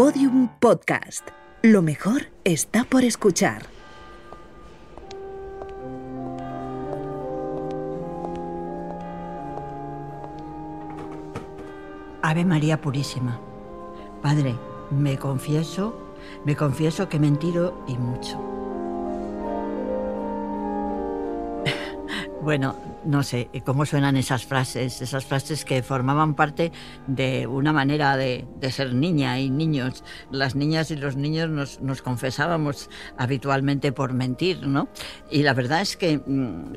Podium 0.00 0.48
Podcast. 0.60 1.28
Lo 1.60 1.82
mejor 1.82 2.28
está 2.44 2.84
por 2.84 3.04
escuchar. 3.04 3.66
Ave 12.22 12.46
María 12.46 12.80
Purísima. 12.80 13.38
Padre, 14.22 14.54
me 14.90 15.18
confieso, 15.18 15.94
me 16.46 16.56
confieso 16.56 17.10
que 17.10 17.18
he 17.18 17.20
mentido 17.20 17.84
y 17.86 17.98
mucho. 17.98 18.38
Bueno, 22.40 22.74
no 23.04 23.22
sé 23.22 23.50
cómo 23.64 23.86
suenan 23.86 24.16
esas 24.16 24.44
frases, 24.46 25.00
esas 25.00 25.24
frases 25.24 25.64
que 25.64 25.82
formaban 25.82 26.34
parte 26.34 26.72
de 27.06 27.46
una 27.46 27.72
manera 27.72 28.16
de, 28.16 28.46
ser 28.70 28.94
niña 28.94 29.38
y 29.40 29.50
niños. 29.50 30.04
Las 30.30 30.54
niñas 30.54 30.90
y 30.90 30.96
los 30.96 31.16
niños 31.16 31.78
nos, 31.80 32.02
confesábamos 32.02 32.88
habitualmente 33.16 33.92
por 33.92 34.12
mentir, 34.12 34.66
¿no? 34.66 34.88
Y 35.30 35.42
la 35.42 35.54
verdad 35.54 35.80
es 35.80 35.96
que 35.96 36.18
mm, 36.18 36.72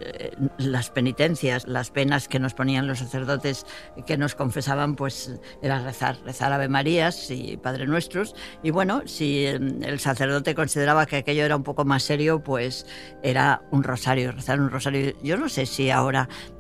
las 0.58 0.90
penitencias, 0.90 1.68
las 1.68 1.92
penas 1.92 2.28
que 2.28 2.40
nos 2.40 2.54
ponían 2.54 2.88
los 2.88 3.00
sacerdotes 3.00 3.66
que 4.06 4.18
nos 4.18 4.36
confesaban, 4.36 4.96
pues 4.96 5.40
era 5.62 5.80
rezar, 5.80 6.18
rezar 6.24 6.52
Ave 6.52 6.68
Marías 6.68 7.30
y 7.32 7.58
Padre 7.58 7.86
Nuestros. 7.88 8.36
Y 8.64 8.72
bueno, 8.72 9.04
si 9.06 9.46
el 9.46 10.00
sacerdote 10.00 10.56
consideraba 10.56 11.06
que 11.06 11.18
aquello 11.18 11.46
era 11.46 11.56
un 11.56 11.64
poco 11.64 11.86
más 11.86 12.04
serio, 12.04 12.44
pues 12.44 12.86
era 13.22 13.62
un 13.72 13.84
rosario, 13.84 14.32
rezar 14.32 14.60
un 14.60 14.70
rosario. 14.70 15.14
Yo 15.24 15.38
no 15.38 15.50
sé 15.50 15.66
si 15.66 15.90
ahora 15.90 16.13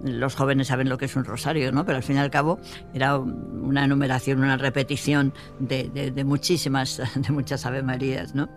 los 0.04 0.36
jóvenes 0.36 0.68
saben 0.68 0.90
lo 0.90 0.98
que 0.98 1.06
es 1.06 1.16
un 1.16 1.26
rosario, 1.26 1.72
¿no? 1.72 1.86
Pero 1.86 1.98
al 1.98 2.04
fin 2.04 2.18
y 2.18 2.20
al 2.20 2.32
cabo 2.32 2.60
era 2.94 3.18
una 3.18 3.86
enumeración, 3.86 4.40
una 4.40 4.58
repetición 4.58 5.34
de, 5.60 6.24
muchísimas, 6.26 7.02
de 7.16 7.32
muchas 7.32 7.66
Ave 7.66 7.84
Marías, 7.84 8.36
¿no? 8.36 8.50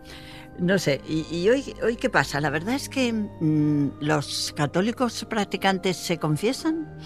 No 0.59 0.79
sé, 0.79 1.03
¿y, 1.07 1.49
hoy, 1.51 1.75
hoy 1.83 1.97
qué 1.97 2.09
pasa? 2.09 2.41
La 2.41 2.49
verdad 2.49 2.75
es 2.75 2.89
que 2.89 3.13
mm, 3.13 3.99
los 4.01 4.55
católicos 4.57 5.27
practicantes 5.29 5.99
se 5.99 6.19
confiesan, 6.19 6.97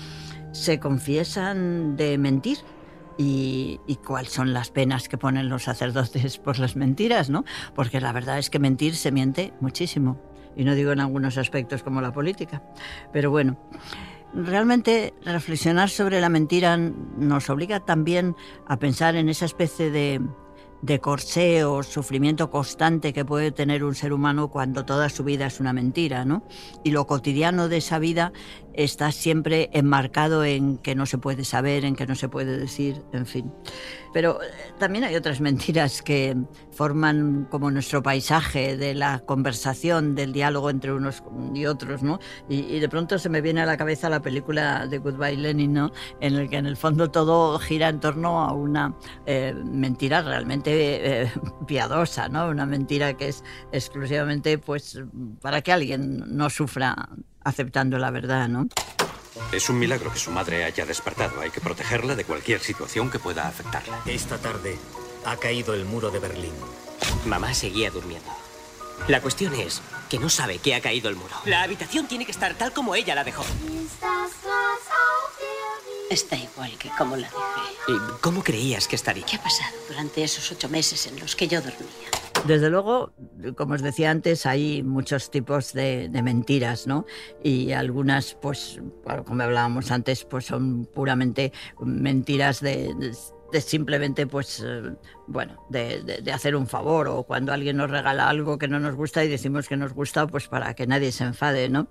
se 0.52 0.78
confiesan 0.78 1.96
de 1.96 2.16
mentir. 2.18 2.58
Y, 3.18 3.80
y, 3.86 3.96
cuáles 3.96 4.32
son 4.32 4.54
las 4.54 4.70
penas 4.70 5.06
que 5.06 5.18
ponen 5.18 5.50
los 5.50 5.64
sacerdotes 5.64 6.38
por 6.44 6.58
las 6.58 6.74
mentiras, 6.74 7.28
¿no? 7.28 7.44
Porque 7.74 8.00
la 8.00 8.12
verdad 8.12 8.38
es 8.38 8.48
que 8.48 8.58
mentir 8.58 8.96
se 8.96 9.12
miente 9.12 9.52
muchísimo 9.60 10.29
y 10.56 10.64
no 10.64 10.74
digo 10.74 10.92
en 10.92 11.00
algunos 11.00 11.38
aspectos 11.38 11.82
como 11.82 12.00
la 12.00 12.12
política. 12.12 12.62
Pero 13.12 13.30
bueno, 13.30 13.56
realmente 14.34 15.14
reflexionar 15.24 15.90
sobre 15.90 16.20
la 16.20 16.28
mentira 16.28 16.76
nos 16.76 17.50
obliga 17.50 17.80
también 17.80 18.36
a 18.66 18.78
pensar 18.78 19.16
en 19.16 19.28
esa 19.28 19.44
especie 19.44 19.90
de, 19.90 20.20
de 20.82 20.98
corsé 21.00 21.64
o 21.64 21.82
sufrimiento 21.82 22.50
constante 22.50 23.12
que 23.12 23.24
puede 23.24 23.52
tener 23.52 23.84
un 23.84 23.94
ser 23.94 24.12
humano 24.12 24.48
cuando 24.48 24.84
toda 24.84 25.08
su 25.08 25.24
vida 25.24 25.46
es 25.46 25.60
una 25.60 25.72
mentira, 25.72 26.24
¿no? 26.24 26.42
Y 26.84 26.90
lo 26.90 27.06
cotidiano 27.06 27.68
de 27.68 27.78
esa 27.78 27.98
vida 27.98 28.32
está 28.74 29.12
siempre 29.12 29.70
enmarcado 29.72 30.44
en 30.44 30.78
que 30.78 30.94
no 30.94 31.06
se 31.06 31.18
puede 31.18 31.44
saber, 31.44 31.84
en 31.84 31.96
que 31.96 32.06
no 32.06 32.14
se 32.14 32.28
puede 32.28 32.58
decir, 32.58 33.02
en 33.12 33.26
fin. 33.26 33.52
Pero 34.12 34.42
eh, 34.42 34.46
también 34.78 35.04
hay 35.04 35.16
otras 35.16 35.40
mentiras 35.40 36.02
que 36.02 36.36
forman 36.72 37.46
como 37.50 37.70
nuestro 37.70 38.02
paisaje 38.02 38.76
de 38.76 38.94
la 38.94 39.20
conversación, 39.20 40.14
del 40.14 40.32
diálogo 40.32 40.70
entre 40.70 40.92
unos 40.92 41.22
y 41.54 41.66
otros, 41.66 42.02
¿no? 42.02 42.18
Y, 42.48 42.80
de 42.80 42.88
pronto 42.88 43.18
se 43.18 43.28
me 43.28 43.40
viene 43.40 43.60
a 43.60 43.66
la 43.66 43.76
cabeza 43.76 44.08
la 44.08 44.22
película 44.22 44.86
de 44.86 44.98
Goodbye 44.98 45.36
Lenin, 45.36 45.72
¿no? 45.72 45.92
En 46.20 46.34
el 46.34 46.48
que 46.48 46.56
en 46.56 46.66
el 46.66 46.76
fondo 46.76 47.10
todo 47.10 47.58
gira 47.58 47.88
en 47.88 48.00
torno 48.00 48.40
a 48.40 48.52
una 48.52 48.94
eh, 49.26 49.54
mentira 49.54 50.22
realmente 50.22 51.22
eh, 51.22 51.32
piadosa, 51.66 52.28
¿no? 52.28 52.48
Una 52.48 52.66
mentira 52.66 53.14
que 53.14 53.28
es 53.28 53.44
exclusivamente, 53.72 54.58
pues, 54.58 55.00
para 55.40 55.60
que 55.60 55.72
alguien 55.72 56.24
no 56.26 56.48
sufra 56.50 57.10
aceptando 57.44 57.98
la 57.98 58.10
verdad, 58.10 58.48
¿no? 58.48 58.68
Es 59.52 59.68
un 59.68 59.78
milagro 59.78 60.12
que 60.12 60.18
su 60.18 60.30
madre 60.30 60.64
haya 60.64 60.86
despertado. 60.86 61.40
Hay 61.40 61.50
que 61.50 61.60
protegerla 61.60 62.14
de 62.14 62.24
cualquier 62.24 62.60
situación 62.60 63.10
que 63.10 63.18
pueda 63.18 63.48
afectarla. 63.48 64.00
Esta 64.06 64.38
tarde 64.38 64.78
ha 65.24 65.36
caído 65.36 65.74
el 65.74 65.84
muro 65.84 66.10
de 66.10 66.18
Berlín. 66.18 66.52
Mamá 67.26 67.54
seguía 67.54 67.90
durmiendo. 67.90 68.30
La 69.08 69.20
cuestión 69.22 69.54
es 69.54 69.80
que 70.08 70.18
no 70.18 70.28
sabe 70.28 70.58
que 70.58 70.74
ha 70.74 70.80
caído 70.80 71.08
el 71.08 71.16
muro. 71.16 71.34
La 71.46 71.62
habitación 71.62 72.06
tiene 72.06 72.26
que 72.26 72.32
estar 72.32 72.54
tal 72.54 72.72
como 72.72 72.94
ella 72.94 73.14
la 73.14 73.24
dejó. 73.24 73.44
Está 76.10 76.36
igual 76.36 76.76
que 76.76 76.90
como 76.98 77.16
la 77.16 77.28
dejé. 77.28 77.38
¿Y 77.88 78.20
cómo 78.20 78.42
creías 78.42 78.88
que 78.88 78.96
estaría? 78.96 79.24
¿Qué 79.24 79.36
ha 79.36 79.42
pasado 79.42 79.76
durante 79.88 80.22
esos 80.22 80.50
ocho 80.52 80.68
meses 80.68 81.06
en 81.06 81.18
los 81.18 81.34
que 81.34 81.48
yo 81.48 81.60
dormía? 81.60 82.19
Desde 82.46 82.70
luego, 82.70 83.12
como 83.56 83.74
os 83.74 83.82
decía 83.82 84.10
antes, 84.10 84.46
hay 84.46 84.82
muchos 84.82 85.30
tipos 85.30 85.72
de, 85.72 86.10
mentiras, 86.22 86.86
¿no? 86.86 87.04
Y 87.42 87.72
algunas, 87.72 88.34
pues, 88.40 88.80
como 89.26 89.42
hablábamos 89.42 89.90
antes, 89.90 90.24
pues 90.24 90.46
son 90.46 90.86
puramente 90.86 91.52
mentiras 91.80 92.60
de, 92.60 93.12
simplemente, 93.60 94.26
pues, 94.26 94.64
eh, 94.66 94.94
bueno, 95.26 95.64
de, 95.68 96.22
hacer 96.32 96.56
un 96.56 96.66
favor 96.66 97.08
o 97.08 97.24
cuando 97.24 97.52
alguien 97.52 97.76
nos 97.76 97.90
regala 97.90 98.28
algo 98.28 98.58
que 98.58 98.68
no 98.68 98.80
nos 98.80 98.96
gusta 98.96 99.22
y 99.22 99.28
decimos 99.28 99.68
que 99.68 99.76
nos 99.76 99.92
gusta, 99.92 100.26
pues 100.26 100.48
para 100.48 100.74
que 100.74 100.86
nadie 100.86 101.12
se 101.12 101.24
enfade, 101.24 101.68
¿no? 101.68 101.88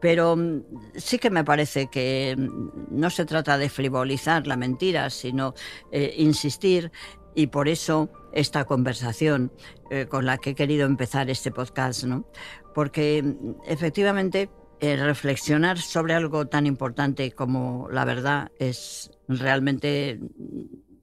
Pero 0.00 0.36
mm, 0.36 0.62
sí 0.96 1.18
que 1.18 1.30
me 1.30 1.44
parece 1.44 1.88
que 1.88 2.34
mm, 2.36 2.98
no 2.98 3.10
se 3.10 3.26
trata 3.26 3.58
de 3.58 3.68
frivolizar 3.68 4.46
la 4.46 4.56
mentira, 4.56 5.10
sino 5.10 5.54
eh, 5.92 6.14
insistir 6.16 6.90
y 7.34 7.46
por 7.48 7.68
eso 7.68 8.10
esta 8.32 8.64
conversación 8.64 9.52
eh, 9.90 10.06
con 10.06 10.26
la 10.26 10.38
que 10.38 10.50
he 10.50 10.54
querido 10.54 10.86
empezar 10.86 11.30
este 11.30 11.50
podcast, 11.50 12.04
¿no? 12.04 12.26
Porque 12.74 13.24
efectivamente 13.66 14.50
eh, 14.80 14.96
reflexionar 14.96 15.78
sobre 15.78 16.14
algo 16.14 16.46
tan 16.46 16.66
importante 16.66 17.32
como 17.32 17.88
la 17.90 18.04
verdad 18.04 18.50
es 18.58 19.10
realmente 19.28 20.18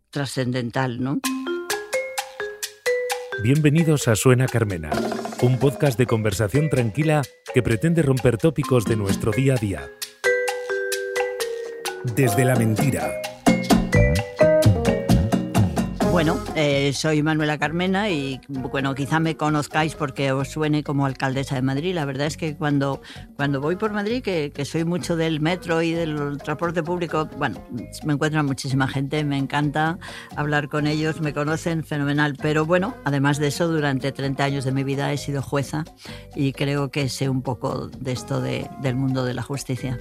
trascendental, 0.10 1.02
¿no? 1.02 1.20
Bienvenidos 3.42 4.10
a 4.10 4.16
Suena 4.16 4.48
Carmena, 4.48 4.90
un 5.42 5.58
podcast 5.60 5.98
de 5.98 6.08
conversación 6.08 6.70
tranquila 6.70 7.22
que 7.54 7.64
pretende 7.64 8.02
romper 8.02 8.38
tópicos 8.38 8.84
de 8.84 8.98
nuestro 8.98 9.32
día 9.32 9.54
a 9.54 9.58
día. 9.58 9.90
Desde 12.16 12.44
la 12.44 12.56
mentira 12.56 13.22
bueno, 16.12 16.40
eh, 16.56 16.92
soy 16.94 17.22
Manuela 17.22 17.58
Carmena 17.58 18.10
y 18.10 18.42
bueno, 18.48 18.96
quizá 18.96 19.20
me 19.20 19.38
conozcáis 19.38 19.96
porque 19.96 20.32
os 20.32 20.50
suene 20.50 20.84
como 20.84 21.06
alcaldesa 21.06 21.56
de 21.56 21.62
Madrid. 21.62 21.94
La 21.94 22.06
verdad 22.06 22.28
es 22.28 22.36
que 22.36 22.56
cuando, 22.56 23.02
cuando 23.36 23.62
voy 23.62 23.76
por 23.76 23.94
Madrid, 23.94 24.24
que, 24.24 24.52
soy 24.66 24.86
mucho 24.86 25.16
del 25.16 25.40
metro 25.40 25.82
y 25.82 25.94
del 25.94 26.38
transporte 26.44 26.84
público, 26.84 27.30
bueno, 27.38 27.64
me 28.04 28.14
encuentro 28.14 28.44
muchísima 28.44 28.88
gente, 28.88 29.24
me 29.24 29.38
encanta 29.38 30.00
hablar 30.36 30.68
con 30.70 30.88
ellos, 30.88 31.22
me 31.22 31.34
conocen 31.34 31.84
fenomenal. 31.84 32.36
Pero 32.42 32.66
bueno, 32.66 32.96
además 33.06 33.38
de 33.38 33.48
eso, 33.48 33.68
durante 33.68 34.12
30 34.12 34.44
años 34.44 34.66
de 34.66 34.72
mi 34.72 34.84
vida 34.84 35.14
he 35.14 35.18
sido 35.18 35.42
jueza 35.42 35.84
y 36.36 36.54
creo 36.54 36.90
que 36.90 37.10
sé 37.10 37.30
un 37.30 37.42
poco 37.42 37.88
de 37.88 38.12
esto 38.12 38.42
del 38.42 38.96
mundo 38.96 39.26
de 39.26 39.34
la 39.34 39.44
justicia. 39.44 39.98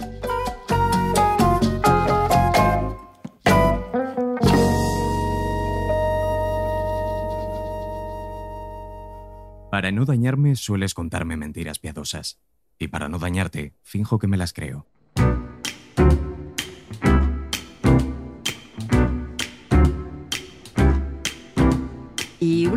Para 9.69 9.91
no 9.91 10.05
dañarme 10.05 10.55
sueles 10.55 10.95
contarme 10.95 11.37
mentiras 11.37 11.77
piadosas. 11.77 12.39
Y 12.79 12.87
para 12.87 13.07
no 13.07 13.19
dañarte, 13.19 13.75
finjo 13.83 14.17
que 14.17 14.25
me 14.25 14.37
las 14.37 14.51
creo. 14.51 14.87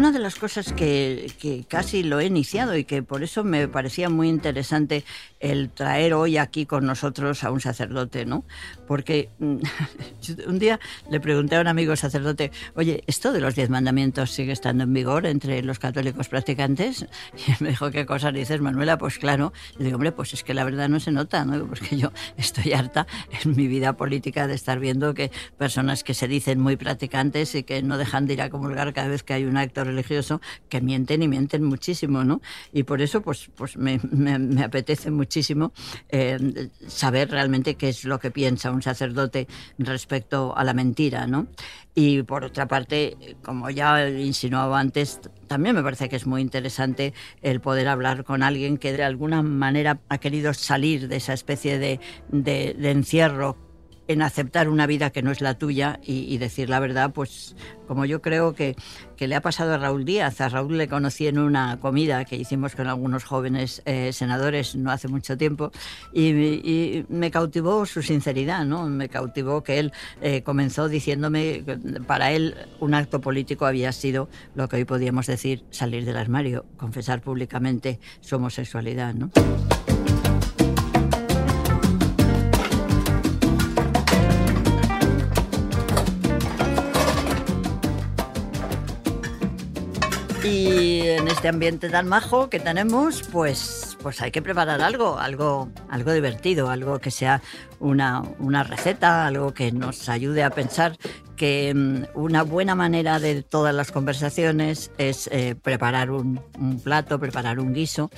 Una 0.03 0.11
de 0.11 0.19
las 0.19 0.35
cosas 0.35 0.73
que, 0.73 1.65
casi 1.69 2.03
lo 2.03 2.19
he 2.19 2.27
iniciado 2.27 2.77
y 2.77 2.83
que 2.83 3.05
por 3.05 3.23
eso 3.23 3.45
me 3.45 3.69
parecía 3.69 4.11
muy 4.11 4.29
interesante 4.29 5.05
el 5.39 5.71
traer 5.71 6.13
hoy 6.15 6.39
aquí 6.39 6.67
con 6.67 6.85
nosotros 6.87 7.45
a 7.45 7.53
un 7.53 7.61
sacerdote, 7.61 8.27
¿no? 8.27 8.45
Porque 8.89 9.29
mm, 9.39 9.59
un 10.49 10.59
día 10.59 10.81
le 11.09 11.21
pregunté 11.21 11.55
a 11.55 11.61
un 11.61 11.69
amigo 11.69 11.95
sacerdote, 11.95 12.51
oye, 12.75 13.05
¿esto 13.07 13.33
de 13.33 13.39
los 13.39 13.55
diez 13.55 13.71
mandamientos 13.71 14.33
sigue 14.33 14.51
estando 14.51 14.83
en 14.83 14.93
vigor 14.93 15.25
entre 15.25 15.63
los 15.63 15.79
católicos 15.79 16.29
practicantes? 16.29 17.07
Y 17.47 17.63
me 17.63 17.71
dijo, 17.71 17.93
¿qué 17.93 18.05
cosa 18.05 18.33
dices, 18.33 18.61
Manuela? 18.61 18.99
Pues 18.99 19.19
claro. 19.19 19.53
Y 19.79 19.85
digo, 19.85 19.97
hombre, 19.97 20.11
pues 20.11 20.35
es 20.35 20.43
que 20.43 20.53
la 20.53 20.65
verdad 20.65 20.89
no 20.89 20.99
se 20.99 21.13
nota, 21.13 21.45
¿no? 21.45 21.65
Porque 21.65 21.97
yo 21.97 22.11
estoy 22.37 22.73
harta 22.73 23.07
en 23.45 23.55
mi 23.55 23.69
vida 23.69 23.97
política 23.97 24.49
de 24.49 24.55
estar 24.55 24.81
viendo 24.81 25.15
que 25.15 25.31
personas 25.59 26.03
que 26.03 26.15
se 26.15 26.27
dicen 26.27 26.59
muy 26.59 26.77
practicantes 26.77 27.55
y 27.55 27.63
que 27.63 27.85
no 27.85 27.99
dejan 27.99 28.27
de 28.27 28.33
ir 28.33 28.43
a 28.43 28.51
comulgar 28.51 28.93
cada 28.93 29.07
vez 29.07 29.23
que 29.23 29.35
hay 29.35 29.45
un 29.45 29.57
acto 29.57 29.92
religioso, 29.93 30.41
que 30.69 30.81
mienten 30.81 31.23
y 31.23 31.29
mienten 31.29 31.65
muchísimo, 31.65 32.25
¿no? 32.25 32.41
Y 32.73 32.83
por 32.83 33.00
eso, 33.00 33.23
pues, 33.23 33.50
pues 33.55 33.77
me, 33.77 34.00
me, 34.11 34.62
apetece 34.62 35.11
muchísimo 35.11 35.73
eh, 36.09 36.69
saber 36.87 37.31
realmente 37.31 37.77
qué 37.77 37.89
es 37.89 38.05
lo 38.05 38.19
que 38.19 38.31
piensa 38.31 38.71
un 38.71 38.83
sacerdote 38.83 39.47
respecto 39.79 40.56
a 40.56 40.65
la 40.65 40.75
mentira, 40.75 41.27
¿no? 41.27 41.47
Y 41.94 42.23
por 42.23 42.44
otra 42.44 42.67
parte, 42.67 43.37
como 43.44 43.69
ya 43.69 44.09
insinuaba 44.09 44.81
antes, 44.81 45.21
también 45.47 45.75
me 45.75 45.83
parece 45.83 46.09
que 46.09 46.17
es 46.17 46.27
muy 46.27 46.41
interesante 46.41 47.12
el 47.43 47.61
poder 47.61 47.89
hablar 47.89 48.25
con 48.25 48.43
alguien 48.43 48.79
que 48.79 48.93
de 48.93 49.05
alguna 49.05 49.43
manera 49.43 50.00
ha 50.09 50.19
querido 50.19 50.55
salir 50.55 51.09
de 51.09 51.17
esa 51.17 51.35
especie 51.35 51.79
de, 51.79 52.00
de, 52.31 52.75
de 52.79 52.91
encierro 52.91 53.72
en 54.09 54.23
aceptar 54.23 54.69
una 54.69 54.87
vida 54.87 55.11
que 55.11 55.23
no 55.23 55.31
es 55.31 55.41
la 55.41 55.55
tuya 55.55 56.01
y, 56.03 56.37
decir 56.39 56.69
la 56.69 56.81
verdad, 56.81 57.13
pues 57.13 57.55
como 57.87 58.05
yo 58.05 58.21
creo 58.21 58.55
que, 58.55 58.75
que, 59.17 59.29
le 59.29 59.35
ha 59.37 59.41
pasado 59.41 59.75
a 59.75 59.79
Raúl 59.79 60.05
Díaz. 60.05 60.41
A 60.41 60.49
Raúl 60.49 60.77
le 60.79 60.89
conocí 60.89 61.27
en 61.27 61.39
una 61.39 61.79
comida 61.79 62.25
que 62.25 62.37
hicimos 62.37 62.75
con 62.75 62.87
algunos 62.87 63.25
jóvenes 63.25 63.83
eh, 63.85 64.13
senadores 64.13 64.75
no 64.75 64.91
hace 64.91 65.09
mucho 65.09 65.37
tiempo 65.37 65.71
y, 66.13 67.05
me 67.09 67.31
cautivó 67.31 67.87
su 67.87 68.03
sinceridad, 68.03 68.65
¿no? 68.65 68.89
Me 68.89 69.09
cautivó 69.09 69.63
que 69.63 69.79
él 69.79 69.93
eh, 70.21 70.43
comenzó 70.43 70.89
diciéndome 70.89 71.65
que 71.65 71.77
para 72.07 72.33
él 72.33 72.55
un 72.81 72.95
acto 72.95 73.21
político 73.21 73.67
había 73.67 73.93
sido 73.93 74.29
lo 74.55 74.69
que 74.69 74.77
hoy 74.77 74.85
podíamos 74.85 75.27
decir 75.27 75.65
salir 75.71 76.05
del 76.05 76.17
armario, 76.17 76.65
confesar 76.77 77.21
públicamente 77.21 78.01
su 78.21 78.37
homosexualidad, 78.37 79.15
¿no? 79.15 79.31
Y 90.44 91.03
en 91.06 91.29
este 91.29 91.49
ambiente 91.49 91.89
tan 91.89 92.09
majo 92.09 92.50
que 92.50 92.59
tenemos, 92.59 93.23
pues, 93.31 93.97
pues 94.03 94.21
hay 94.21 94.33
que 94.33 94.43
preparar 94.43 94.81
algo, 94.81 95.19
algo, 95.19 95.71
algo 95.89 96.12
divertido, 96.12 96.69
algo 96.69 96.99
que 96.99 97.12
sea 97.12 97.41
una, 97.79 98.23
una 98.41 98.65
receta, 98.65 99.27
algo 99.27 99.55
que 99.55 99.71
nos 99.71 100.09
ayude 100.09 100.43
a 100.43 100.50
pensar 100.50 100.99
que 101.37 101.73
mm, 101.75 102.05
una 102.14 102.43
buena 102.43 102.75
manera 102.75 103.19
de 103.19 103.43
todas 103.43 103.75
las 103.75 103.93
conversaciones 103.93 104.90
es 104.99 105.29
eh, 105.32 105.55
preparar 105.61 106.11
un, 106.11 106.40
plato, 106.82 107.19
preparar 107.19 107.61
un 107.61 107.73
guiso. 107.73 108.11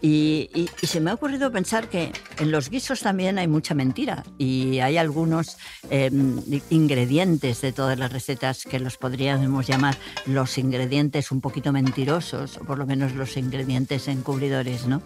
Y, 0.00 0.68
se 0.82 1.00
me 1.00 1.10
ha 1.10 1.14
ocurrido 1.14 1.52
pensar 1.52 1.88
que 1.88 2.12
en 2.38 2.50
los 2.50 2.70
guisos 2.70 3.00
también 3.00 3.38
hay 3.38 3.46
mucha 3.46 3.74
mentira 3.74 4.24
y 4.38 4.78
hay 4.78 4.96
algunos 4.96 5.58
em, 5.90 6.40
ingredientes 6.70 7.60
de 7.60 7.72
todas 7.72 7.98
las 7.98 8.12
recetas 8.12 8.64
que 8.64 8.78
los 8.78 8.96
podríamos 8.96 9.66
llamar 9.66 9.96
los 10.26 10.56
ingredientes 10.58 11.30
un 11.30 11.40
poquito 11.40 11.72
mentirosos, 11.72 12.56
o 12.56 12.64
por 12.64 12.78
lo 12.78 12.86
menos 12.86 13.14
los 13.14 13.36
ingredientes 13.36 14.08
encubridores, 14.08 14.86
¿no? 14.86 15.02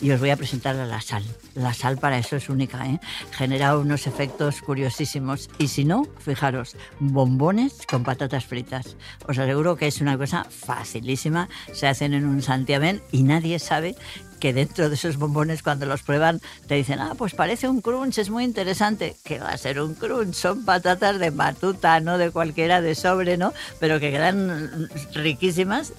Y 0.00 0.10
os 0.10 0.20
voy 0.20 0.30
a 0.30 0.36
presentar 0.36 0.74
la 0.74 1.00
sal. 1.00 1.24
La 1.54 1.74
sal 1.74 1.98
para 1.98 2.18
eso 2.18 2.36
es 2.36 2.48
única, 2.48 2.86
¿eh? 2.86 3.00
Genera 3.32 3.76
unos 3.78 4.06
efectos 4.06 4.62
curiosísimos. 4.62 5.48
Y 5.58 5.68
si 5.68 5.84
no, 5.84 6.06
fijaros, 6.18 6.76
bombones 7.12 7.86
con 7.88 8.04
patatas 8.04 8.44
fritas. 8.44 8.96
Os 9.28 9.38
aseguro 9.38 9.76
que 9.76 9.86
es 9.86 10.00
una 10.00 10.16
cosa 10.16 10.44
facilísima, 10.44 11.48
se 11.72 11.86
hacen 11.86 12.14
en 12.14 12.26
un 12.26 12.42
santiamén 12.42 13.02
y 13.12 13.22
nadie 13.22 13.58
sabe 13.58 13.96
que 14.40 14.52
dentro 14.52 14.88
de 14.88 14.94
esos 14.94 15.16
bombones 15.16 15.62
cuando 15.62 15.86
los 15.86 16.02
prueban 16.02 16.40
te 16.66 16.74
dicen, 16.74 17.00
ah, 17.00 17.14
pues 17.16 17.34
parece 17.34 17.68
un 17.68 17.80
crunch, 17.80 18.18
es 18.18 18.30
muy 18.30 18.44
interesante. 18.44 19.16
que 19.24 19.38
va 19.38 19.50
a 19.50 19.58
ser 19.58 19.80
un 19.80 19.94
crunch? 19.94 20.34
Son 20.34 20.64
patatas 20.64 21.18
de 21.18 21.30
batuta, 21.30 22.00
no 22.00 22.18
de 22.18 22.30
cualquiera 22.30 22.80
de 22.80 22.94
sobre, 22.94 23.36
¿no? 23.36 23.52
Pero 23.80 24.00
que 24.00 24.10
quedan 24.10 24.88
riquísimas 25.14 25.92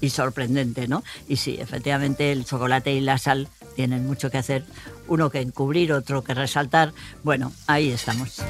y 0.00 0.10
sorprendente, 0.10 0.88
¿no? 0.88 1.02
Y 1.28 1.36
sí, 1.36 1.56
efectivamente 1.60 2.32
el 2.32 2.44
chocolate 2.44 2.92
y 2.92 3.00
la 3.00 3.18
sal 3.18 3.48
tienen 3.76 4.06
mucho 4.06 4.30
que 4.30 4.38
hacer, 4.38 4.64
uno 5.06 5.30
que 5.30 5.40
encubrir, 5.40 5.92
otro 5.92 6.24
que 6.24 6.34
resaltar. 6.34 6.92
Bueno, 7.22 7.52
ahí 7.66 7.90
estamos. 7.90 8.42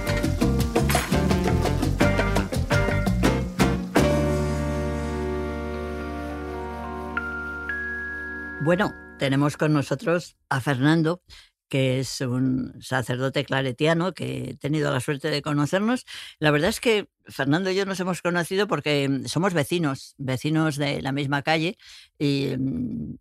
Bueno, 8.68 8.94
tenemos 9.18 9.56
con 9.56 9.72
nosotros 9.72 10.36
a 10.50 10.60
Fernando, 10.60 11.22
que 11.70 12.00
es 12.00 12.20
un 12.20 12.76
sacerdote 12.82 13.46
claretiano 13.46 14.12
que 14.12 14.50
he 14.50 14.56
tenido 14.58 14.92
la 14.92 15.00
suerte 15.00 15.30
de 15.30 15.40
conocernos. 15.40 16.04
La 16.38 16.50
verdad 16.50 16.68
es 16.68 16.78
que 16.78 17.08
Fernando 17.24 17.70
y 17.70 17.76
yo 17.76 17.86
nos 17.86 17.98
hemos 18.00 18.20
conocido 18.20 18.66
porque 18.66 19.08
mm, 19.08 19.24
somos 19.24 19.54
vecinos, 19.54 20.14
vecinos 20.18 20.76
de 20.76 21.00
la 21.00 21.12
misma 21.12 21.40
calle 21.40 21.78
y, 22.18 22.48
mm, 22.58 23.16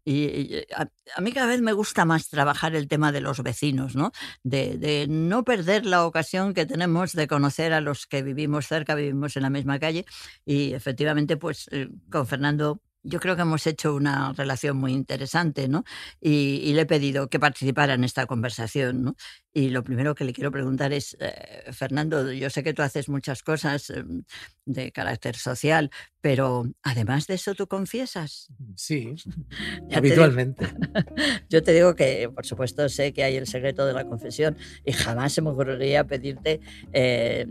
a, 1.15 1.21
mí 1.21 1.31
cada 1.31 1.47
vez 1.47 1.61
me 1.61 1.71
gusta 1.71 2.03
más 2.03 2.27
trabajar 2.27 2.75
el 2.75 2.89
tema 2.89 3.13
de 3.13 3.21
los 3.21 3.41
vecinos, 3.41 3.95
¿no? 3.95 4.11
De, 4.43 4.77
de, 4.77 5.07
no 5.07 5.45
perder 5.45 5.85
la 5.85 6.05
ocasión 6.05 6.53
que 6.53 6.65
tenemos 6.65 7.13
de 7.13 7.27
conocer 7.27 7.71
a 7.71 7.79
los 7.79 8.05
que 8.05 8.21
vivimos 8.21 8.67
cerca, 8.67 8.95
vivimos 8.95 9.37
en 9.37 9.43
la 9.43 9.49
misma 9.49 9.79
calle 9.79 10.05
y 10.45 10.73
efectivamente 10.73 11.37
pues 11.37 11.69
eh, 11.71 11.87
con 12.09 12.27
Fernando 12.27 12.81
yo 13.07 13.19
creo 13.19 13.35
que 13.35 13.41
hemos 13.43 13.65
hecho 13.67 13.95
una 13.95 14.33
relación 14.33 14.77
muy 14.77 14.91
interesante, 14.93 15.67
¿no? 15.67 15.83
Y, 16.19 16.73
le 16.73 16.81
he 16.81 16.85
pedido 16.85 17.29
que 17.29 17.39
participara 17.39 17.93
en 17.93 18.03
esta 18.03 18.25
conversación, 18.25 19.01
¿no? 19.01 19.15
Y 19.53 19.69
lo 19.69 19.83
primero 19.83 20.13
que 20.13 20.25
le 20.25 20.33
quiero 20.33 20.51
preguntar 20.51 20.93
es, 20.93 21.17
eh, 21.19 21.63
Fernando, 21.71 22.31
yo 22.31 22.49
sé 22.49 22.61
que 22.63 22.73
tú 22.73 22.81
haces 22.83 23.09
muchas 23.09 23.41
cosas 23.41 23.89
em, 23.89 24.23
de 24.65 24.91
carácter 24.91 25.35
social, 25.37 25.89
pero 26.21 26.65
además 26.83 27.25
de 27.25 27.35
eso 27.35 27.55
tú 27.55 27.67
confiesas. 27.67 28.49
Sí, 28.75 29.15
habitualmente. 29.93 30.67
yo 31.49 31.63
te 31.63 31.73
digo 31.73 31.95
que, 31.95 32.29
por 32.29 32.45
supuesto, 32.45 32.87
sé 32.89 33.13
que 33.13 33.23
hay 33.23 33.35
el 33.37 33.47
secreto 33.47 33.85
de 33.85 33.93
la 33.93 34.05
confesión 34.05 34.57
y 34.85 34.91
jamás 34.91 35.33
se 35.33 35.41
me 35.41 35.49
ocurriría 35.49 36.03
pedirte 36.03 36.59
eh, 36.91 37.47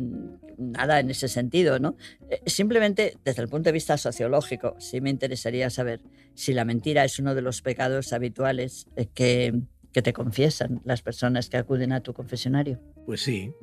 nada 0.58 1.00
en 1.00 1.11
ese 1.11 1.29
sentido, 1.29 1.79
¿no? 1.79 1.97
Eh, 2.31 2.43
simplemente 2.47 3.17
desde 3.25 3.43
el 3.43 3.49
punto 3.49 3.69
de 3.69 3.73
vista 3.73 3.97
sociológico, 3.97 4.76
sí 4.79 5.00
me 5.00 5.11
interesaría 5.48 5.70
saber 5.70 6.00
si 6.34 6.52
la 6.52 6.64
mentira 6.64 7.04
es 7.04 7.19
uno 7.19 7.34
de 7.34 7.43
los 7.43 7.62
pecados 7.62 8.12
habituales 8.12 8.87
que 9.14 9.54
que 9.96 10.02
te 10.02 10.12
confiesan 10.12 10.82
las 10.84 11.00
personas 11.00 11.48
que 11.48 11.56
acuden 11.56 11.90
a 11.90 12.02
tu 12.02 12.12
confesionario. 12.12 12.78
Pues 13.06 13.22
sí, 13.22 13.54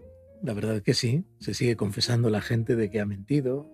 la 0.41 0.55
verdad 0.55 0.77
es 0.77 0.81
que 0.81 0.95
sí. 0.95 1.25
Se 1.37 1.53
sigue 1.53 1.75
confesando 1.75 2.31
la 2.31 2.41
gente 2.41 2.75
de 2.75 2.89
que 2.89 2.99
ha 2.99 3.05
mentido, 3.05 3.69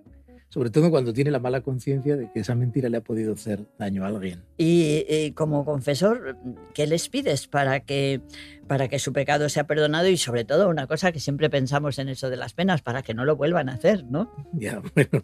sobre 0.50 0.70
todo 0.70 0.92
cuando 0.92 1.14
tiene 1.14 1.32
la 1.32 1.40
mala 1.40 1.62
conciencia 1.62 2.18
de 2.18 2.30
que 2.34 2.42
esa 2.42 2.56
mentira 2.56 2.90
le 2.90 2.98
ha 2.98 3.02
podido 3.02 3.32
hacer 3.32 3.66
daño 3.78 4.04
a 4.04 4.08
alguien. 4.08 4.44
Y, 4.58 5.32
como 5.36 5.64
confesor, 5.64 6.36
¿qué 6.74 6.86
les 6.86 7.08
pides 7.08 7.48
para 7.48 7.80
que, 7.80 8.20
para 8.68 8.90
que 8.90 9.00
su 9.00 9.14
pecado 9.14 9.48
sea 9.48 9.66
perdonado? 9.66 10.10
Y 10.10 10.18
sobre 10.18 10.44
todo, 10.44 10.68
una 10.68 10.86
cosa 10.86 11.14
que 11.14 11.22
siempre 11.22 11.50
pensamos 11.50 11.98
en 11.98 12.10
eso 12.10 12.30
de 12.30 12.36
las 12.36 12.52
penas, 12.52 12.82
para 12.82 13.04
que 13.04 13.14
no 13.14 13.24
lo 13.24 13.38
vuelvan 13.38 13.70
a 13.70 13.76
hacer, 13.76 14.04
¿no? 14.04 14.36
Ya, 14.52 14.82
bueno. 14.96 15.24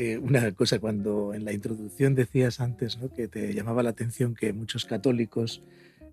Eh, 0.00 0.16
una 0.16 0.52
cosa, 0.52 0.78
cuando 0.78 1.34
en 1.34 1.44
la 1.44 1.52
introducción 1.52 2.14
decías 2.14 2.60
antes 2.60 2.98
¿no? 2.98 3.12
que 3.12 3.26
te 3.26 3.52
llamaba 3.52 3.82
la 3.82 3.90
atención 3.90 4.36
que 4.36 4.52
muchos 4.52 4.84
católicos 4.84 5.60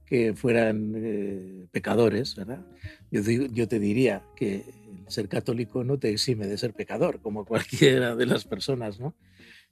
que 0.08 0.34
fueran 0.34 0.94
eh, 0.96 1.68
pecadores, 1.72 2.36
¿verdad? 2.36 2.66
Yo, 3.12 3.22
yo 3.22 3.68
te 3.68 3.78
diría 3.78 4.24
que 4.36 4.66
el 5.06 5.12
ser 5.12 5.30
católico 5.30 5.84
no 5.84 6.00
te 6.00 6.10
exime 6.10 6.48
de 6.48 6.58
ser 6.58 6.74
pecador, 6.74 7.22
como 7.22 7.46
cualquiera 7.46 8.16
de 8.16 8.26
las 8.26 8.46
personas, 8.46 9.00
¿no? 9.00 9.14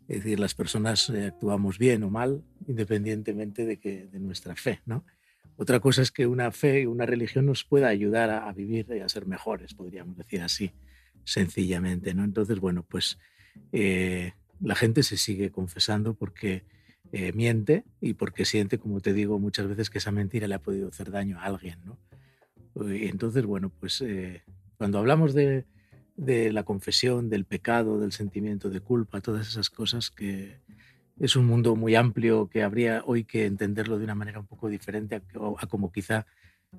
Es 0.08 0.17
decir, 0.17 0.39
las 0.39 0.53
personas 0.53 1.10
eh, 1.10 1.25
actuamos 1.34 1.79
bien 1.79 2.03
o 2.03 2.12
mal 2.12 2.43
independientemente 2.67 3.65
de, 3.65 3.77
que, 3.77 4.05
de 4.05 4.20
nuestra 4.20 4.55
fe, 4.55 4.82
¿no? 4.86 5.03
Otra 5.58 5.79
cosa 5.79 6.03
es 6.03 6.12
que 6.12 6.27
una 6.27 6.51
fe 6.51 6.82
y 6.82 6.86
una 6.86 7.08
religión 7.08 7.48
nos 7.48 7.63
pueda 7.63 7.88
ayudar 7.88 8.29
a, 8.29 8.53
vivir 8.53 8.86
y 8.96 9.00
a 9.00 9.10
ser 9.10 9.25
mejores, 9.25 9.74
podríamos 9.74 10.15
decir 10.17 10.41
así, 10.41 10.72
sencillamente, 11.24 12.13
¿no? 12.13 12.24
Entonces, 12.24 12.60
bueno, 12.60 12.86
pues 12.88 13.17
eh, 13.72 14.33
la 14.62 14.75
gente 14.75 15.03
se 15.03 15.17
sigue 15.17 15.51
confesando 15.51 16.13
porque 16.13 16.63
eh, 17.12 17.31
miente 17.33 17.83
y 18.01 18.13
porque 18.13 18.45
siente, 18.45 18.77
como 18.77 19.00
te 19.00 19.13
digo, 19.13 19.39
muchas 19.39 19.67
veces 19.67 19.89
que 19.89 19.98
esa 19.98 20.12
mentira 20.12 20.48
le 20.48 20.55
ha 20.55 20.62
podido 20.62 20.88
hacer 20.88 21.12
daño 21.12 21.39
a 21.39 21.45
alguien. 21.45 21.79
¿no? 21.86 21.98
Y 22.88 23.07
entonces, 23.07 23.45
bueno, 23.45 23.72
pues 23.79 24.01
eh, 24.01 24.43
cuando 24.77 25.00
hablamos 25.00 25.33
de, 25.33 25.65
de, 26.15 26.51
la 26.51 26.63
confesión, 26.63 27.29
del 27.29 27.45
pecado, 27.45 28.00
del 28.00 28.12
sentimiento 28.12 28.69
de 28.69 28.79
culpa, 28.79 29.22
todas 29.22 29.48
esas 29.48 29.69
cosas 29.69 30.10
que 30.10 30.57
es 31.19 31.36
un 31.36 31.45
mundo 31.45 31.75
muy 31.75 31.95
amplio 31.95 32.48
que 32.48 32.63
habría 32.63 33.03
hoy 33.05 33.24
que 33.24 33.45
entenderlo 33.45 34.00
de 34.00 34.05
una 34.05 34.15
manera 34.15 34.39
un 34.39 34.48
poco 34.48 34.69
diferente 34.69 35.15
a, 35.15 35.22
a 35.60 35.67
como 35.67 35.91
quizá 35.91 36.25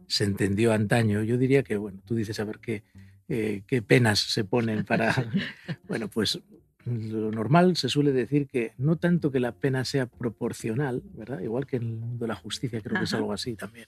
se 0.07 0.25
entendió 0.25 0.73
antaño. 0.73 1.23
Yo 1.23 1.38
diría 1.38 1.62
que, 1.62 1.76
bueno, 1.76 2.00
tú 2.04 2.14
dices 2.14 2.40
a 2.40 2.45
ver 2.45 2.59
qué, 2.59 2.83
eh, 3.28 3.62
qué 3.66 3.83
penas 3.83 4.19
se 4.19 4.45
ponen 4.45 4.85
para... 4.85 5.14
bueno, 5.88 6.09
pues 6.09 6.40
lo 6.87 7.31
normal 7.31 7.76
se 7.76 7.88
suele 7.88 8.12
decir 8.12 8.47
que 8.47 8.73
no 8.79 8.97
tanto 8.97 9.31
que 9.31 9.41
la 9.41 9.53
pena 9.53 9.85
sea 9.85 10.07
proporcional, 10.07 11.03
¿verdad? 11.14 11.41
Igual 11.41 11.67
que 11.67 11.76
en 11.76 11.85
el 11.85 11.97
mundo 11.97 12.25
de 12.25 12.29
la 12.29 12.35
justicia 12.35 12.81
creo 12.81 12.99
que 12.99 13.05
es 13.05 13.14
algo 13.14 13.33
así 13.33 13.57
también, 13.57 13.87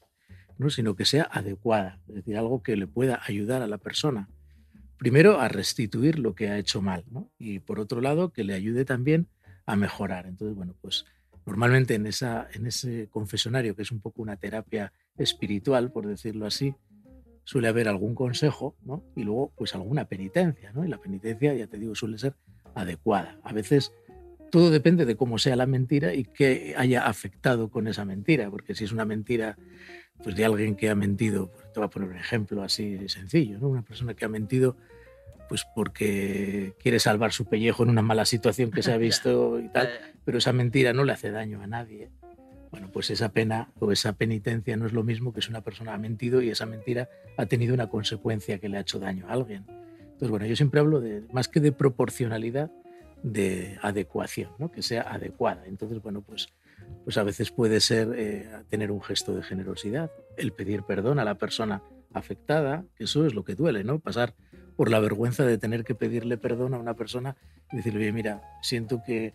¿no? 0.58 0.70
Sino 0.70 0.96
que 0.96 1.04
sea 1.04 1.28
adecuada, 1.30 2.00
es 2.08 2.16
decir, 2.16 2.36
algo 2.36 2.62
que 2.62 2.76
le 2.76 2.86
pueda 2.86 3.20
ayudar 3.26 3.62
a 3.62 3.66
la 3.66 3.78
persona, 3.78 4.28
primero 4.98 5.40
a 5.40 5.48
restituir 5.48 6.18
lo 6.18 6.34
que 6.34 6.48
ha 6.48 6.58
hecho 6.58 6.80
mal, 6.80 7.04
¿no? 7.10 7.30
Y 7.38 7.58
por 7.58 7.80
otro 7.80 8.00
lado, 8.00 8.32
que 8.32 8.44
le 8.44 8.54
ayude 8.54 8.84
también 8.84 9.28
a 9.66 9.76
mejorar. 9.76 10.26
Entonces, 10.26 10.56
bueno, 10.56 10.74
pues 10.80 11.04
normalmente 11.44 11.94
en, 11.94 12.06
esa, 12.06 12.48
en 12.52 12.66
ese 12.66 13.08
confesionario, 13.08 13.76
que 13.76 13.82
es 13.82 13.92
un 13.92 14.00
poco 14.00 14.22
una 14.22 14.36
terapia 14.36 14.92
espiritual, 15.18 15.92
por 15.92 16.06
decirlo 16.06 16.46
así, 16.46 16.74
suele 17.44 17.68
haber 17.68 17.88
algún 17.88 18.14
consejo 18.14 18.76
¿no? 18.82 19.04
y 19.14 19.22
luego 19.22 19.52
pues 19.56 19.74
alguna 19.74 20.06
penitencia. 20.06 20.72
¿no? 20.72 20.84
Y 20.84 20.88
la 20.88 20.98
penitencia, 20.98 21.54
ya 21.54 21.66
te 21.66 21.78
digo, 21.78 21.94
suele 21.94 22.18
ser 22.18 22.34
adecuada. 22.76 23.38
A 23.42 23.52
veces 23.52 23.92
todo 24.50 24.70
depende 24.70 25.04
de 25.04 25.16
cómo 25.16 25.38
sea 25.38 25.56
la 25.56 25.66
mentira 25.66 26.14
y 26.14 26.24
qué 26.24 26.74
haya 26.76 27.06
afectado 27.06 27.68
con 27.68 27.88
esa 27.88 28.04
mentira, 28.04 28.50
porque 28.50 28.74
si 28.74 28.84
es 28.84 28.92
una 28.92 29.04
mentira 29.04 29.56
pues, 30.22 30.36
de 30.36 30.44
alguien 30.44 30.76
que 30.76 30.88
ha 30.88 30.94
mentido, 30.94 31.50
pues, 31.50 31.72
te 31.72 31.80
voy 31.80 31.86
a 31.86 31.90
poner 31.90 32.10
un 32.10 32.16
ejemplo 32.16 32.62
así 32.62 33.08
sencillo, 33.08 33.58
¿no? 33.58 33.68
una 33.68 33.82
persona 33.82 34.14
que 34.14 34.24
ha 34.24 34.28
mentido 34.28 34.76
pues 35.48 35.64
porque 35.76 36.74
quiere 36.80 36.98
salvar 36.98 37.32
su 37.32 37.44
pellejo 37.44 37.84
en 37.84 37.90
una 37.90 38.02
mala 38.02 38.24
situación 38.24 38.70
que 38.70 38.82
se 38.82 38.92
ha 38.92 38.96
visto 38.98 39.60
y 39.60 39.68
tal, 39.68 39.88
pero 40.24 40.38
esa 40.38 40.52
mentira 40.52 40.92
no 40.92 41.04
le 41.04 41.12
hace 41.12 41.30
daño 41.30 41.62
a 41.62 41.66
nadie. 41.66 42.10
Bueno, 42.70 42.90
pues 42.92 43.10
esa 43.10 43.30
pena 43.30 43.70
o 43.78 43.92
esa 43.92 44.14
penitencia 44.14 44.76
no 44.76 44.86
es 44.86 44.92
lo 44.92 45.04
mismo 45.04 45.32
que 45.32 45.40
si 45.40 45.50
una 45.50 45.62
persona 45.62 45.94
ha 45.94 45.98
mentido 45.98 46.42
y 46.42 46.50
esa 46.50 46.66
mentira 46.66 47.08
ha 47.36 47.46
tenido 47.46 47.72
una 47.74 47.88
consecuencia 47.88 48.58
que 48.58 48.68
le 48.68 48.76
ha 48.76 48.80
hecho 48.80 48.98
daño 48.98 49.28
a 49.28 49.32
alguien. 49.32 49.64
Entonces, 50.16 50.30
bueno, 50.30 50.46
yo 50.46 50.56
siempre 50.56 50.80
hablo 50.80 51.02
de, 51.02 51.24
más 51.30 51.46
que 51.46 51.60
de 51.60 51.72
proporcionalidad, 51.72 52.70
de 53.22 53.78
adecuación, 53.82 54.50
¿no? 54.58 54.70
que 54.70 54.80
sea 54.80 55.02
adecuada. 55.02 55.66
Entonces, 55.66 56.00
bueno, 56.00 56.22
pues, 56.22 56.48
pues 57.04 57.18
a 57.18 57.22
veces 57.22 57.50
puede 57.50 57.80
ser 57.80 58.14
eh, 58.16 58.48
tener 58.70 58.90
un 58.90 59.02
gesto 59.02 59.34
de 59.34 59.42
generosidad, 59.42 60.10
el 60.38 60.52
pedir 60.52 60.84
perdón 60.84 61.18
a 61.18 61.24
la 61.24 61.34
persona 61.34 61.82
afectada, 62.14 62.86
eso 62.98 63.26
es 63.26 63.34
lo 63.34 63.44
que 63.44 63.56
duele, 63.56 63.84
¿no? 63.84 63.98
Pasar 63.98 64.32
por 64.74 64.90
la 64.90 65.00
vergüenza 65.00 65.44
de 65.44 65.58
tener 65.58 65.84
que 65.84 65.94
pedirle 65.94 66.38
perdón 66.38 66.72
a 66.72 66.78
una 66.78 66.94
persona 66.94 67.36
y 67.70 67.76
decirle, 67.76 68.00
oye, 68.00 68.12
mira, 68.12 68.40
siento 68.62 69.02
que 69.04 69.34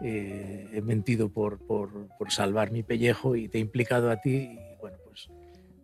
eh, 0.00 0.68
he 0.72 0.80
mentido 0.80 1.28
por, 1.28 1.58
por, 1.58 2.06
por, 2.18 2.30
salvar 2.30 2.70
mi 2.70 2.84
pellejo 2.84 3.34
y 3.34 3.48
te 3.48 3.58
he 3.58 3.60
implicado 3.60 4.12
a 4.12 4.20
ti, 4.20 4.60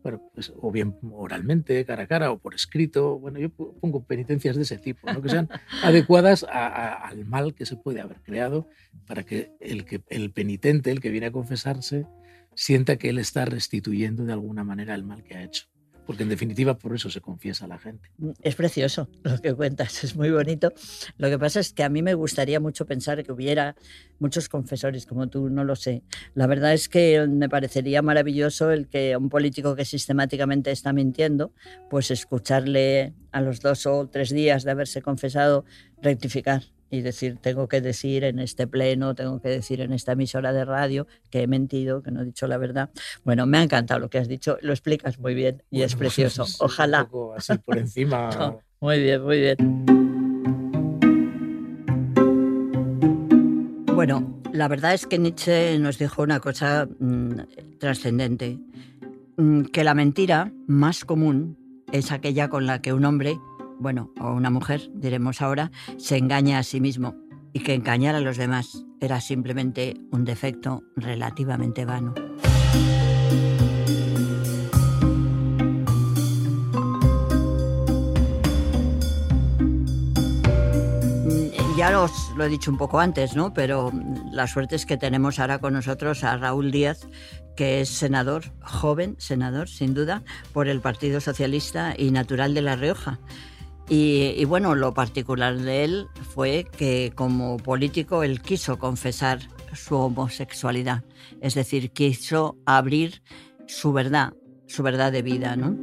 bueno, 0.07 0.31
pues, 0.33 0.53
o 0.55 0.71
bien 0.71 0.97
oralmente, 1.11 1.85
cara 1.85 2.05
a 2.05 2.07
cara, 2.07 2.31
o 2.31 2.39
por 2.39 2.55
escrito, 2.55 3.19
bueno, 3.19 3.41
yo 3.41 3.51
pongo 3.51 4.05
penitencias 4.05 4.55
de 4.55 4.63
ese 4.63 4.79
tipo, 4.79 5.13
¿no? 5.13 5.21
que 5.21 5.29
sean 5.29 5.49
adecuadas 5.83 6.45
a, 6.45 6.69
a, 6.69 7.09
al 7.09 7.25
mal 7.25 7.57
que 7.57 7.67
se 7.67 7.75
puede 7.75 8.01
haber 8.01 8.23
creado 8.23 8.69
para 9.09 9.25
que 9.25 9.51
el, 9.59 9.85
que 9.85 10.05
el 10.09 10.31
penitente, 10.31 10.93
el 10.93 11.01
que 11.01 11.11
viene 11.11 11.27
a 11.27 11.33
confesarse, 11.33 12.07
sienta 12.55 12.99
que 12.99 13.09
él 13.09 13.19
está 13.19 13.47
restituyendo 13.47 14.25
de 14.25 14.33
alguna 14.33 14.63
manera 14.63 14.95
el 14.95 15.03
mal 15.03 15.25
que 15.25 15.35
ha 15.35 15.43
hecho 15.43 15.67
porque 16.07 16.23
en 16.23 16.29
definitiva 16.29 16.79
por 16.79 16.95
eso 16.95 17.11
se 17.11 17.21
confiesa 17.21 17.67
la 17.67 17.79
gente. 17.79 18.09
Es 18.43 18.55
precioso 18.55 19.09
lo 19.23 19.39
que 19.39 19.53
cuentas, 19.55 20.05
es 20.05 20.17
muy 20.17 20.31
bonito. 20.31 20.73
Lo 21.19 21.29
que 21.29 21.39
pasa 21.39 21.61
es 21.61 21.73
que 21.73 21.83
a 21.83 21.89
mí 21.89 22.03
me 22.03 22.15
gustaría 22.15 22.61
mucho 22.61 22.87
pensar 22.87 23.23
que 23.25 23.33
hubiera 23.33 23.75
muchos 24.19 24.49
confesores 24.49 25.05
como 25.05 25.29
tú, 25.29 25.51
no 25.51 25.65
lo 25.65 25.77
sé. 25.77 26.03
La 26.35 26.47
verdad 26.47 26.73
es 26.73 26.89
que 26.89 27.27
me 27.29 27.49
parecería 27.49 28.03
maravilloso 28.03 28.71
el 28.71 28.89
que 28.89 29.15
a 29.15 29.19
un 29.19 29.29
político 29.29 29.75
que 29.75 29.85
sistemáticamente 29.85 30.71
está 30.71 30.93
mintiendo, 30.93 31.53
pues 31.91 32.11
escucharle 32.11 33.13
a 33.33 33.41
los 33.41 33.61
dos 33.61 33.87
o 33.87 34.09
tres 34.09 34.31
días 34.31 34.65
de 34.65 34.71
haberse 34.71 35.03
confesado 35.03 35.65
rectificar 36.01 36.63
y 36.91 37.01
decir, 37.01 37.39
tengo 37.41 37.69
que 37.69 37.81
decir 37.81 38.25
en 38.25 38.39
este 38.39 38.67
pleno, 38.67 39.15
tengo 39.15 39.41
que 39.41 39.49
decir 39.49 39.81
en 39.81 39.93
esta 39.93 40.13
emisora 40.13 40.53
de 40.53 40.65
radio 40.65 41.07
que 41.31 41.43
he 41.43 41.47
mentido, 41.47 42.03
que 42.03 42.11
no 42.11 42.23
he 42.23 42.25
dicho 42.25 42.47
la 42.47 42.59
verdad. 42.59 42.91
Bueno, 43.25 43.47
me 43.47 43.59
ha 43.59 43.63
encantado 43.63 44.01
lo 44.01 44.11
que 44.11 44.19
has 44.19 44.29
dicho, 44.29 44.59
lo 44.61 44.73
explicas 44.73 45.19
muy 45.19 45.35
bien 45.35 45.63
y 45.71 45.83
es 45.83 45.97
precioso. 45.97 46.45
Ojalá. 46.61 47.03
Un 47.03 47.11
poco 47.11 47.35
así 47.35 47.59
por 47.59 47.79
encima. 47.79 48.31
No, 48.37 48.61
muy 48.81 49.01
bien, 49.01 49.23
muy 49.23 49.41
bien. 49.41 49.57
Bueno, 53.95 54.43
la 54.53 54.69
verdad 54.69 54.93
es 54.93 55.07
que 55.07 55.19
Nietzsche 55.19 55.79
nos 55.79 55.99
dijo 55.99 56.23
una 56.23 56.41
cosa 56.41 56.87
mmm, 56.99 57.33
trascendente, 57.79 58.59
mmm, 59.37 59.63
que 59.63 59.85
la 59.85 59.95
mentira 59.95 60.53
más 60.67 61.05
común 61.05 61.57
es 61.93 62.13
aquella 62.13 62.49
con 62.49 62.67
la 62.67 62.83
que 62.83 62.93
un 62.93 63.05
hombre 63.05 63.39
bueno, 63.79 64.13
o 64.21 64.33
una 64.33 64.51
mujer, 64.51 64.91
diremos 64.95 65.43
ahora, 65.43 65.71
se 65.99 66.17
engaña 66.17 66.59
a 66.59 66.63
sí 66.63 66.81
mismo 66.81 67.15
y 67.53 67.61
que 67.61 67.75
engañar 67.75 68.15
a 68.15 68.21
los 68.21 68.37
demás 68.37 68.85
era 69.01 69.21
simplemente 69.21 69.95
un 70.11 70.25
defecto 70.25 70.83
relativamente 70.97 71.85
vano. 71.85 72.15
Ya 81.77 82.01
os 82.01 82.33
lo 82.35 82.45
he 82.45 82.49
dicho 82.49 82.71
un 82.71 82.79
poco 82.79 83.01
antes, 83.01 83.37
¿no? 83.37 83.53
Pero 83.53 83.93
la 84.33 84.47
suerte 84.47 84.77
es 84.77 84.87
que 84.87 84.97
tenemos 84.97 85.39
ahora 85.39 85.59
con 85.59 85.75
nosotros 85.75 86.25
a 86.25 86.35
Raúl 86.39 86.71
Díaz, 86.71 87.07
que 87.55 87.83
es 87.83 87.91
senador, 87.91 88.45
joven 88.63 89.15
senador, 89.19 89.69
sin 89.69 89.93
duda, 89.93 90.23
por 90.55 90.69
el 90.69 90.81
Partido 90.81 91.21
Socialista 91.21 91.95
y 91.97 92.13
Natural 92.13 92.55
de 92.55 92.63
La 92.63 92.77
Rioja. 92.77 93.21
Y, 93.89 94.45
bueno, 94.47 94.75
lo 94.75 94.95
particular 94.95 95.57
de 95.59 95.85
él 95.85 96.09
fue 96.35 96.67
que 96.77 97.13
como 97.15 97.57
político 97.57 98.25
él 98.25 98.43
quiso 98.43 98.79
confesar 98.79 99.39
su 99.75 99.95
homosexualidad, 99.95 101.05
es 101.41 101.55
decir, 101.55 101.91
quiso 101.91 102.57
abrir 102.67 103.23
su 103.67 103.93
verdad, 103.93 104.33
su 104.67 104.83
verdad 104.83 105.13
de 105.13 105.23
vida, 105.23 105.55
¿no? 105.55 105.77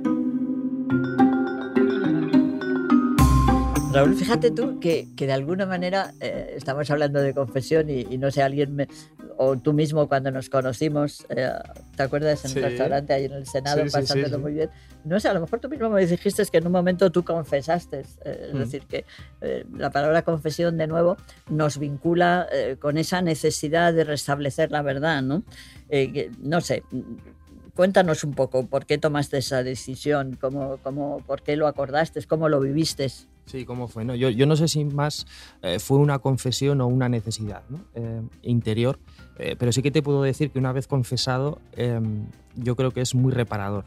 Raúl, 3.94 4.16
fíjate 4.16 4.50
tú 4.50 4.80
que, 4.80 5.08
que 5.16 5.28
de 5.28 5.34
alguna 5.34 5.68
manera 5.68 6.14
eh, 6.20 6.56
estamos 6.58 6.90
hablando 6.90 7.22
de 7.22 7.34
confesión 7.34 7.90
y, 7.90 8.08
y, 8.10 8.18
no 8.18 8.32
sé, 8.32 8.42
alguien 8.42 8.76
me, 8.76 8.88
o 9.38 9.58
tú 9.58 9.74
mismo 9.74 10.08
cuando 10.08 10.32
nos 10.32 10.50
conocimos, 10.50 11.26
eh, 11.30 11.50
¿te 11.96 12.04
acuerdas? 12.04 12.44
En 12.46 12.52
sí. 12.52 12.60
un 12.60 12.66
restaurante 12.66 13.14
ahí 13.14 13.26
en 13.26 13.34
el 13.34 13.48
Senado, 13.48 13.84
sí, 13.84 13.92
pasándolo 13.92 14.38
sí, 14.38 14.42
muy 14.42 14.54
bien. 14.54 14.70
No 15.04 15.20
sé, 15.20 15.28
a 15.28 15.34
lo 15.34 15.42
mejor 15.42 15.60
tú 15.60 15.70
mismo 15.70 15.90
me 15.90 16.06
dijiste 16.06 16.44
que 16.46 16.58
en 16.58 16.66
un 16.68 16.72
momento 16.72 17.12
tú 17.12 17.24
confesaste, 17.24 18.04
eh, 18.26 18.48
es 18.48 18.54
mm. 18.54 18.58
decir, 18.58 18.86
que 18.86 19.06
eh, 19.42 19.66
la 19.76 19.90
palabra 19.90 20.22
confesión 20.22 20.78
de 20.78 20.88
nuevo 20.88 21.18
nos 21.50 21.78
vincula 21.78 22.48
con 22.80 22.98
esa 22.98 23.22
necesidad 23.22 23.94
de 23.94 24.04
restablecer 24.04 24.72
la 24.72 24.82
verdad, 24.82 25.22
¿no? 25.22 25.44
Que, 25.90 26.32
no 26.40 26.60
sé, 26.62 26.84
cuéntanos 27.76 28.24
un 28.24 28.34
poco 28.34 28.68
por 28.68 28.86
qué 28.86 28.98
tomaste 28.98 29.38
esa 29.38 29.64
decisión, 29.64 30.38
cómo, 30.40 30.78
cómo, 30.84 31.20
por 31.26 31.42
qué 31.42 31.56
lo 31.56 31.68
acordaste, 31.68 32.24
cómo 32.26 32.50
lo 32.50 32.60
viviste. 32.60 33.12
Sí, 33.46 33.66
cómo 33.66 33.88
fue. 33.88 34.06
No, 34.06 34.16
yo, 34.16 34.30
yo 34.30 34.46
no 34.46 34.56
sé 34.56 34.68
si 34.68 34.86
más 34.86 35.28
eh, 35.62 35.80
fue 35.80 35.98
una 35.98 36.20
confesión 36.20 36.82
o 36.82 36.88
una 36.88 37.10
necesidad 37.10 37.64
¿no? 37.70 37.80
eh, 37.94 38.22
interior, 38.42 39.00
eh, 39.38 39.56
pero 39.58 39.72
sí 39.72 39.82
que 39.82 39.92
te 39.92 40.02
puedo 40.02 40.22
decir 40.22 40.52
que 40.52 40.60
una 40.60 40.72
vez 40.72 40.88
confesado, 40.88 41.60
yo 42.56 42.76
creo 42.76 42.92
que 42.92 43.02
es 43.02 43.16
muy 43.16 43.32
reparador, 43.32 43.86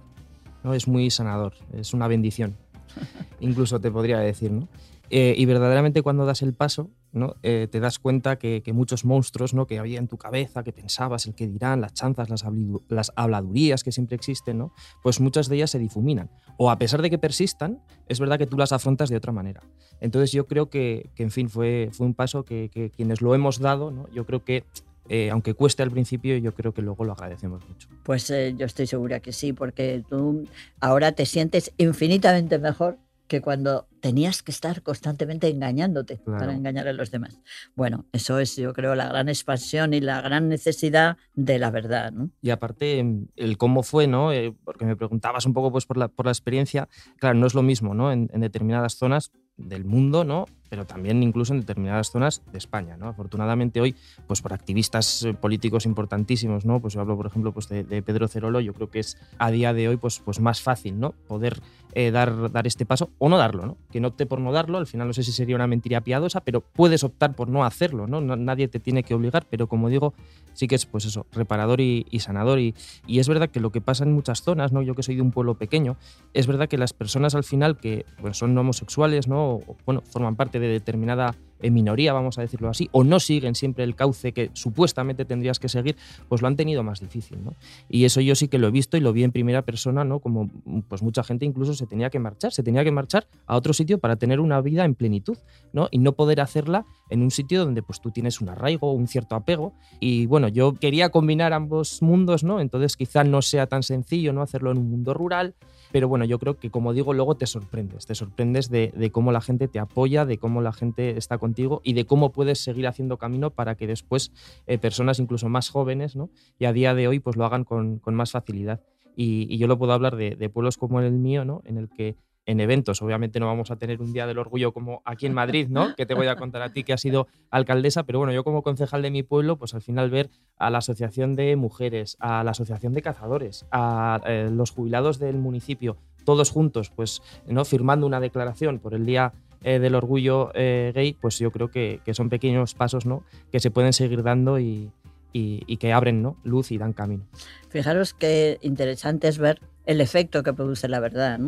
¿no? 0.63 0.75
es 0.75 0.89
muy 0.89 1.11
sanador, 1.11 1.55
es 1.73 1.95
una 1.95 2.09
bendición. 2.09 2.57
Incluso 3.41 3.81
te 3.81 3.91
podría 3.91 4.19
decir, 4.19 4.51
¿no? 4.51 4.69
y 5.09 5.45
verdaderamente 5.45 6.03
cuando 6.03 6.27
das 6.27 6.43
el 6.43 6.53
paso, 6.53 6.91
¿no? 7.13 7.37
Eh, 7.43 7.69
te 7.71 7.81
das 7.81 7.99
cuenta 7.99 8.39
que, 8.39 8.63
muchos 8.73 9.05
monstruos 9.05 9.55
¿no? 9.55 9.67
que 9.67 9.79
había 9.79 9.99
en 9.99 10.09
tu 10.09 10.19
cabeza, 10.19 10.63
que 10.63 10.73
pensabas, 10.73 11.27
el 11.27 11.35
que 11.35 11.47
dirán, 11.47 11.81
las 11.81 11.95
chanzas, 11.95 12.29
las, 12.29 13.13
habladurías 13.17 13.83
que 13.83 13.93
siempre 13.93 14.17
existen, 14.17 14.59
¿no? 14.59 14.73
pues 15.03 15.21
muchas 15.21 15.49
de 15.49 15.57
ellas 15.57 15.71
se 15.71 15.79
difuminan. 15.79 16.31
O 16.59 16.71
a 16.71 16.79
pesar 16.79 17.03
de 17.03 17.11
que 17.11 17.19
persistan, 17.19 17.83
es 18.09 18.21
verdad 18.21 18.39
que 18.39 18.47
tú 18.47 18.57
las 18.57 18.73
afrontas 18.73 19.09
de 19.09 19.17
otra 19.17 19.33
manera. 19.33 19.63
Entonces 20.01 20.33
yo 20.33 20.47
creo 20.47 20.69
que, 20.69 21.11
en 21.17 21.31
fin, 21.31 21.49
fue, 21.49 21.91
un 21.99 22.15
paso 22.15 22.45
que, 22.45 22.91
quienes 22.95 23.23
lo 23.23 23.35
hemos 23.35 23.59
dado, 23.59 23.93
yo 24.13 24.27
creo 24.27 24.45
que 24.45 24.65
eh, 25.09 25.31
aunque 25.31 25.55
cueste 25.55 25.83
al 25.83 25.91
principio, 25.91 26.37
yo 26.37 26.53
creo 26.55 26.73
que 26.73 26.83
luego 26.83 27.05
lo 27.05 27.13
agradecemos 27.13 27.67
mucho. 27.69 27.89
Pues 28.03 28.29
eh, 28.31 28.55
yo 28.57 28.67
estoy 28.67 28.87
segura 28.87 29.21
que 29.21 29.33
sí, 29.33 29.53
porque 29.53 30.03
tú 30.09 30.49
ahora 30.81 31.13
te 31.13 31.27
sientes 31.27 31.73
infinitamente 31.79 32.59
mejor 32.59 32.99
que 33.27 33.41
cuando 33.41 33.89
tenías 34.01 34.43
que 34.43 34.53
estar 34.53 34.83
constantemente 34.83 35.49
engañándote 35.49 36.19
claro. 36.19 36.41
para 36.41 36.55
engañar 36.55 36.89
a 36.89 36.93
los 36.93 37.11
demás. 37.11 37.41
Bueno, 37.75 38.07
eso 38.13 38.39
es, 38.39 38.57
yo 38.57 38.73
creo, 38.73 38.95
la 38.95 39.09
gran 39.09 39.29
expansión 39.29 39.95
y 39.95 40.01
la 40.01 40.21
gran 40.21 40.49
necesidad 40.49 41.17
de 41.35 41.59
la 41.59 41.71
verdad. 41.71 42.13
¿no? 42.13 42.31
Y 42.41 42.51
aparte, 42.51 43.05
el 43.37 43.59
cómo 43.59 43.83
fue, 43.83 44.07
¿no? 44.07 44.33
Eh, 44.33 44.55
porque 44.65 44.85
me 44.85 44.97
preguntabas 44.97 45.47
un 45.47 45.55
poco 45.55 45.73
pues, 45.73 45.87
por, 45.87 45.97
la, 45.97 46.09
por 46.09 46.27
la 46.27 46.33
experiencia, 46.33 46.89
claro, 47.19 47.37
no 47.39 47.47
es 47.47 47.55
lo 47.55 47.63
mismo 47.63 47.95
¿no? 47.95 48.13
en, 48.13 48.31
en 48.33 48.41
determinadas 48.41 48.97
zonas 48.97 49.33
del 49.57 49.85
mundo, 49.85 50.25
¿no? 50.25 50.47
pero 50.69 50.87
también 50.87 51.23
incluso 51.23 51.53
en 51.55 51.61
determinadas 51.61 52.11
zonas 52.11 52.43
de 52.51 52.59
España. 52.59 52.97
¿no? 52.97 53.09
Afortunadamente 53.09 53.81
hoy, 53.81 53.95
pues 54.27 54.43
por 54.43 54.53
activistas 54.53 55.23
eh, 55.23 55.35
políticos 55.35 55.87
importantísimos, 55.87 56.65
¿no? 56.65 56.81
pues 56.81 56.95
yo 56.95 57.01
hablo 57.01 57.17
por 57.17 57.27
ejemplo 57.27 57.53
pues 57.53 57.69
de, 57.69 57.85
Pedro 58.03 58.29
Cerolo, 58.29 58.61
yo 58.61 58.75
creo 58.75 58.91
que 58.91 59.01
es 59.01 59.17
a 59.39 59.51
día 59.51 59.73
de 59.73 59.89
hoy 59.89 59.97
pues, 59.97 60.21
pues 60.25 60.41
más 60.41 60.61
fácil 60.61 60.99
¿no? 60.99 61.13
poder 61.29 61.61
eh, 61.93 62.11
dar, 62.11 62.51
dar 62.51 62.67
este 62.67 62.85
paso 62.85 63.11
o 63.19 63.29
no 63.29 63.39
darlo, 63.39 63.67
¿no? 63.67 63.77
que 63.91 64.01
no 64.01 64.09
opte 64.09 64.27
por 64.27 64.41
no 64.41 64.53
darlo, 64.53 64.79
al 64.79 64.87
final 64.87 65.07
no 65.07 65.15
sé 65.15 65.23
si 65.23 65.33
sería 65.33 65.57
una 65.57 65.67
mentira 65.67 66.01
piadosa, 66.01 66.41
pero 66.41 66.61
puedes 66.61 67.05
optar 67.05 67.35
por 67.35 67.49
no 67.49 67.65
hacerlo, 67.65 68.07
¿no? 68.07 68.21
nadie 68.21 68.69
te 68.69 68.81
tiene 68.81 69.03
que 69.03 69.15
obligar, 69.15 69.47
pero 69.49 69.69
como 69.69 69.89
digo, 69.89 70.15
sí 70.53 70.69
que 70.69 70.75
es 70.75 70.87
pues 70.87 71.05
eso, 71.05 71.27
reparador 71.33 71.81
y, 71.81 72.07
y 72.11 72.21
sanador 72.21 72.59
y, 72.59 72.75
y, 73.07 73.19
es 73.19 73.29
verdad 73.29 73.49
que 73.49 73.61
lo 73.61 73.71
que 73.71 73.81
pasa 73.81 74.05
en 74.05 74.13
muchas 74.13 74.43
zonas, 74.43 74.73
¿no? 74.73 74.83
yo 74.83 74.95
que 74.95 75.03
soy 75.03 75.17
de 75.17 75.23
un 75.23 75.31
pueblo 75.31 75.55
pequeño, 75.55 75.97
es 76.35 76.47
verdad 76.47 76.69
que 76.69 76.79
las 76.79 76.93
personas 76.93 77.35
al 77.35 77.45
final 77.45 77.77
que 77.79 78.05
pues, 78.21 78.37
son 78.37 78.57
homosexuales 78.57 79.29
¿no? 79.29 79.46
¿No? 79.47 79.77
bueno, 79.85 80.03
forman 80.03 80.37
parte 80.37 80.59
de 80.59 80.69
determinada 80.69 81.35
en 81.63 81.75
minoría, 81.75 82.13
vamos 82.13 82.39
a 82.39 82.43
decirlo 82.43 82.69
así, 82.69 82.89
o 82.93 83.05
no 83.05 83.21
siguen 83.21 83.55
siempre 83.55 83.85
el 83.85 83.95
cauce 83.95 84.33
que 84.33 84.51
supuestamente 84.53 85.25
tendrías 85.25 85.59
que 85.59 85.69
seguir, 85.69 85.97
pues 86.29 86.43
lo 86.43 86.49
han 86.49 86.57
tenido 86.57 86.83
más 86.83 87.01
difícil. 87.01 87.43
¿no? 87.43 87.55
Y 87.89 88.05
eso 88.05 88.21
yo 88.21 88.35
sí 88.35 88.49
que 88.49 88.59
lo 88.59 88.69
he 88.69 88.71
visto 88.71 88.97
y 88.97 89.01
lo 89.01 89.13
vi 89.13 89.25
en 89.25 89.33
primera 89.33 89.63
persona, 89.63 90.05
¿no? 90.05 90.21
como 90.21 90.51
pues 90.89 91.03
mucha 91.03 91.23
gente 91.25 91.45
incluso 91.45 91.75
se 91.75 91.87
tenía 91.87 92.11
que 92.11 92.19
marchar, 92.19 92.53
se 92.53 92.63
tenía 92.63 92.85
que 92.85 92.91
marchar 92.91 93.27
a 93.47 93.57
otro 93.57 93.73
sitio 93.73 93.99
para 93.99 94.17
tener 94.17 94.41
una 94.41 94.61
vida 94.61 94.85
en 94.85 94.95
plenitud 94.95 95.39
¿no? 95.73 95.89
y 95.91 95.99
no 95.99 96.13
poder 96.13 96.41
hacerla 96.41 96.85
en 97.11 97.23
un 97.23 97.31
sitio 97.31 97.65
donde 97.65 97.83
pues 97.83 98.01
tú 98.01 98.11
tienes 98.11 98.41
un 98.41 98.49
arraigo, 98.49 98.93
un 98.93 99.09
cierto 99.09 99.35
apego. 99.35 99.73
Y 100.01 100.27
bueno, 100.27 100.49
yo 100.49 100.75
quería 100.75 101.11
combinar 101.11 101.53
ambos 101.53 102.03
mundos, 102.03 102.45
¿no? 102.45 102.61
entonces 102.61 102.97
quizá 102.97 103.25
no 103.25 103.43
sea 103.43 103.67
tan 103.67 103.83
sencillo 103.83 104.33
no 104.33 104.43
hacerlo 104.43 104.73
en 104.73 104.79
un 104.79 104.91
mundo 104.91 105.15
rural 105.15 105.55
pero 105.93 106.09
bueno, 106.09 106.25
yo 106.25 106.39
creo 106.39 106.59
que 106.59 106.71
como 106.71 106.93
digo, 106.93 107.15
luego 107.15 107.37
te 107.37 107.47
sorprendes, 107.47 108.07
te 108.07 108.15
sorprendes 108.15 108.71
de, 108.71 109.11
cómo 109.13 109.33
la 109.33 109.36
gente 109.41 109.69
te 109.69 109.79
apoya, 109.79 110.25
de 110.25 110.39
cómo 110.39 110.61
la 110.61 110.73
gente 110.73 111.17
está 111.17 111.39
contigo 111.39 111.81
y 111.85 111.93
de 111.93 112.05
cómo 112.05 112.33
puedes 112.33 112.61
seguir 112.61 112.87
haciendo 112.87 113.19
camino 113.19 113.51
para 113.51 113.75
que 113.75 113.87
después 113.87 114.33
eh, 114.67 114.79
personas 114.79 115.19
incluso 115.19 115.49
más 115.49 115.71
jóvenes, 115.71 116.17
¿no? 116.17 116.31
Y 116.59 116.65
a 116.67 116.73
día 116.73 116.95
de 116.95 117.09
hoy 117.09 117.21
pues 117.21 117.37
lo 117.37 117.45
hagan 117.45 117.65
con, 117.65 118.01
más 118.05 118.33
facilidad. 118.33 118.81
Y, 119.17 119.57
yo 119.57 119.67
lo 119.67 119.79
puedo 119.79 119.93
hablar 119.93 120.17
de, 120.17 120.37
de, 120.37 120.49
pueblos 120.51 120.77
como 120.77 121.01
el 121.01 121.13
mío, 121.13 121.45
¿no? 121.45 121.63
En 121.65 121.79
el 121.79 121.89
que 121.89 122.17
en 122.47 122.61
eventos. 122.61 123.03
Obviamente 123.03 123.41
no 123.41 123.47
vamos 123.47 123.71
a 123.71 123.77
tener 123.77 124.01
un 124.01 124.13
día 124.13 124.27
del 124.27 124.39
orgullo 124.39 124.73
como 124.73 125.03
aquí 125.05 125.27
en 125.27 125.35
Madrid, 125.35 125.67
¿no? 125.69 125.95
Que 125.97 126.07
te 126.07 126.15
voy 126.15 126.29
a 126.29 126.37
contar 126.37 126.63
a 126.63 126.73
ti 126.73 126.85
que 126.85 126.93
has 126.93 127.01
sido 127.01 127.27
alcaldesa, 127.51 128.05
pero 128.05 128.21
bueno, 128.21 128.33
yo 128.33 128.45
como 128.45 128.63
concejal 128.63 129.03
de 129.03 129.11
mi 129.11 129.23
pueblo, 129.23 129.57
pues 129.57 129.75
al 129.75 129.83
final 129.83 130.11
ver 130.11 130.31
a 130.57 130.71
la 130.71 130.79
asociación 130.79 131.35
de 131.35 131.57
mujeres, 131.57 132.17
a 132.21 132.43
la 132.45 132.53
asociación 132.53 132.95
de 132.95 133.03
cazadores, 133.03 133.67
a 133.71 134.21
eh, 134.27 134.49
los 134.51 134.71
jubilados 134.71 135.19
del 135.19 135.37
municipio, 135.37 135.97
todos 136.25 136.51
juntos, 136.51 136.91
pues 136.95 137.23
no 137.47 137.65
firmando 137.65 138.07
una 138.07 138.21
declaración 138.21 138.79
por 138.79 138.95
el 138.95 139.05
día 139.05 139.33
eh, 139.63 139.79
del 139.79 139.95
orgullo 139.95 140.51
eh, 140.55 140.93
gay, 140.95 141.15
pues 141.15 141.39
yo 141.39 141.51
creo 141.51 141.71
que, 141.71 142.01
son 142.13 142.29
pequeños 142.29 142.75
pasos, 142.75 143.07
¿no? 143.07 143.25
Que 143.51 143.61
se 143.61 143.71
pueden 143.71 143.93
seguir 143.93 144.23
dando 144.23 144.61
y, 144.61 144.91
y 145.33 145.77
que 145.77 145.93
abren 145.93 146.23
¿no? 146.23 146.37
luz 146.45 146.73
y 146.73 146.79
dan 146.79 146.95
camino. 146.95 147.27
Fijaros 147.69 148.15
qué 148.15 148.59
interesante 148.63 149.29
es 149.29 149.37
ver 149.37 149.61
el 149.87 150.01
efecto 150.01 150.43
que 150.43 150.53
produce 150.53 150.89
la 150.89 151.01
verdad, 151.01 151.39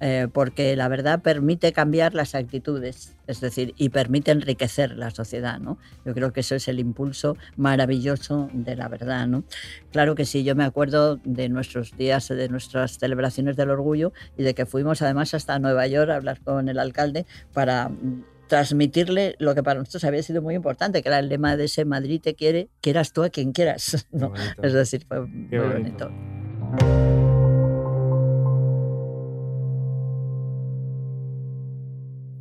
eh, 0.00 0.28
porque 0.32 0.76
la 0.76 0.88
verdad 0.88 1.22
permite 1.22 1.72
cambiar 1.72 2.14
las 2.14 2.34
actitudes, 2.34 3.16
es 3.26 3.40
decir, 3.40 3.74
y 3.78 3.88
permite 3.88 4.30
enriquecer 4.30 4.96
la 4.96 5.10
sociedad. 5.10 5.58
¿no? 5.58 5.78
Yo 6.04 6.14
creo 6.14 6.32
que 6.32 6.40
eso 6.40 6.54
es 6.54 6.68
el 6.68 6.78
impulso 6.78 7.36
maravilloso 7.56 8.50
de 8.52 8.76
la 8.76 8.88
verdad. 8.88 9.26
¿no? 9.26 9.42
Claro 9.90 10.14
que 10.14 10.26
sí, 10.26 10.44
yo 10.44 10.54
me 10.54 10.64
acuerdo 10.64 11.16
de 11.24 11.48
nuestros 11.48 11.96
días, 11.96 12.28
de 12.28 12.48
nuestras 12.48 12.98
celebraciones 12.98 13.56
del 13.56 13.70
orgullo 13.70 14.12
y 14.36 14.42
de 14.42 14.54
que 14.54 14.66
fuimos 14.66 15.00
además 15.00 15.32
hasta 15.32 15.58
Nueva 15.58 15.86
York 15.86 16.10
a 16.10 16.16
hablar 16.16 16.40
con 16.40 16.68
el 16.68 16.78
alcalde 16.78 17.24
para 17.54 17.88
mm, 17.88 18.24
transmitirle 18.48 19.36
lo 19.38 19.54
que 19.54 19.62
para 19.62 19.78
nosotros 19.80 20.04
había 20.04 20.22
sido 20.22 20.42
muy 20.42 20.54
importante, 20.54 21.02
que 21.02 21.08
era 21.08 21.20
el 21.20 21.28
lema 21.28 21.56
de 21.56 21.64
ese 21.64 21.84
Madrid 21.84 22.20
te 22.20 22.34
quiere, 22.34 22.68
quieras 22.80 23.12
tú 23.12 23.22
a 23.22 23.30
quien 23.30 23.52
quieras. 23.52 24.06
¿no? 24.12 24.32
Es 24.62 24.72
decir, 24.74 25.04
fue 25.06 25.26
muy 25.26 25.58
bonito. 25.58 26.10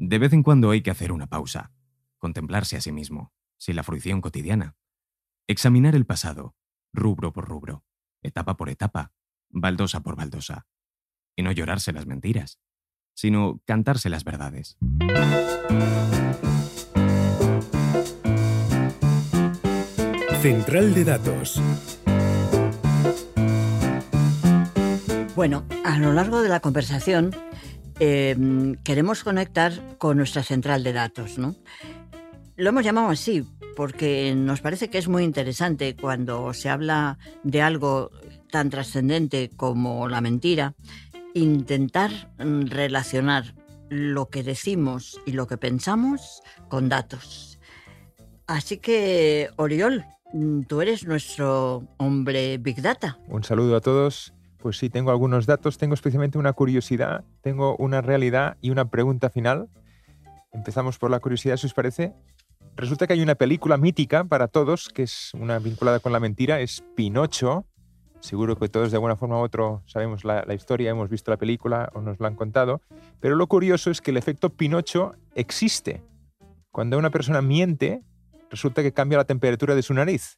De 0.07 0.19
vez 0.19 0.31
en 0.31 0.41
cuando 0.41 0.71
hay 0.71 0.81
que 0.81 0.89
hacer 0.89 1.11
una 1.11 1.27
pausa, 1.27 1.73
contemplarse 2.17 2.77
a 2.77 2.81
sí 2.81 2.93
mismo, 2.93 3.33
sin 3.57 3.75
la 3.75 3.83
fruición 3.83 4.21
cotidiana, 4.21 4.77
examinar 5.47 5.95
el 5.95 6.05
pasado, 6.05 6.55
rubro 6.93 7.33
por 7.33 7.43
rubro, 7.43 7.83
etapa 8.21 8.55
por 8.55 8.69
etapa, 8.69 9.11
baldosa 9.49 10.03
por 10.03 10.15
baldosa, 10.15 10.65
y 11.35 11.43
no 11.43 11.51
llorarse 11.51 11.91
las 11.91 12.05
mentiras, 12.05 12.61
sino 13.15 13.61
cantarse 13.65 14.09
las 14.09 14.23
verdades. 14.23 14.77
Central 20.41 20.93
de 20.93 21.03
Datos. 21.03 21.61
Bueno, 25.35 25.65
a 25.83 25.99
lo 25.99 26.13
largo 26.13 26.41
de 26.41 26.47
la 26.47 26.61
conversación 26.61 27.35
Em, 27.99 28.75
queremos 28.83 29.23
conectar 29.23 29.71
con 29.97 30.17
nuestra 30.17 30.43
central 30.43 30.83
de 30.83 30.93
datos. 30.93 31.37
¿no? 31.37 31.55
Lo 32.55 32.69
hemos 32.69 32.83
llamado 32.83 33.09
así 33.09 33.43
porque 33.75 34.33
nos 34.35 34.61
parece 34.61 34.89
que 34.89 34.97
es 34.97 35.07
muy 35.07 35.23
interesante 35.23 35.95
cuando 35.95 36.53
se 36.53 36.69
habla 36.69 37.17
de 37.43 37.62
algo 37.62 38.12
tan 38.51 38.69
trascendente 38.69 39.51
como 39.55 40.07
la 40.07 40.21
mentira, 40.21 40.73
intentar 41.33 42.12
mm, 42.39 42.67
relacionar 42.67 43.55
lo 43.89 44.29
que 44.29 44.43
decimos 44.43 45.21
y 45.25 45.31
lo 45.31 45.47
que 45.47 45.57
pensamos 45.57 46.41
con 46.69 46.89
datos. 46.89 47.60
Así 48.47 48.77
que, 48.77 49.49
Oriol, 49.57 50.05
mm, 50.33 50.62
tú 50.63 50.81
eres 50.81 51.05
nuestro 51.05 51.83
hombre 51.97 52.57
Big 52.57 52.81
Data. 52.81 53.19
Un 53.27 53.43
saludo 53.43 53.75
a 53.75 53.81
todos 53.81 54.33
pues 54.67 54.80
sí, 54.80 54.89
tengo 54.89 55.12
algunos 55.12 55.45
datos, 55.45 55.77
tengo 55.77 55.93
especialmente 55.93 56.38
una 56.38 56.51
curiosidad, 56.51 57.23
tengo 57.39 57.77
una 57.77 58.01
realidad 58.01 58.58
y 58.60 58.69
una 58.69 58.89
pregunta 58.89 59.30
final. 59.30 59.69
Empezamos 60.51 60.97
por 60.97 61.10
la 61.10 61.21
curiosidad, 61.21 61.56
si 61.56 61.67
os 61.67 61.73
parece. 61.73 62.13
Resulta 62.75 63.08
que 63.08 63.13
hay 63.13 63.21
una 63.21 63.36
película 63.36 63.77
mítica 63.77 64.25
para 64.25 64.49
todos, 64.49 64.89
que 64.89 65.03
es 65.03 65.34
una 65.36 65.58
vinculada 65.60 66.01
con 66.01 66.12
la 66.12 66.19
mentira, 66.19 66.60
es 66.60 66.84
Pinocho. 66.97 67.65
Seguro 68.19 68.58
que 68.58 68.67
todos 68.67 68.91
de 68.91 68.97
alguna 68.97 69.15
forma 69.15 69.39
u 69.39 69.43
otra 69.43 69.80
sabemos 69.86 70.25
la 70.25 70.53
historia, 70.53 70.91
hemos 70.91 71.10
visto 71.10 71.32
la 71.32 71.38
película 71.38 71.89
o 71.93 72.01
nos 72.01 72.19
la 72.19 72.27
han 72.27 72.36
contado. 72.36 72.82
Pero 73.21 73.38
lo 73.38 73.47
curioso 73.47 73.89
es 73.89 74.01
que 74.01 74.12
el 74.12 74.17
efecto 74.17 74.49
Pinocho 74.49 75.15
existe. 75.34 76.03
Cuando 76.71 76.97
una 76.97 77.10
persona 77.10 77.41
miente, 77.41 78.03
resulta 78.49 78.84
que 78.84 78.91
cambia 78.91 79.17
la 79.17 79.23
temperatura 79.23 79.75
de 79.75 79.82
su 79.82 79.93
nariz. 79.93 80.38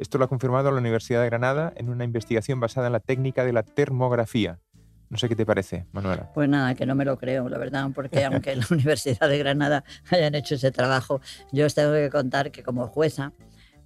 Esto 0.00 0.16
lo 0.16 0.24
ha 0.24 0.28
confirmado 0.28 0.72
la 0.72 0.78
Universidad 0.78 1.20
de 1.20 1.26
Granada 1.26 1.74
en 1.76 1.90
una 1.90 2.04
investigación 2.04 2.58
basada 2.58 2.86
en 2.86 2.94
la 2.94 3.00
técnica 3.00 3.44
de 3.44 3.52
la 3.52 3.62
termografía. 3.62 4.58
No 5.10 5.18
sé 5.18 5.28
qué 5.28 5.36
te 5.36 5.44
parece, 5.44 5.84
Manuela. 5.92 6.30
Pues 6.32 6.48
nada, 6.48 6.74
que 6.74 6.86
no 6.86 6.94
me 6.94 7.04
lo 7.04 7.18
creo, 7.18 7.50
la 7.50 7.58
verdad, 7.58 7.86
porque 7.94 8.24
aunque 8.24 8.56
la 8.56 8.64
Universidad 8.70 9.28
de 9.28 9.36
Granada 9.36 9.84
hayan 10.10 10.34
hecho 10.34 10.54
ese 10.54 10.70
trabajo, 10.70 11.20
yo 11.52 11.66
os 11.66 11.74
tengo 11.74 11.92
que 11.92 12.08
contar 12.08 12.50
que 12.50 12.62
como 12.62 12.86
jueza, 12.86 13.34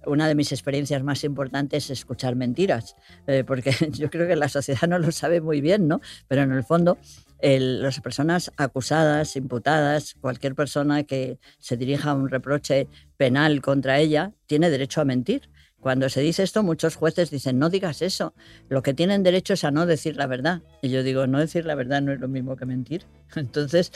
una 0.05 0.29
de 0.29 0.35
mis 0.35 0.53
experiencias 0.53 1.03
más 1.03 1.25
importantes 1.25 1.85
es 1.85 1.99
escuchar 1.99 2.37
mentiras, 2.37 2.95
eh, 3.27 3.43
porque 3.45 3.71
yo 3.91 4.09
creo 4.09 4.25
que 4.25 4.37
la 4.37 4.47
sociedad 4.47 4.87
no 4.87 4.97
lo 4.99 5.11
sabe 5.11 5.41
muy 5.41 5.59
bien, 5.59 5.89
¿no? 5.89 5.99
Pero 6.29 6.43
en 6.43 6.53
el 6.53 6.63
fondo, 6.63 6.97
las 7.41 7.99
personas 7.99 8.53
acusadas, 8.55 9.35
imputadas, 9.35 10.15
cualquier 10.21 10.55
persona 10.55 11.03
que 11.03 11.39
se 11.59 11.75
dirija 11.75 12.11
a 12.11 12.13
un 12.13 12.29
reproche 12.29 12.87
penal 13.17 13.61
contra 13.61 13.99
ella, 13.99 14.31
tiene 14.45 14.69
derecho 14.69 15.01
a 15.01 15.05
mentir. 15.05 15.49
Cuando 15.85 16.09
se 16.09 16.19
dice 16.19 16.41
esto, 16.41 16.63
muchos 16.63 16.95
jueces 16.95 17.29
dicen, 17.29 17.59
no 17.59 17.69
digas 17.69 18.01
eso, 18.01 18.33
lo 18.69 18.81
que 18.81 18.95
tienen 18.95 19.21
derecho 19.21 19.53
es 19.53 19.63
a 19.63 19.69
no 19.69 19.85
decir 19.85 20.17
la 20.17 20.25
verdad. 20.25 20.63
Y 20.81 20.89
yo 20.89 21.03
digo, 21.03 21.27
no 21.27 21.37
decir 21.37 21.63
la 21.67 21.75
verdad 21.75 22.01
no 22.01 22.11
es 22.11 22.19
lo 22.19 22.27
mismo 22.27 22.55
que 22.55 22.65
mentir. 22.65 23.05
Entonces, 23.35 23.91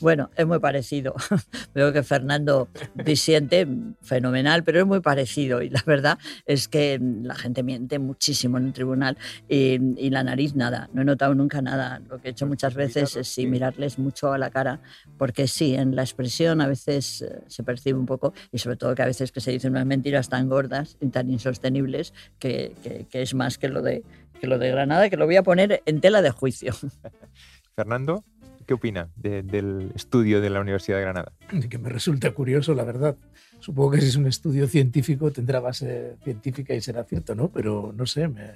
bueno, 0.00 0.30
es 0.36 0.46
muy 0.46 0.58
parecido. 0.58 1.14
Veo 1.74 1.92
que 1.92 2.02
Fernando 2.02 2.68
disiente 2.94 3.66
fenomenal, 4.02 4.64
pero 4.64 4.80
es 4.80 4.86
muy 4.86 5.00
parecido. 5.00 5.62
Y 5.62 5.70
la 5.70 5.82
verdad 5.86 6.18
es 6.44 6.68
que 6.68 7.00
la 7.00 7.34
gente 7.34 7.62
miente 7.62 7.98
muchísimo 7.98 8.58
en 8.58 8.66
un 8.66 8.72
tribunal 8.72 9.16
y, 9.48 10.10
la 10.10 10.22
nariz 10.22 10.54
nada. 10.54 10.88
No 10.92 11.02
he 11.02 11.04
notado 11.04 11.34
nunca 11.34 11.60
nada. 11.60 12.00
Lo 12.08 12.20
que 12.20 12.28
he 12.28 12.30
hecho 12.30 12.46
muchas 12.46 12.74
veces 12.74 13.16
es 13.16 13.28
sí, 13.28 13.46
mirarles 13.46 13.98
mucho 13.98 14.32
a 14.32 14.38
la 14.38 14.50
cara, 14.50 14.80
porque 15.18 15.48
sí, 15.48 15.74
en 15.74 15.96
la 15.96 16.02
expresión 16.02 16.60
a 16.60 16.68
veces 16.68 17.22
eh, 17.22 17.42
se 17.48 17.64
percibe 17.64 17.98
un 17.98 18.06
poco 18.06 18.32
y 18.52 18.58
sobre 18.58 18.76
todo 18.76 18.94
que 18.94 19.02
a 19.02 19.06
veces 19.06 19.32
que 19.32 19.40
se 19.40 19.50
dicen 19.50 19.72
unas 19.72 19.84
mentiras 19.84 20.28
tan 20.28 20.48
gordas 20.48 20.96
tan 21.10 21.30
insostenibles 21.30 22.12
que, 22.38 22.74
es 23.10 23.34
más 23.34 23.58
que 23.58 23.68
lo, 23.68 23.82
de, 23.82 24.02
que 24.40 24.46
lo 24.46 24.58
de 24.58 24.70
Granada, 24.70 25.08
que 25.08 25.16
lo 25.16 25.26
voy 25.26 25.36
a 25.36 25.42
poner 25.42 25.82
en 25.86 26.00
tela 26.00 26.22
de 26.22 26.30
juicio. 26.30 26.74
Fernando, 27.76 28.24
¿qué 28.66 28.74
opina 28.74 29.08
del 29.16 29.92
estudio 29.94 30.40
de 30.40 30.50
la 30.50 30.60
Universidad 30.60 30.98
de 30.98 31.02
Granada? 31.02 31.32
Que 31.70 31.78
me 31.78 31.88
resulta 31.88 32.32
curioso, 32.32 32.74
la 32.74 32.84
verdad. 32.84 33.16
Supongo 33.60 33.92
que 33.92 34.00
si 34.00 34.08
es 34.08 34.16
un 34.16 34.26
estudio 34.26 34.66
científico 34.66 35.30
tendrá 35.30 35.60
base 35.60 36.16
científica 36.22 36.74
y 36.74 36.80
será 36.80 37.04
cierto, 37.04 37.34
¿no? 37.34 37.48
Pero 37.48 37.94
no 37.96 38.06
sé, 38.06 38.28
me 38.28 38.54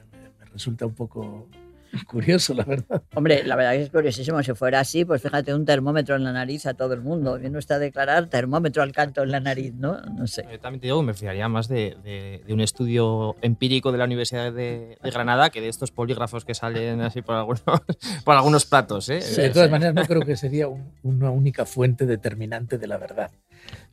resulta 0.53 0.85
un 0.87 0.95
poco 0.95 1.49
Curioso, 2.07 2.55
la 2.55 2.65
verdad. 2.65 3.03
Hombre, 3.15 3.43
la 3.45 3.57
verdad 3.57 3.73
que 3.73 3.83
es 3.83 3.91
curiosísimo. 3.91 4.43
Si 4.43 4.53
fuera 4.55 4.81
así, 4.81 5.05
pues 5.05 5.23
fíjate, 5.23 5.55
un 5.55 5.65
termómetro 5.65 6.17
en 6.17 6.25
la 6.25 6.33
nariz 6.33 6.67
a 6.67 6.75
todo 6.75 6.95
el 6.95 7.01
mundo. 7.01 7.39
Bien 7.39 7.53
no 7.53 7.59
está 7.59 7.77
a 7.77 7.79
declarar 7.79 8.27
termómetro 8.27 8.83
al 8.83 8.93
canto 8.93 9.23
en 9.23 9.31
la 9.31 9.41
nariz, 9.41 9.75
¿no? 9.75 10.01
No 10.01 10.27
sé. 10.27 10.47
Yo 10.51 10.61
también 10.61 10.81
te 10.81 10.87
digo, 10.87 11.03
me 11.03 11.15
fijaría 11.15 11.49
más 11.49 11.69
de, 11.69 12.43
un 12.49 12.61
estudio 12.61 13.37
empírico 13.43 13.93
de 13.93 13.99
la 13.99 14.05
Universidad 14.05 14.53
de, 14.53 14.99
Granada 15.03 15.51
que 15.51 15.61
de 15.61 15.69
estos 15.69 15.91
polígrafos 15.91 16.45
que 16.45 16.55
salen 16.55 17.01
así 17.01 17.23
por 17.23 17.35
algunos, 17.35 17.63
por 18.25 18.37
algunos 18.37 18.67
platos. 18.67 19.09
¿eh? 19.09 19.21
de 19.21 19.51
todas 19.51 19.71
maneras, 19.71 19.95
no 19.95 20.05
creo 20.05 20.23
que 20.23 20.37
sería 20.37 20.69
una 21.03 21.31
única 21.31 21.67
fuente 21.67 22.07
determinante 22.07 22.79
de 22.79 22.87
la 22.87 22.99
verdad. 22.99 23.31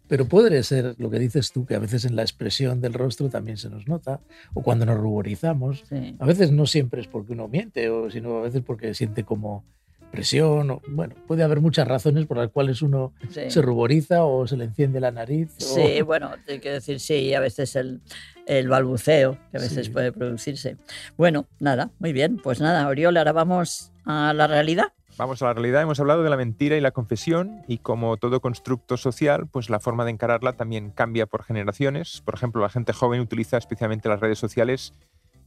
Pero 0.08 0.26
puede 0.26 0.64
ser 0.64 0.96
lo 0.98 1.10
que 1.10 1.20
dices 1.20 1.52
tú, 1.52 1.66
que 1.66 1.76
a 1.76 1.80
veces 1.80 2.06
en 2.06 2.16
la 2.16 2.22
expresión 2.22 2.80
del 2.82 2.94
rostro 2.94 3.30
también 3.30 3.58
se 3.58 3.70
nos 3.70 3.88
nota, 3.88 4.22
o 4.54 4.62
cuando 4.64 4.86
nos 4.86 4.98
ruborizamos. 4.98 5.84
A 6.20 6.26
veces 6.26 6.52
no 6.52 6.66
siempre 6.66 7.02
es 7.02 7.08
porque 7.08 7.34
uno 7.34 7.48
miente, 7.48 7.90
o 7.90 8.10
sino 8.10 8.38
a 8.38 8.42
veces 8.42 8.62
porque 8.66 8.94
siente 8.94 9.24
como 9.24 9.66
presión, 10.12 10.72
o, 10.72 10.82
bueno, 10.88 11.16
puede 11.28 11.44
haber 11.44 11.60
muchas 11.60 11.86
razones 11.86 12.26
por 12.26 12.38
las 12.38 12.50
cuales 12.50 12.82
uno 12.82 13.12
Sí. 13.30 13.42
se 13.50 13.62
ruboriza 13.62 14.24
o 14.24 14.48
se 14.48 14.56
le 14.56 14.64
enciende 14.64 15.02
la 15.02 15.12
nariz. 15.12 15.50
o- 15.58 15.76
Sí, 15.76 16.02
bueno, 16.02 16.32
hay 16.48 16.60
que 16.60 16.72
decir 16.72 17.02
sí, 17.02 17.34
a 17.34 17.42
veces 17.42 17.76
el, 17.76 18.00
el 18.46 18.70
balbuceo, 18.70 19.38
que 19.52 19.58
a 19.58 19.60
veces 19.60 19.88
Sí. 19.88 19.92
puede 19.92 20.14
producirse. 20.14 20.78
Bueno, 21.18 21.48
nada, 21.60 21.92
muy 22.00 22.14
bien, 22.14 22.38
pues 22.38 22.62
nada, 22.62 22.88
Oriol, 22.88 23.18
ahora 23.18 23.34
vamos 23.34 23.92
a 24.06 24.34
la 24.34 24.48
realidad. 24.48 24.94
Vamos 25.18 25.42
a 25.42 25.46
la 25.46 25.54
realidad, 25.54 25.82
hemos 25.82 26.00
hablado 26.00 26.22
de 26.22 26.30
la 26.30 26.38
mentira 26.38 26.78
y 26.78 26.82
la 26.82 26.92
confesión 26.92 27.64
y 27.68 27.80
como 27.80 28.18
todo 28.18 28.40
constructo 28.40 28.98
social, 28.98 29.48
pues 29.48 29.68
la 29.72 29.80
forma 29.80 30.06
de 30.06 30.12
encararla 30.12 30.54
también 30.54 30.92
cambia 30.92 31.26
por 31.26 31.44
generaciones. 31.44 32.22
Por 32.22 32.36
ejemplo, 32.36 32.62
la 32.62 32.70
gente 32.70 32.94
joven 32.94 33.20
utiliza 33.20 33.58
especialmente 33.58 34.10
las 34.10 34.20
redes 34.20 34.38
sociales, 34.38 34.94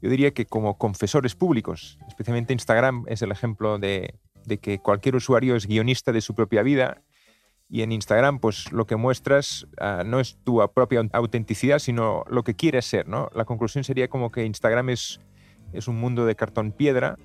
yo 0.02 0.10
diría 0.10 0.32
que 0.32 0.44
como 0.44 0.76
confesores 0.76 1.36
públicos. 1.36 2.00
Especialmente 2.08 2.52
Instagram 2.52 3.04
es 3.06 3.22
el 3.22 3.30
ejemplo 3.30 3.78
de, 3.78 4.18
que 4.60 4.80
cualquier 4.80 5.14
usuario 5.14 5.54
es 5.54 5.68
guionista 5.68 6.10
de 6.10 6.20
su 6.20 6.34
propia 6.34 6.64
vida 6.64 7.02
y 7.68 7.82
en 7.82 7.92
Instagram 7.92 8.40
pues 8.40 8.72
lo 8.72 8.88
que 8.88 8.96
muestras 8.96 9.68
ah, 9.78 10.02
no 10.04 10.18
es 10.18 10.36
tu 10.42 10.68
propia 10.74 11.08
autenticidad, 11.12 11.78
sino 11.78 12.24
lo 12.28 12.42
que 12.42 12.56
quieres 12.56 12.86
ser. 12.86 13.06
¿no? 13.06 13.30
La 13.36 13.44
conclusión 13.44 13.84
sería 13.84 14.08
como 14.08 14.32
que 14.32 14.44
Instagram 14.44 14.88
es, 14.88 15.20
es 15.72 15.86
un 15.86 15.94
mundo 15.94 16.26
de 16.26 16.34
cartón 16.34 16.72
piedra 16.72 17.16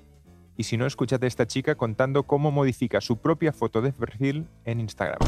y 0.57 0.63
si 0.63 0.77
no, 0.77 0.85
escúchate 0.85 1.25
a 1.25 1.27
esta 1.27 1.47
chica 1.47 1.75
contando 1.75 2.23
cómo 2.23 2.51
modifica 2.51 3.01
su 3.01 3.17
propia 3.17 3.51
foto 3.51 3.81
de 3.81 3.91
perfil 3.91 4.45
en 4.65 4.79
Instagram. 4.79 5.19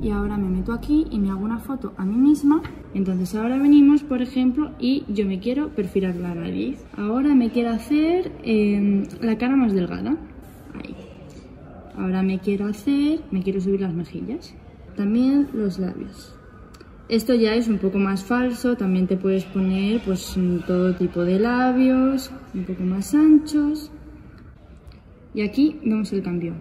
y 0.00 0.10
ahora 0.10 0.36
me 0.36 0.48
meto 0.48 0.72
aquí 0.72 1.06
y 1.10 1.18
me 1.18 1.30
hago 1.30 1.40
una 1.44 1.58
foto 1.58 1.92
a 1.96 2.04
mí 2.04 2.16
misma. 2.16 2.62
Entonces 2.94 3.34
ahora 3.34 3.58
venimos, 3.58 4.04
por 4.04 4.22
ejemplo, 4.22 4.70
y 4.78 5.04
yo 5.08 5.26
me 5.26 5.40
quiero 5.40 5.70
perfilar 5.70 6.14
la 6.14 6.34
nariz. 6.34 6.78
Ahora 6.96 7.34
me 7.34 7.50
quiero 7.50 7.70
hacer 7.70 8.30
eh, 8.44 9.08
la 9.20 9.36
cara 9.38 9.56
más 9.56 9.72
delgada. 9.72 10.16
Ahí. 10.74 10.94
Ahora 11.96 12.22
me 12.22 12.38
quiero 12.38 12.66
hacer, 12.66 13.20
me 13.32 13.42
quiero 13.42 13.60
subir 13.60 13.80
las 13.80 13.92
mejillas. 13.92 14.54
También 14.96 15.48
los 15.52 15.80
labios. 15.80 16.37
Esto 17.08 17.34
ya 17.34 17.54
es 17.54 17.68
un 17.68 17.78
poco 17.78 17.96
más 17.96 18.22
falso, 18.22 18.76
también 18.76 19.06
te 19.06 19.16
puedes 19.16 19.44
poner 19.46 20.02
pues 20.04 20.36
mm, 20.36 20.58
todo 20.66 20.94
tipo 20.94 21.24
de 21.24 21.38
labios, 21.38 22.30
un 22.52 22.64
poco 22.66 22.82
más 22.82 23.14
anchos. 23.14 23.90
Y 25.32 25.40
aquí 25.40 25.80
vemos 25.82 26.12
el 26.12 26.22
cambio. 26.22 26.54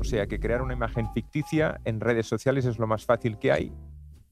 O 0.00 0.04
sea 0.04 0.26
que 0.26 0.40
crear 0.40 0.62
una 0.62 0.74
imagen 0.74 1.06
ficticia 1.14 1.80
en 1.84 2.00
redes 2.00 2.26
sociales 2.26 2.64
es 2.64 2.80
lo 2.80 2.88
más 2.88 3.04
fácil 3.04 3.38
que 3.38 3.52
hay. 3.52 3.72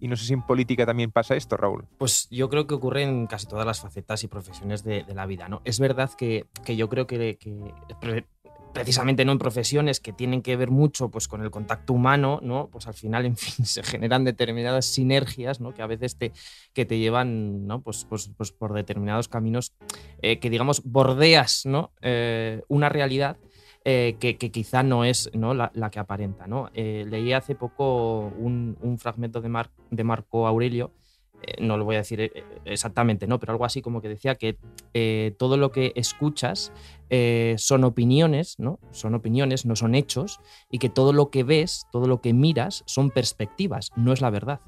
Y 0.01 0.09
no 0.09 0.17
sé 0.17 0.25
si 0.25 0.33
en 0.33 0.43
política 0.43 0.85
también 0.85 1.13
pasa 1.13 1.37
esto, 1.37 1.57
Raúl. 1.57 1.85
Pues 1.99 2.27
yo 2.31 2.49
creo 2.49 2.67
que 2.67 2.75
ocurre 2.75 3.05
en 3.05 3.29
casi 3.29 3.47
todas 3.47 3.67
las 3.67 3.81
facetas 3.81 4.25
y 4.25 4.29
profesiones 4.29 4.83
de, 4.83 5.05
de 5.05 5.15
la 5.15 5.27
vida, 5.27 5.49
¿no? 5.49 5.61
Es 5.65 5.79
verdad 5.79 6.11
que, 6.19 6.47
que 6.65 6.75
yo 6.75 6.89
creo 6.89 7.07
que, 7.07 7.39
precisamente 8.73 9.25
no 9.25 9.33
en 9.33 9.39
profesiones 9.39 10.01
que 10.01 10.13
tienen 10.13 10.43
que 10.43 10.57
ver 10.57 10.71
mucho 10.71 11.11
pues, 11.11 11.29
con 11.29 11.43
el 11.43 11.51
contacto 11.51 11.93
humano, 11.93 12.41
¿no? 12.43 12.69
Pues 12.71 12.87
al 12.87 12.95
final, 12.95 13.27
en 13.27 13.37
fin, 13.37 13.65
se 13.67 13.83
generan 13.83 14.25
determinadas 14.25 14.87
sinergias, 14.87 15.61
¿no? 15.61 15.75
Que 15.75 15.83
a 15.83 15.87
veces 15.87 16.17
te, 16.17 16.33
que 16.73 16.85
te 16.87 16.99
llevan, 16.99 17.67
¿no? 17.67 17.83
Pues, 17.83 18.07
pues, 18.09 18.31
pues 18.37 18.53
por 18.53 18.73
determinados 18.73 19.29
caminos 19.29 19.73
eh, 20.23 20.39
que, 20.39 20.51
digamos, 20.51 20.83
bordeas, 20.85 21.67
¿no? 21.67 21.93
Eh, 22.03 22.63
una 22.69 22.89
realidad 22.89 23.37
eh, 23.85 24.17
que, 24.21 24.37
que 24.37 24.51
quizá 24.51 24.83
no 24.83 25.05
es 25.05 25.31
¿no? 25.33 25.55
La, 25.55 25.71
la 25.75 25.91
que 25.91 25.99
aparenta. 25.99 26.47
¿no? 26.47 26.71
Leí 26.75 27.33
hace 27.33 27.55
poco 27.55 28.33
un, 28.39 28.77
un 28.83 28.99
fragmento 28.99 29.41
de, 29.41 29.49
Mar- 29.49 29.71
de 29.91 30.05
Marco 30.05 30.47
Aurelio, 30.47 30.93
no 31.61 31.77
lo 31.77 31.85
voy 31.85 31.97
a 31.97 31.99
decir 31.99 32.21
eh, 32.21 32.45
exactamente, 32.65 33.27
¿no? 33.27 33.39
pero 33.39 33.53
algo 33.53 33.65
así 33.65 33.83
como 33.83 34.01
que 34.01 34.09
decía 34.09 34.35
que 34.35 34.59
eh, 34.95 35.35
todo 35.39 35.57
lo 35.57 35.73
que 35.73 35.93
escuchas 35.97 36.73
eh, 37.13 37.57
son 37.59 37.83
opiniones, 37.83 38.59
¿no? 38.59 38.79
son 38.93 39.15
opiniones, 39.15 39.67
no 39.67 39.75
son 39.75 39.97
hechos, 39.97 40.39
y 40.71 40.79
que 40.79 40.89
todo 40.89 41.13
lo 41.13 41.31
que 41.31 41.43
ves, 41.43 41.87
todo 41.91 42.07
lo 42.07 42.21
que 42.21 42.33
miras 42.33 42.85
son 42.87 43.11
perspectivas, 43.11 43.91
no 43.97 44.13
es 44.13 44.21
la 44.21 44.31
verdad. 44.31 44.61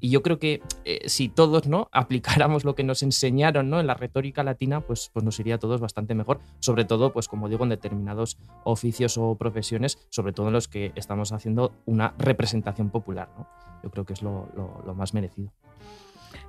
Y 0.00 0.08
yo 0.08 0.22
creo 0.22 0.38
que 0.38 0.62
eh, 0.84 1.08
si 1.08 1.28
todos 1.28 1.66
¿no? 1.66 1.88
aplicáramos 1.92 2.64
lo 2.64 2.74
que 2.74 2.84
nos 2.84 3.02
enseñaron 3.02 3.68
¿no? 3.68 3.80
en 3.80 3.86
la 3.86 3.94
retórica 3.94 4.42
latina, 4.42 4.80
pues, 4.80 5.10
pues 5.12 5.24
nos 5.24 5.38
iría 5.40 5.56
a 5.56 5.58
todos 5.58 5.80
bastante 5.80 6.14
mejor, 6.14 6.40
sobre 6.58 6.86
todo, 6.86 7.12
pues 7.12 7.28
como 7.28 7.50
digo, 7.50 7.64
en 7.64 7.70
determinados 7.70 8.38
oficios 8.64 9.18
o 9.18 9.34
profesiones, 9.34 9.98
sobre 10.10 10.32
todo 10.32 10.46
en 10.48 10.54
los 10.54 10.68
que 10.68 10.92
estamos 10.94 11.32
haciendo 11.32 11.72
una 11.84 12.14
representación 12.18 12.90
popular. 12.90 13.28
¿no? 13.36 13.46
Yo 13.82 13.90
creo 13.90 14.06
que 14.06 14.14
es 14.14 14.22
lo 14.22 14.94
más 14.96 15.12
merecido. 15.12 15.52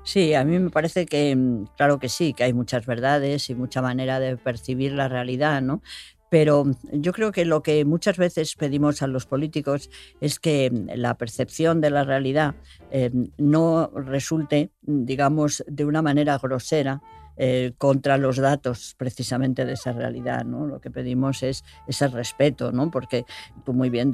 Sí, 0.04 0.34
a 0.34 0.44
mí 0.44 0.58
me 0.58 0.72
parece 0.72 1.06
que, 1.06 1.36
mm, 1.36 1.66
claro 1.78 2.00
que 2.00 2.10
sí, 2.10 2.34
que 2.34 2.44
hay 2.44 2.54
muchas 2.54 2.86
verdades 2.86 3.50
y 3.50 3.56
mucha 3.56 3.82
manera 3.82 4.20
de 4.20 4.36
percibir 4.38 4.94
la 4.94 5.08
realidad, 5.08 5.62
¿no? 5.62 5.82
Pero 6.30 6.66
mm, 6.66 6.74
yo 6.94 7.14
creo 7.14 7.32
que 7.32 7.46
lo 7.46 7.62
que 7.62 7.86
muchas 7.86 8.18
veces 8.18 8.56
pedimos 8.56 9.02
a 9.04 9.08
los 9.08 9.28
políticos 9.28 9.90
es 10.20 10.40
que 10.40 10.72
mm, 10.72 10.90
la 10.96 11.18
percepción 11.18 11.82
de 11.82 11.92
la 11.92 12.04
realidad 12.04 12.56
eh, 12.90 13.12
no 13.38 13.92
resulte, 13.94 14.72
digamos, 14.82 15.64
de 15.68 15.86
una 15.86 16.02
manera 16.02 16.38
grosera 16.40 17.02
eh, 17.38 17.74
contra 17.78 18.18
los 18.18 18.38
datos 18.38 18.96
precisamente 18.98 19.66
de 19.66 19.74
esa 19.74 19.92
realidad. 19.94 20.44
¿no? 20.46 20.66
Lo 20.68 20.80
que 20.82 20.92
pedimos 20.92 21.44
es 21.44 21.64
ese 21.88 22.08
respeto, 22.08 22.72
¿no? 22.72 22.92
porque 22.92 23.26
tú 23.66 23.74
muy 23.74 23.90
bien 23.90 24.12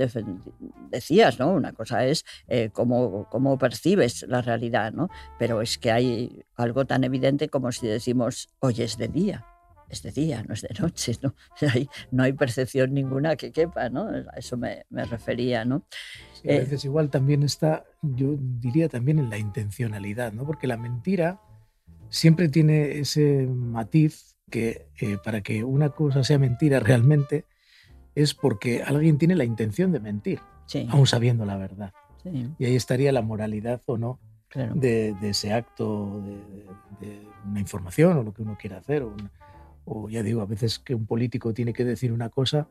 decías, 0.91 1.39
¿no? 1.39 1.51
una 1.53 1.73
cosa 1.73 2.05
es 2.05 2.25
eh, 2.47 2.69
cómo, 2.71 3.27
cómo 3.29 3.57
percibes 3.57 4.25
la 4.27 4.41
realidad, 4.41 4.91
¿no? 4.93 5.09
pero 5.39 5.61
es 5.61 5.77
que 5.77 5.91
hay 5.91 6.43
algo 6.55 6.85
tan 6.85 7.03
evidente 7.03 7.49
como 7.49 7.71
si 7.71 7.87
decimos, 7.87 8.49
hoy 8.59 8.81
es 8.81 8.97
de 8.97 9.07
día. 9.07 9.45
Es 9.89 10.03
de 10.03 10.11
día, 10.11 10.43
no 10.45 10.53
es 10.53 10.63
de 10.63 10.75
noche, 10.81 11.13
¿no? 11.21 11.33
Hay- 11.73 11.87
no 12.11 12.23
hay 12.23 12.33
percepción 12.33 12.93
ninguna 12.93 13.37
que 13.37 13.53
quepa, 13.53 13.87
¿no? 13.87 14.09
A 14.09 14.35
eso 14.37 14.57
me, 14.57 14.85
me 14.89 15.05
refería, 15.05 15.63
¿no? 15.63 15.85
Sí, 16.33 16.49
a 16.49 16.55
Eh, 16.55 16.59
veces 16.59 16.83
igual 16.83 17.09
también 17.09 17.41
está, 17.43 17.85
yo 18.01 18.35
diría 18.37 18.89
también 18.89 19.17
en 19.17 19.29
la 19.29 19.37
intencionalidad, 19.37 20.33
¿no? 20.33 20.45
Porque 20.45 20.67
la 20.67 20.75
mentira 20.75 21.39
siempre 22.09 22.49
tiene 22.49 22.99
ese 22.99 23.47
matiz 23.47 24.35
que 24.49 24.87
eh, 25.01 25.17
para 25.23 25.41
que 25.41 25.63
una 25.63 25.89
cosa 25.89 26.23
sea 26.23 26.39
mentira 26.39 26.79
realmente 26.79 27.45
es 28.15 28.33
porque 28.33 28.81
alguien 28.83 29.17
tiene 29.17 29.35
la 29.35 29.43
intención 29.43 29.91
de 29.91 29.99
mentir, 29.99 30.39
Sí. 30.65 30.87
aún 30.89 31.05
sabiendo 31.07 31.45
la 31.45 31.57
verdad. 31.57 31.93
Sí, 32.23 32.49
Y 32.57 32.65
ahí 32.65 32.75
estaría 32.75 33.11
la 33.11 33.21
moralidad 33.21 33.81
o 33.85 33.97
no 33.97 34.19
claro. 34.49 34.73
de, 34.75 35.13
de 35.21 35.29
ese 35.29 35.53
acto, 35.53 36.21
de, 36.99 37.27
una 37.45 37.59
información 37.59 38.17
o 38.17 38.23
lo 38.23 38.33
que 38.33 38.41
uno 38.41 38.57
quiera 38.59 38.77
hacer. 38.77 39.03
O, 39.03 39.09
una- 39.09 39.31
o 39.85 40.09
ya 40.09 40.21
digo, 40.23 40.41
a 40.41 40.45
veces 40.45 40.79
que 40.79 40.93
un 40.95 41.05
político 41.05 41.53
tiene 41.53 41.71
que 41.73 41.85
decir 41.85 42.11
una 42.11 42.29
cosa, 42.29 42.67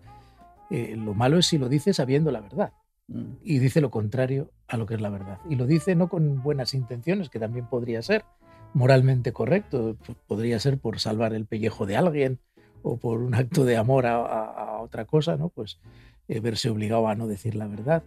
eh, 0.71 0.95
lo 0.97 1.15
malo 1.15 1.39
es 1.39 1.47
si 1.47 1.57
lo 1.59 1.69
dice 1.69 1.95
sabiendo 1.95 2.31
la 2.31 2.41
verdad 2.41 2.73
Mm. 3.09 3.37
y 3.45 3.59
dice 3.61 3.81
lo 3.81 3.91
contrario 3.93 4.51
a 4.67 4.77
lo 4.77 4.85
que 4.85 4.95
es 4.95 5.01
la 5.01 5.11
verdad. 5.11 5.39
Y 5.49 5.55
lo 5.55 5.65
dice 5.67 5.95
no 5.95 6.09
con 6.09 6.43
buenas 6.43 6.75
intenciones, 6.75 7.31
que 7.31 7.39
también 7.39 7.67
podría 7.69 8.03
ser 8.03 8.25
moralmente 8.75 9.33
correcto, 9.33 9.97
podría 10.27 10.59
ser 10.61 10.79
por 10.79 11.01
salvar 11.01 11.33
el 11.35 11.47
pellejo 11.47 11.87
de 11.87 11.97
alguien 11.97 12.41
o 12.83 12.99
por 12.99 13.21
un 13.21 13.35
acto 13.35 13.65
de 13.65 13.77
amor 13.77 14.07
a, 14.07 14.79
otra 14.81 15.07
cosa, 15.07 15.37
¿no? 15.37 15.49
Pues 15.49 15.81
eh, 16.29 16.41
verse 16.41 16.71
obligado 16.71 17.09
a 17.09 17.15
no 17.15 17.27
decir 17.27 17.55
la 17.55 17.67
verdad. 17.67 18.05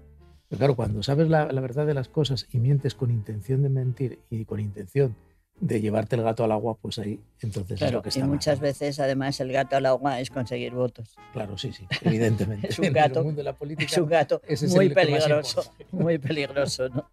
Pero 0.47 0.59
claro, 0.59 0.75
cuando 0.75 1.03
sabes 1.03 1.29
la 1.29 1.45
verdad 1.45 1.85
de 1.85 1.93
las 1.93 2.09
cosas 2.09 2.47
y 2.51 2.59
mientes 2.59 2.95
con 2.95 3.11
intención 3.11 3.61
de 3.61 3.69
mentir 3.69 4.19
y 4.29 4.45
con 4.45 4.59
intención 4.59 5.15
de 5.61 5.81
llevarte 5.81 6.15
el 6.15 6.23
gato 6.23 6.43
al 6.43 6.51
agua, 6.51 6.75
pues 6.81 6.97
ahí 6.99 7.19
entonces 7.41 7.81
es 7.81 7.91
lo 7.91 8.01
que 8.01 8.07
y 8.07 8.11
está 8.11 8.21
mal, 8.21 8.29
muchas 8.29 8.59
veces 8.59 8.99
además 8.99 9.39
el 9.39 9.51
gato 9.51 9.75
al 9.75 9.85
agua 9.85 10.19
es 10.19 10.29
conseguir 10.29 10.73
votos. 10.73 11.15
Claro, 11.33 11.57
sí, 11.57 11.71
sí, 11.73 11.85
evidentemente. 12.01 12.67
Es 12.69 12.79
un 12.79 12.85
En 12.89 12.95
el 12.95 13.01
gato, 13.03 13.23
mundo 13.23 13.39
de 13.39 13.43
la 13.43 13.53
política, 13.53 13.91
es 13.91 13.97
un 13.97 14.09
gato 14.09 14.41
ese 14.47 14.65
es 14.67 14.75
muy 14.75 14.89
peligroso, 14.89 15.63
muy 15.91 16.17
peligroso, 16.17 16.89
¿no? 16.89 17.09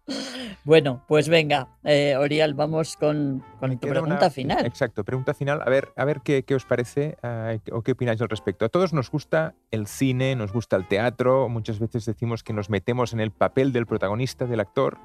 Bueno, 0.63 1.03
pues 1.07 1.29
venga, 1.29 1.67
eh, 1.83 2.15
Oriol, 2.17 2.53
vamos 2.53 2.95
con, 2.97 3.43
con 3.59 3.77
tu 3.79 3.87
pregunta 3.87 4.17
una- 4.17 4.29
final. 4.29 4.65
Exacto, 4.65 5.03
pregunta 5.03 5.33
final. 5.33 5.61
A 5.65 5.69
ver, 5.69 5.89
a 5.95 6.03
ver 6.05 6.21
qué, 6.21 6.43
qué 6.43 6.55
os 6.55 6.65
parece 6.65 7.17
ah, 7.23 7.55
o 7.71 7.81
qué 7.81 7.93
opináis 7.93 8.21
al 8.21 8.29
respecto. 8.29 8.65
A 8.65 8.69
todos 8.69 8.93
nos 8.93 9.09
gusta 9.11 9.55
el 9.71 9.87
cine, 9.87 10.35
nos 10.35 10.51
gusta 10.51 10.75
el 10.75 10.87
teatro, 10.87 11.47
muchas 11.49 11.79
veces 11.79 12.05
decimos 12.05 12.43
que 12.43 12.53
nos 12.53 12.69
metemos 12.69 13.13
en 13.13 13.19
el 13.19 13.31
papel 13.31 13.71
del 13.71 13.85
protagonista, 13.85 14.45
del 14.45 14.59
actor, 14.59 14.97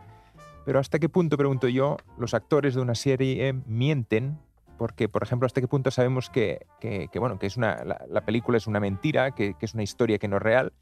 pero 0.64 0.78
¿hasta 0.78 0.98
qué 0.98 1.08
punto, 1.08 1.36
pregunto 1.36 1.68
yo, 1.68 1.96
los 2.18 2.34
actores 2.34 2.74
de 2.74 2.80
una 2.80 2.94
serie 2.94 3.52
mienten? 3.66 4.38
Porque, 4.78 5.08
por 5.08 5.22
ejemplo, 5.22 5.46
¿hasta 5.46 5.60
qué 5.60 5.68
punto 5.68 5.90
sabemos 5.90 6.28
que, 6.30 6.66
que- 6.80 7.08
bueno, 7.18 7.38
que 7.38 7.46
es 7.46 7.56
una, 7.56 7.84
la, 7.84 8.04
la 8.08 8.24
película 8.24 8.56
es 8.58 8.66
una 8.66 8.80
mentira, 8.80 9.32
que, 9.32 9.54
es 9.60 9.74
una 9.74 9.82
historia 9.82 10.18
que 10.18 10.28
no 10.28 10.36
es 10.36 10.42
real? 10.42 10.72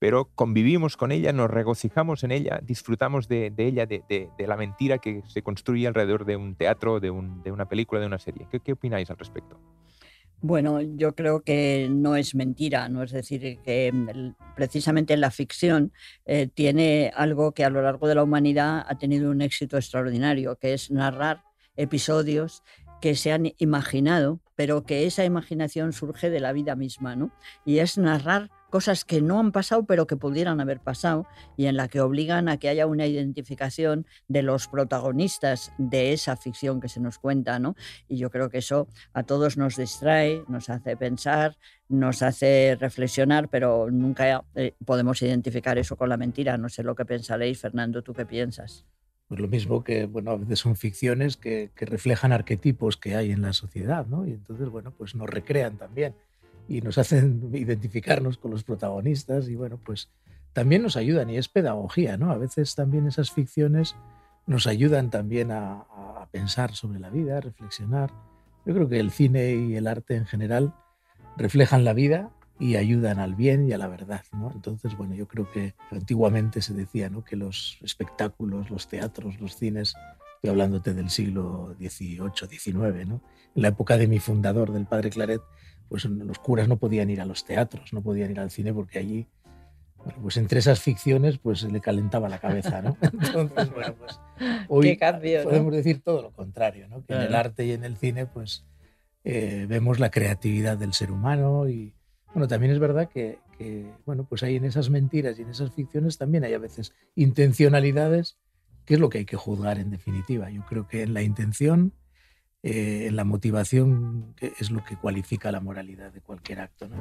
pero 0.00 0.30
convivimos 0.34 0.96
con 0.96 1.12
ella, 1.12 1.30
nos 1.34 1.50
regocijamos 1.50 2.24
en 2.24 2.32
ella, 2.32 2.60
disfrutamos 2.62 3.28
de, 3.28 3.52
ella, 3.58 3.84
de, 3.84 4.02
la 4.38 4.56
mentira 4.56 4.96
que 4.96 5.22
se 5.28 5.42
construye 5.42 5.86
alrededor 5.86 6.24
de 6.24 6.36
un 6.36 6.54
teatro, 6.54 7.00
de, 7.00 7.10
un- 7.10 7.42
una 7.52 7.66
película, 7.66 8.00
de 8.00 8.06
una 8.06 8.18
serie. 8.18 8.48
¿Qué, 8.50 8.60
qué 8.60 8.72
opináis 8.72 9.10
al 9.10 9.18
respecto? 9.18 9.60
Bueno, 10.42 10.80
yo 10.80 11.14
creo 11.14 11.42
que 11.42 11.88
no 11.90 12.16
es 12.16 12.34
mentira, 12.34 12.88
¿no? 12.88 13.02
Es 13.02 13.12
decir, 13.12 13.58
que 13.62 13.92
mm, 13.92 14.54
precisamente 14.56 15.16
la 15.16 15.30
ficción 15.30 15.92
eh, 16.24 16.48
tiene 16.52 17.12
algo 17.14 17.52
que 17.52 17.64
a 17.64 17.70
lo 17.70 17.82
largo 17.82 18.08
de 18.08 18.14
la 18.14 18.22
humanidad 18.22 18.84
ha 18.88 18.98
tenido 18.98 19.30
un 19.30 19.42
éxito 19.42 19.76
extraordinario, 19.76 20.56
que 20.56 20.72
es 20.72 20.90
narrar 20.90 21.42
episodios 21.76 22.62
que 23.00 23.14
se 23.14 23.32
han 23.32 23.52
imaginado 23.58 24.40
pero 24.60 24.84
que 24.84 25.06
esa 25.06 25.24
imaginación 25.24 25.94
surge 25.94 26.28
de 26.28 26.38
la 26.38 26.52
vida 26.52 26.76
misma, 26.76 27.16
¿no? 27.16 27.30
Y 27.64 27.78
es 27.78 27.96
narrar 27.96 28.50
cosas 28.70 29.04
que 29.04 29.20
no 29.20 29.38
han 29.38 29.52
pasado 29.52 29.84
pero 29.84 30.06
que 30.06 30.16
pudieran 30.16 30.60
haber 30.60 30.80
pasado 30.80 31.26
y 31.56 31.66
en 31.66 31.76
la 31.76 31.88
que 31.88 32.00
obligan 32.00 32.48
a 32.48 32.56
que 32.56 32.68
haya 32.68 32.86
una 32.86 33.06
identificación 33.06 34.06
de 34.28 34.42
los 34.42 34.68
protagonistas 34.68 35.72
de 35.78 36.12
esa 36.12 36.36
ficción 36.36 36.80
que 36.80 36.88
se 36.88 37.00
nos 37.00 37.18
cuenta, 37.18 37.58
¿no? 37.58 37.76
Y 38.08 38.16
yo 38.16 38.30
creo 38.30 38.48
que 38.48 38.58
eso 38.58 38.88
a 39.12 39.24
todos 39.24 39.56
nos 39.56 39.76
distrae, 39.76 40.44
nos 40.48 40.70
hace 40.70 40.96
pensar, 40.96 41.56
nos 41.88 42.22
hace 42.22 42.76
reflexionar, 42.80 43.48
pero 43.48 43.90
nunca 43.90 44.44
eh, 44.54 44.74
podemos 44.84 45.20
identificar 45.22 45.76
eso 45.76 45.96
con 45.96 46.08
la 46.08 46.16
mentira. 46.16 46.56
No 46.56 46.68
sé 46.68 46.82
lo 46.82 46.94
que 46.94 47.04
pensaréis, 47.04 47.60
Fernando, 47.60 48.02
¿tú 48.02 48.14
qué 48.14 48.24
piensas? 48.24 48.86
Pues 49.28 49.40
lo 49.40 49.48
mismo 49.48 49.84
que, 49.84 50.06
bueno, 50.06 50.32
a 50.32 50.36
veces 50.36 50.58
son 50.58 50.74
ficciones 50.74 51.36
que, 51.36 51.70
que 51.74 51.86
reflejan 51.86 52.32
arquetipos 52.32 52.96
que 52.96 53.14
hay 53.14 53.30
en 53.30 53.42
la 53.42 53.52
sociedad, 53.52 54.06
¿no? 54.06 54.26
Y 54.26 54.32
entonces, 54.32 54.68
bueno, 54.68 54.92
pues 54.96 55.14
nos 55.14 55.28
recrean 55.28 55.76
también 55.76 56.14
y 56.70 56.80
nos 56.80 56.96
hacen 56.98 57.50
identificarnos 57.52 58.38
con 58.38 58.52
los 58.52 58.64
protagonistas 58.64 59.48
y 59.48 59.56
bueno, 59.56 59.78
pues 59.84 60.08
también 60.52 60.82
nos 60.82 60.96
ayudan 60.96 61.28
y 61.28 61.36
es 61.36 61.48
pedagogía, 61.48 62.16
¿no? 62.16 62.30
A 62.30 62.38
veces 62.38 62.74
también 62.74 63.06
esas 63.06 63.30
ficciones 63.32 63.96
nos 64.46 64.66
ayudan 64.66 65.10
también 65.10 65.50
a, 65.50 65.82
a, 65.82 66.28
pensar 66.30 66.74
sobre 66.74 67.00
la 67.00 67.10
vida, 67.10 67.38
a 67.38 67.40
reflexionar. 67.40 68.12
Yo 68.64 68.74
creo 68.74 68.88
que 68.88 69.00
el 69.00 69.10
cine 69.10 69.52
y 69.52 69.76
el 69.76 69.86
arte 69.86 70.14
en 70.14 70.26
general 70.26 70.74
reflejan 71.36 71.84
la 71.84 71.92
vida 71.92 72.30
y 72.60 72.76
ayudan 72.76 73.18
al 73.18 73.34
bien 73.34 73.68
y 73.68 73.72
a 73.72 73.78
la 73.78 73.88
verdad, 73.88 74.22
¿no? 74.32 74.52
Entonces, 74.54 74.96
bueno, 74.96 75.14
yo 75.14 75.26
creo 75.26 75.50
que 75.50 75.74
antiguamente 75.90 76.62
se 76.62 76.74
decía, 76.74 77.10
¿no? 77.10 77.24
Que 77.24 77.34
los 77.34 77.78
espectáculos, 77.82 78.70
los 78.70 78.86
teatros, 78.86 79.40
los 79.40 79.56
cines, 79.56 79.94
estoy 80.36 80.50
hablándote 80.50 80.94
del 80.94 81.10
siglo 81.10 81.74
XVIII, 81.78 82.30
XIX, 82.48 83.08
¿no? 83.08 83.22
En 83.54 83.62
la 83.62 83.68
época 83.68 83.96
de 83.96 84.06
mi 84.06 84.20
fundador, 84.20 84.72
del 84.72 84.86
padre 84.86 85.10
Claret, 85.10 85.40
pues 85.90 86.04
los 86.04 86.38
curas 86.38 86.68
no 86.68 86.78
podían 86.78 87.10
ir 87.10 87.20
a 87.20 87.26
los 87.26 87.44
teatros, 87.44 87.92
no 87.92 88.00
podían 88.00 88.30
ir 88.30 88.38
al 88.38 88.52
cine 88.52 88.72
porque 88.72 89.00
allí, 89.00 89.26
bueno, 89.96 90.22
pues 90.22 90.36
entre 90.36 90.60
esas 90.60 90.80
ficciones, 90.80 91.38
pues 91.38 91.64
le 91.64 91.80
calentaba 91.80 92.28
la 92.28 92.38
cabeza, 92.38 92.80
¿no? 92.80 92.96
Entonces, 93.02 93.70
bueno, 93.72 93.96
pues 93.98 94.20
hoy 94.68 94.96
podemos 95.42 95.74
decir 95.74 96.00
todo 96.00 96.22
lo 96.22 96.30
contrario, 96.30 96.86
¿no? 96.86 97.04
Que 97.04 97.14
en 97.14 97.22
el 97.22 97.34
arte 97.34 97.66
y 97.66 97.72
en 97.72 97.82
el 97.82 97.96
cine, 97.96 98.26
pues 98.26 98.64
eh, 99.24 99.66
vemos 99.68 99.98
la 99.98 100.12
creatividad 100.12 100.78
del 100.78 100.92
ser 100.92 101.10
humano 101.10 101.68
y, 101.68 101.92
bueno, 102.32 102.46
también 102.46 102.72
es 102.72 102.78
verdad 102.78 103.08
que, 103.08 103.40
que, 103.58 103.90
bueno, 104.06 104.24
pues 104.28 104.44
hay 104.44 104.54
en 104.54 104.66
esas 104.66 104.90
mentiras 104.90 105.40
y 105.40 105.42
en 105.42 105.50
esas 105.50 105.72
ficciones 105.72 106.18
también 106.18 106.44
hay 106.44 106.54
a 106.54 106.58
veces 106.58 106.94
intencionalidades, 107.16 108.38
que 108.84 108.94
es 108.94 109.00
lo 109.00 109.08
que 109.08 109.18
hay 109.18 109.24
que 109.24 109.36
juzgar 109.36 109.80
en 109.80 109.90
definitiva. 109.90 110.50
Yo 110.50 110.64
creo 110.66 110.86
que 110.86 111.02
en 111.02 111.14
la 111.14 111.22
intención 111.22 111.94
eh, 112.62 113.06
en 113.06 113.16
la 113.16 113.24
motivación 113.24 114.34
que 114.36 114.52
es 114.58 114.70
lo 114.70 114.84
que 114.84 114.96
cualifica 114.96 115.50
la 115.50 115.60
moralidad 115.60 116.12
de 116.12 116.20
cualquier 116.20 116.60
acto. 116.60 116.88
¿no? 116.88 116.96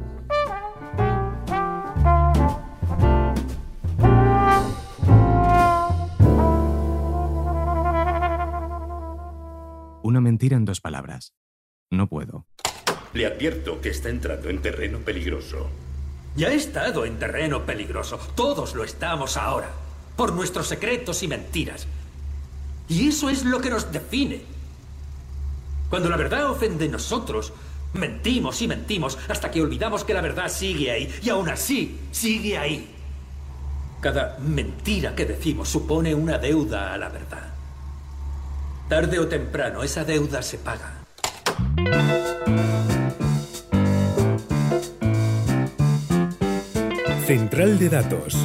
Una 10.01 10.21
mentira 10.21 10.57
en 10.57 10.65
dos 10.65 10.81
palabras. 10.81 11.33
No 11.91 12.07
puedo. 12.07 12.47
Le 13.13 13.25
advierto 13.25 13.81
que 13.81 13.89
está 13.89 14.09
entrando 14.09 14.49
en 14.49 14.61
terreno 14.61 14.99
peligroso. 14.99 15.69
Ya 16.35 16.49
he 16.49 16.55
estado 16.55 17.05
en 17.05 17.19
terreno 17.19 17.65
peligroso. 17.65 18.17
Todos 18.35 18.75
lo 18.75 18.83
estamos 18.83 19.35
ahora. 19.35 19.71
Por 20.15 20.33
nuestros 20.33 20.67
secretos 20.67 21.21
y 21.21 21.27
mentiras. 21.27 21.85
Y 22.87 23.09
eso 23.09 23.29
es 23.29 23.43
lo 23.43 23.59
que 23.61 23.69
nos 23.69 23.91
define. 23.91 24.41
Cuando 25.89 26.09
la 26.09 26.17
verdad 26.17 26.49
ofende 26.49 26.85
a 26.85 26.89
nosotros, 26.89 27.51
mentimos 27.93 28.61
y 28.61 28.67
mentimos 28.67 29.17
hasta 29.27 29.49
que 29.49 29.61
olvidamos 29.61 30.03
que 30.03 30.13
la 30.13 30.21
verdad 30.21 30.49
sigue 30.49 30.91
ahí. 30.91 31.19
Y 31.23 31.29
aún 31.29 31.49
así, 31.49 31.99
sigue 32.11 32.57
ahí. 32.57 32.95
Cada 33.99 34.37
mentira 34.39 35.15
que 35.15 35.25
decimos 35.25 35.67
supone 35.67 36.13
una 36.13 36.37
deuda 36.37 36.93
a 36.93 36.97
la 36.97 37.09
verdad. 37.09 37.49
Tarde 38.87 39.19
o 39.19 39.27
temprano, 39.27 39.83
esa 39.83 40.03
deuda 40.03 40.41
se 40.41 40.57
paga. 40.57 40.95
Central 47.25 47.77
de 47.77 47.89
Datos. 47.89 48.37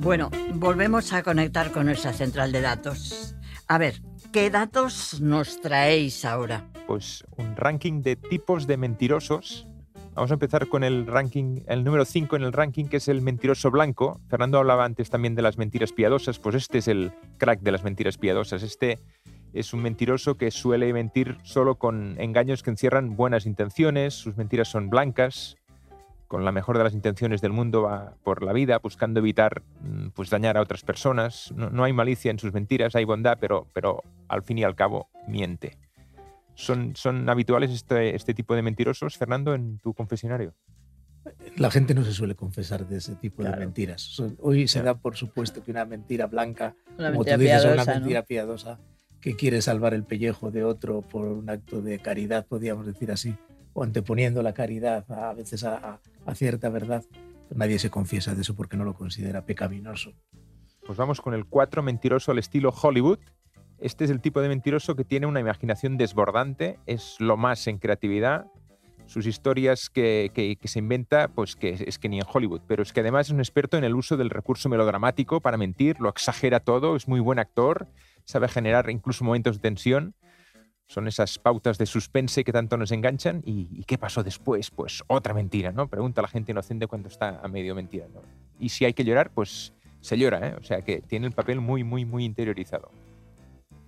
Bueno, 0.00 0.30
volvemos 0.54 1.12
a 1.12 1.22
conectar 1.22 1.70
con 1.70 1.86
nuestra 1.86 2.12
central 2.12 2.52
de 2.52 2.60
datos. 2.60 3.33
A 3.66 3.78
ver, 3.78 4.02
¿qué 4.30 4.50
datos 4.50 5.20
nos 5.22 5.60
traéis 5.62 6.26
ahora? 6.26 6.68
Pues 6.86 7.24
un 7.36 7.56
ranking 7.56 8.02
de 8.02 8.16
tipos 8.16 8.66
de 8.66 8.76
mentirosos. 8.76 9.66
Vamos 10.12 10.30
a 10.30 10.34
empezar 10.34 10.68
con 10.68 10.84
el 10.84 11.06
ranking, 11.06 11.62
el 11.66 11.82
número 11.82 12.04
5 12.04 12.36
en 12.36 12.42
el 12.42 12.52
ranking, 12.52 12.84
que 12.84 12.98
es 12.98 13.08
el 13.08 13.22
mentiroso 13.22 13.70
blanco. 13.70 14.20
Fernando 14.28 14.58
hablaba 14.58 14.84
antes 14.84 15.08
también 15.08 15.34
de 15.34 15.42
las 15.42 15.56
mentiras 15.56 15.92
piadosas, 15.92 16.38
pues 16.38 16.56
este 16.56 16.78
es 16.78 16.88
el 16.88 17.12
crack 17.38 17.60
de 17.60 17.72
las 17.72 17.84
mentiras 17.84 18.18
piadosas. 18.18 18.62
Este 18.62 18.98
es 19.54 19.72
un 19.72 19.80
mentiroso 19.80 20.36
que 20.36 20.50
suele 20.50 20.92
mentir 20.92 21.38
solo 21.42 21.76
con 21.76 22.20
engaños 22.20 22.62
que 22.62 22.70
encierran 22.70 23.16
buenas 23.16 23.46
intenciones, 23.46 24.12
sus 24.12 24.36
mentiras 24.36 24.68
son 24.68 24.90
blancas, 24.90 25.56
con 26.34 26.44
la 26.44 26.50
mejor 26.50 26.76
de 26.78 26.82
las 26.82 26.94
intenciones 26.94 27.40
del 27.40 27.52
mundo 27.52 27.82
va 27.82 28.16
por 28.24 28.42
la 28.42 28.52
vida 28.52 28.80
buscando 28.80 29.20
evitar 29.20 29.62
mm, 29.82 30.08
pues 30.08 30.30
dañar 30.30 30.56
a 30.56 30.62
otras 30.62 30.82
personas. 30.82 31.54
No, 31.54 31.84
hay 31.84 31.92
malicia 31.92 32.32
en 32.32 32.40
sus 32.40 32.52
mentiras, 32.52 32.96
hay 32.96 33.04
bondad, 33.04 33.38
pero, 33.40 33.68
pero 33.72 34.02
al 34.26 34.42
fin 34.42 34.58
y 34.58 34.64
al 34.64 34.74
cabo 34.74 35.08
miente. 35.28 35.78
¿Son, 36.56 36.96
son 36.96 37.28
habituales 37.28 37.70
este, 37.70 38.16
este 38.16 38.34
tipo 38.34 38.56
de 38.56 38.62
mentirosos, 38.62 39.16
Fernando, 39.16 39.54
en 39.54 39.78
tu 39.78 39.94
confesionario? 39.94 40.54
La 41.56 41.70
gente 41.70 41.94
no 41.94 42.02
se 42.02 42.12
suele 42.12 42.34
confesar 42.34 42.84
de 42.88 42.96
ese 42.96 43.14
tipo 43.14 43.44
de 43.44 43.54
mentiras. 43.54 44.20
Hoy 44.40 44.66
se 44.66 44.82
da 44.82 44.96
por 44.96 45.14
supuesto 45.14 45.62
que 45.62 45.70
una 45.70 45.84
mentira 45.84 46.26
blanca, 46.26 46.74
una 46.98 47.12
como 47.12 47.24
tú 47.24 47.38
dices, 47.38 47.64
una 47.64 47.84
mentira 47.84 48.24
piadosa, 48.24 48.80
que 49.20 49.36
quiere 49.36 49.62
salvar 49.62 49.94
el 49.94 50.02
pellejo 50.02 50.50
de 50.50 50.64
otro 50.64 51.02
por 51.02 51.28
un 51.28 51.48
acto 51.48 51.80
de 51.80 52.00
caridad, 52.00 52.44
podríamos 52.44 52.86
decir 52.86 53.12
así, 53.12 53.36
o 53.74 53.82
anteponiendo 53.82 54.42
la 54.42 54.54
caridad 54.54 55.04
a, 55.10 55.34
veces 55.34 55.64
a, 55.64 56.00
cierta 56.34 56.68
verdad, 56.68 57.04
nadie 57.54 57.78
se 57.78 57.90
confiesa 57.90 58.34
de 58.34 58.42
eso 58.42 58.54
porque 58.54 58.76
no 58.76 58.84
lo 58.84 58.94
considera 58.94 59.44
pecaminoso. 59.44 60.12
Pues 60.86 60.98
vamos 60.98 61.20
con 61.20 61.34
el 61.34 61.46
4 61.46 61.82
mentiroso 61.82 62.32
al 62.32 62.38
estilo 62.38 62.70
Hollywood. 62.70 63.18
Este 63.78 64.04
es 64.04 64.10
el 64.10 64.20
tipo 64.20 64.40
de 64.40 64.48
mentiroso 64.48 64.94
que 64.96 65.04
tiene 65.04 65.26
una 65.26 65.40
imaginación 65.40 65.96
desbordante, 65.96 66.78
es 66.86 67.16
lo 67.20 67.36
más 67.36 67.66
en 67.66 67.78
creatividad. 67.78 68.46
Sus 69.06 69.26
historias 69.26 69.90
que, 69.90 70.30
que, 70.34 70.68
se 70.68 70.78
inventa, 70.78 71.28
pues 71.28 71.56
que 71.56 71.84
es 71.86 71.98
que 71.98 72.08
ni 72.08 72.18
en 72.18 72.26
Hollywood, 72.30 72.62
pero 72.66 72.82
es 72.82 72.92
que 72.92 73.00
además 73.00 73.26
es 73.26 73.32
un 73.32 73.40
experto 73.40 73.76
en 73.76 73.84
el 73.84 73.94
uso 73.94 74.16
del 74.16 74.30
recurso 74.30 74.70
melodramático 74.70 75.40
para 75.40 75.58
mentir, 75.58 76.00
lo 76.00 76.08
exagera 76.08 76.60
todo, 76.60 76.96
es 76.96 77.06
muy 77.06 77.20
buen 77.20 77.38
actor, 77.38 77.86
sabe 78.24 78.48
generar 78.48 78.88
incluso 78.88 79.24
momentos 79.24 79.56
de 79.56 79.62
tensión 79.62 80.14
son 80.86 81.08
esas 81.08 81.38
pautas 81.38 81.78
de 81.78 81.86
suspense 81.86 82.44
que 82.44 82.52
tanto 82.52 82.76
nos 82.76 82.92
enganchan. 82.92 83.42
¿Y, 83.44 83.84
qué 83.84 83.98
pasó 83.98 84.22
después? 84.22 84.70
Pues 84.70 85.02
otra 85.06 85.34
mentira, 85.34 85.72
¿no? 85.72 85.88
Pregunta 85.88 86.22
la 86.22 86.28
gente 86.28 86.52
inocente 86.52 86.86
cuando 86.86 87.08
está 87.08 87.40
a 87.42 87.48
medio 87.48 87.74
mentira. 87.74 88.06
¿no? 88.12 88.22
Y 88.58 88.68
si 88.68 88.84
hay 88.84 88.92
que 88.92 89.04
llorar, 89.04 89.30
pues 89.30 89.72
se 90.00 90.18
llora, 90.18 90.48
¿eh? 90.48 90.54
O 90.60 90.62
sea 90.62 90.82
que 90.82 91.00
tiene 91.00 91.26
el 91.26 91.32
papel 91.32 91.60
muy, 91.60 91.84
muy, 91.84 92.04
muy 92.04 92.24
interiorizado. 92.24 92.90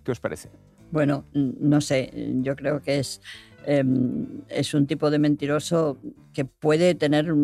¿Qué 0.03 0.13
os 0.13 0.21
parece? 0.21 0.51
Bueno, 0.91 1.25
no 1.35 1.81
sé, 1.81 2.13
yo 2.43 2.55
creo 2.55 2.81
que 2.81 3.01
es 3.01 3.21
Em, 3.67 4.43
es 4.49 4.75
un 4.75 4.87
tipo 4.87 5.11
de 5.11 5.19
mentiroso 5.19 5.99
que 6.33 6.45
puede 6.45 6.95
tener 6.95 7.35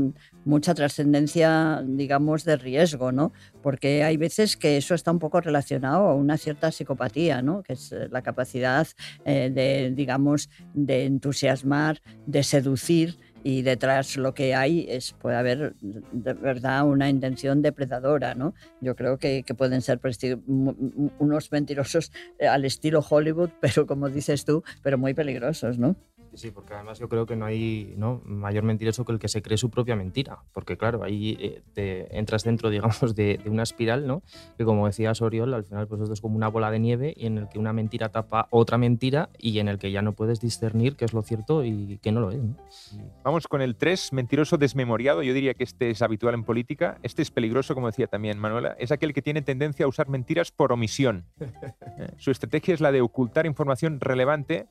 mucha 0.44 0.72
trascendencia, 0.72 1.82
digamos, 1.84 2.44
de 2.44 2.56
riesgo, 2.56 3.10
¿no? 3.10 3.32
Porque 3.60 4.04
hay 4.04 4.16
veces 4.16 4.56
que 4.56 4.76
eso 4.76 4.94
está 4.94 5.10
un 5.10 5.18
poco 5.18 5.40
relacionado 5.40 6.06
a 6.06 6.14
una 6.14 6.36
cierta 6.36 6.70
psicopatía, 6.70 7.42
¿no? 7.42 7.64
Que 7.64 7.72
es 7.72 7.90
eh, 7.90 8.08
la 8.10 8.22
capacidad 8.22 8.86
eh, 9.24 9.50
de, 9.52 9.90
digamos, 9.90 10.48
de 10.74 11.06
entusiasmar, 11.06 12.00
de 12.26 12.44
seducir 12.44 13.16
y 13.44 13.62
detrás 13.62 14.16
lo 14.16 14.34
que 14.34 14.54
hay 14.54 14.86
es 14.88 15.12
puede 15.12 15.36
haber 15.36 15.74
de 15.80 16.32
verdad 16.34 16.86
una 16.86 17.08
intención 17.08 17.62
depredadora, 17.62 18.34
¿no? 18.34 18.54
Yo 18.80 18.94
creo 18.94 19.18
que, 19.18 19.42
que 19.42 19.54
pueden 19.54 19.82
ser 19.82 20.00
unos 20.46 21.52
mentirosos 21.52 22.12
eh, 22.38 22.46
al 22.46 22.64
estilo 22.64 23.04
Hollywood, 23.08 23.50
pero 23.60 23.86
como 23.86 24.08
dices 24.08 24.44
tú, 24.44 24.62
pero 24.82 24.98
muy 24.98 25.14
peligrosos, 25.14 25.78
¿no? 25.78 25.96
Sí, 26.34 26.50
porque 26.50 26.74
además 26.74 26.98
yo 26.98 27.08
creo 27.08 27.26
que 27.26 27.36
no 27.36 27.44
hay 27.44 27.94
¿no? 27.96 28.22
mayor 28.24 28.64
mentiroso 28.64 29.04
que 29.04 29.12
el 29.12 29.18
que 29.18 29.28
se 29.28 29.42
cree 29.42 29.58
su 29.58 29.70
propia 29.70 29.96
mentira, 29.96 30.38
porque 30.52 30.76
claro, 30.76 31.04
ahí 31.04 31.36
eh, 31.40 31.62
te 31.74 32.18
entras 32.18 32.44
dentro, 32.44 32.70
digamos, 32.70 33.14
de, 33.14 33.38
de, 33.42 33.50
una 33.50 33.62
espiral, 33.62 34.06
¿no? 34.06 34.22
Que 34.56 34.64
como 34.64 34.86
decía 34.86 35.14
Soriol, 35.14 35.52
al 35.54 35.64
final 35.64 35.86
pues 35.86 36.00
esto 36.00 36.14
es 36.14 36.20
como 36.20 36.36
una 36.36 36.48
bola 36.48 36.70
de 36.70 36.78
nieve 36.78 37.14
y 37.16 37.26
en 37.26 37.38
el 37.38 37.48
que 37.48 37.58
una 37.58 37.72
mentira 37.72 38.08
tapa 38.08 38.48
otra 38.50 38.78
mentira 38.78 39.28
y 39.38 39.58
en 39.58 39.68
el 39.68 39.78
que 39.78 39.90
ya 39.90 40.02
no 40.02 40.12
puedes 40.12 40.40
discernir 40.40 40.96
qué 40.96 41.04
es 41.04 41.12
lo 41.12 41.22
cierto 41.22 41.64
y 41.64 41.98
qué 42.02 42.12
no 42.12 42.20
lo 42.20 42.30
es. 42.30 42.42
¿no? 42.42 42.56
Vamos 43.24 43.46
con 43.46 43.60
el 43.60 43.76
3, 43.76 44.12
mentiroso 44.12 44.56
desmemoriado. 44.56 45.22
Yo 45.22 45.34
diría 45.34 45.54
que 45.54 45.64
este 45.64 45.90
es 45.90 46.02
habitual 46.02 46.34
en 46.34 46.44
política. 46.44 46.98
Este 47.02 47.22
es 47.22 47.30
peligroso, 47.30 47.74
como 47.74 47.88
decía 47.88 48.06
también 48.06 48.38
Manuela. 48.38 48.74
Es 48.78 48.90
aquel 48.90 49.12
que 49.12 49.22
tiene 49.22 49.42
tendencia 49.42 49.84
a 49.84 49.88
usar 49.88 50.08
mentiras 50.08 50.50
por 50.50 50.72
omisión. 50.72 51.26
Su 52.16 52.30
estrategia 52.30 52.74
es 52.74 52.80
la 52.80 52.92
de 52.92 53.00
ocultar 53.00 53.46
información 53.46 54.00
relevante 54.00 54.66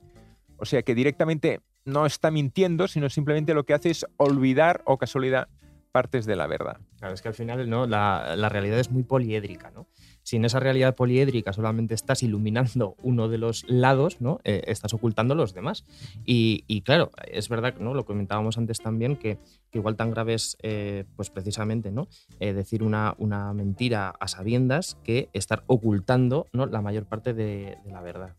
o 0.61 0.65
sea 0.65 0.83
que 0.83 0.95
directamente 0.95 1.59
no 1.85 2.05
está 2.05 2.29
mintiendo, 2.29 2.87
sino 2.87 3.09
simplemente 3.09 3.53
lo 3.53 3.65
que 3.65 3.73
hace 3.73 3.89
es 3.89 4.05
olvidar 4.17 4.83
o 4.85 4.97
casualidad 4.97 5.47
partes 5.91 6.25
de 6.25 6.35
la 6.35 6.47
verdad. 6.47 6.79
Claro, 6.99 7.13
es 7.13 7.21
que 7.21 7.27
al 7.27 7.33
final 7.33 7.69
¿no? 7.69 7.87
la, 7.87 8.35
la 8.37 8.47
realidad 8.47 8.79
es 8.79 8.91
muy 8.91 9.03
poliédrica, 9.03 9.71
¿no? 9.71 9.87
si 10.23 10.35
en 10.37 10.45
esa 10.45 10.59
realidad 10.59 10.95
poliédrica 10.95 11.53
solamente 11.53 11.93
estás 11.93 12.23
iluminando 12.23 12.95
uno 13.01 13.27
de 13.27 13.37
los 13.37 13.65
lados, 13.67 14.21
¿no? 14.21 14.39
Eh, 14.43 14.61
estás 14.67 14.93
ocultando 14.93 15.35
los 15.35 15.53
demás. 15.53 15.85
Y, 16.25 16.63
y, 16.67 16.81
claro, 16.81 17.11
es 17.27 17.49
verdad, 17.49 17.75
¿no? 17.79 17.93
lo 17.93 18.05
comentábamos 18.05 18.57
antes 18.57 18.79
también, 18.79 19.15
que, 19.15 19.39
que 19.71 19.79
igual 19.79 19.95
tan 19.95 20.11
grave 20.11 20.35
es 20.35 20.57
eh, 20.61 21.05
pues 21.15 21.29
precisamente 21.29 21.91
¿no? 21.91 22.07
Eh, 22.39 22.53
decir 22.53 22.83
una, 22.83 23.15
una, 23.17 23.53
mentira 23.53 24.13
a 24.19 24.27
sabiendas 24.27 24.97
que 25.03 25.29
estar 25.33 25.63
ocultando 25.67 26.47
¿no? 26.53 26.65
la 26.65 26.81
mayor 26.81 27.05
parte 27.05 27.33
de, 27.33 27.77
la 27.85 28.01
verdad. 28.01 28.35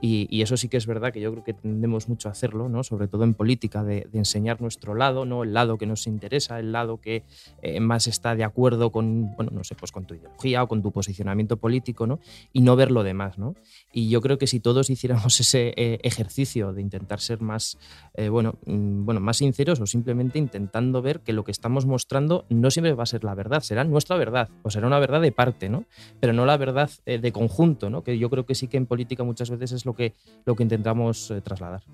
Y, 0.00 0.26
y, 0.30 0.42
eso 0.42 0.56
sí 0.56 0.68
que 0.68 0.76
es 0.76 0.86
verdad 0.86 1.12
que 1.12 1.20
yo 1.20 1.32
creo 1.32 1.42
que 1.42 1.54
tendemos 1.54 2.08
mucho 2.08 2.28
a 2.28 2.32
hacerlo, 2.32 2.68
¿no? 2.68 2.84
sobre 2.84 3.08
todo 3.08 3.24
en 3.24 3.32
política, 3.32 3.82
de, 3.82 4.06
de, 4.12 4.18
enseñar 4.18 4.60
nuestro 4.60 4.94
lado, 4.94 5.24
¿no? 5.24 5.42
el 5.42 5.54
lado 5.54 5.78
que 5.78 5.86
nos 5.86 6.06
interesa, 6.06 6.58
el 6.58 6.72
lado 6.72 7.00
que 7.00 7.22
eh, 7.62 7.80
más 7.80 8.06
está 8.06 8.34
de 8.34 8.44
acuerdo 8.44 8.92
con, 8.92 9.34
bueno, 9.36 9.52
no 9.54 9.64
sé, 9.64 9.74
pues 9.74 9.92
con 9.92 10.04
tu 10.04 10.14
ideología 10.14 10.62
o 10.62 10.68
con 10.68 10.82
tu 10.82 10.92
posicionamiento 10.92 11.56
político, 11.56 12.06
¿no? 12.06 12.20
y 12.52 12.60
no 12.60 12.76
ver 12.76 12.90
lo 12.90 13.04
demás. 13.04 13.38
¿no? 13.38 13.54
Y 13.90 14.10
yo 14.10 14.20
creo 14.20 14.36
que 14.36 14.46
si 14.46 14.60
todos 14.60 14.90
hiciéramos 14.96 15.40
ese 15.40 15.72
eh, 15.76 15.98
ejercicio 16.02 16.74
de 16.74 16.82
intentar 16.82 17.20
ser 17.20 17.40
más, 17.40 17.78
eh, 18.14 18.28
bueno, 18.28 18.56
mm, 18.66 19.06
bueno, 19.06 19.20
más 19.20 19.38
sinceros 19.38 19.80
o 19.80 19.86
simplemente 19.86 20.38
intentando 20.38 21.00
ver 21.00 21.20
que 21.20 21.32
lo 21.32 21.44
que 21.44 21.52
estamos 21.52 21.86
mostrando 21.86 22.44
no 22.50 22.70
siempre 22.70 22.92
va 22.92 23.04
a 23.04 23.06
ser 23.06 23.24
la 23.24 23.34
verdad, 23.34 23.60
será 23.60 23.84
nuestra 23.84 24.16
verdad 24.16 24.50
o 24.62 24.70
será 24.70 24.86
una 24.86 24.98
verdad 24.98 25.22
de 25.22 25.32
parte, 25.32 25.70
¿no? 25.70 25.84
pero 26.20 26.34
no 26.34 26.44
la 26.44 26.58
verdad 26.58 26.90
de 27.06 27.32
conjunto, 27.32 27.88
¿no? 27.88 28.02
que 28.02 28.18
yo 28.18 28.28
creo 28.28 28.44
que 28.44 28.54
sí 28.54 28.68
que 28.68 28.76
en 28.76 28.86
política 28.86 29.24
muchas 29.24 29.50
veces 29.50 29.72
es 29.72 29.85
lo 29.86 29.94
que, 29.94 30.14
lo 30.44 30.54
que 30.54 30.62
intentamos 30.64 31.30
eh, 31.30 31.40
trasladar. 31.40 31.84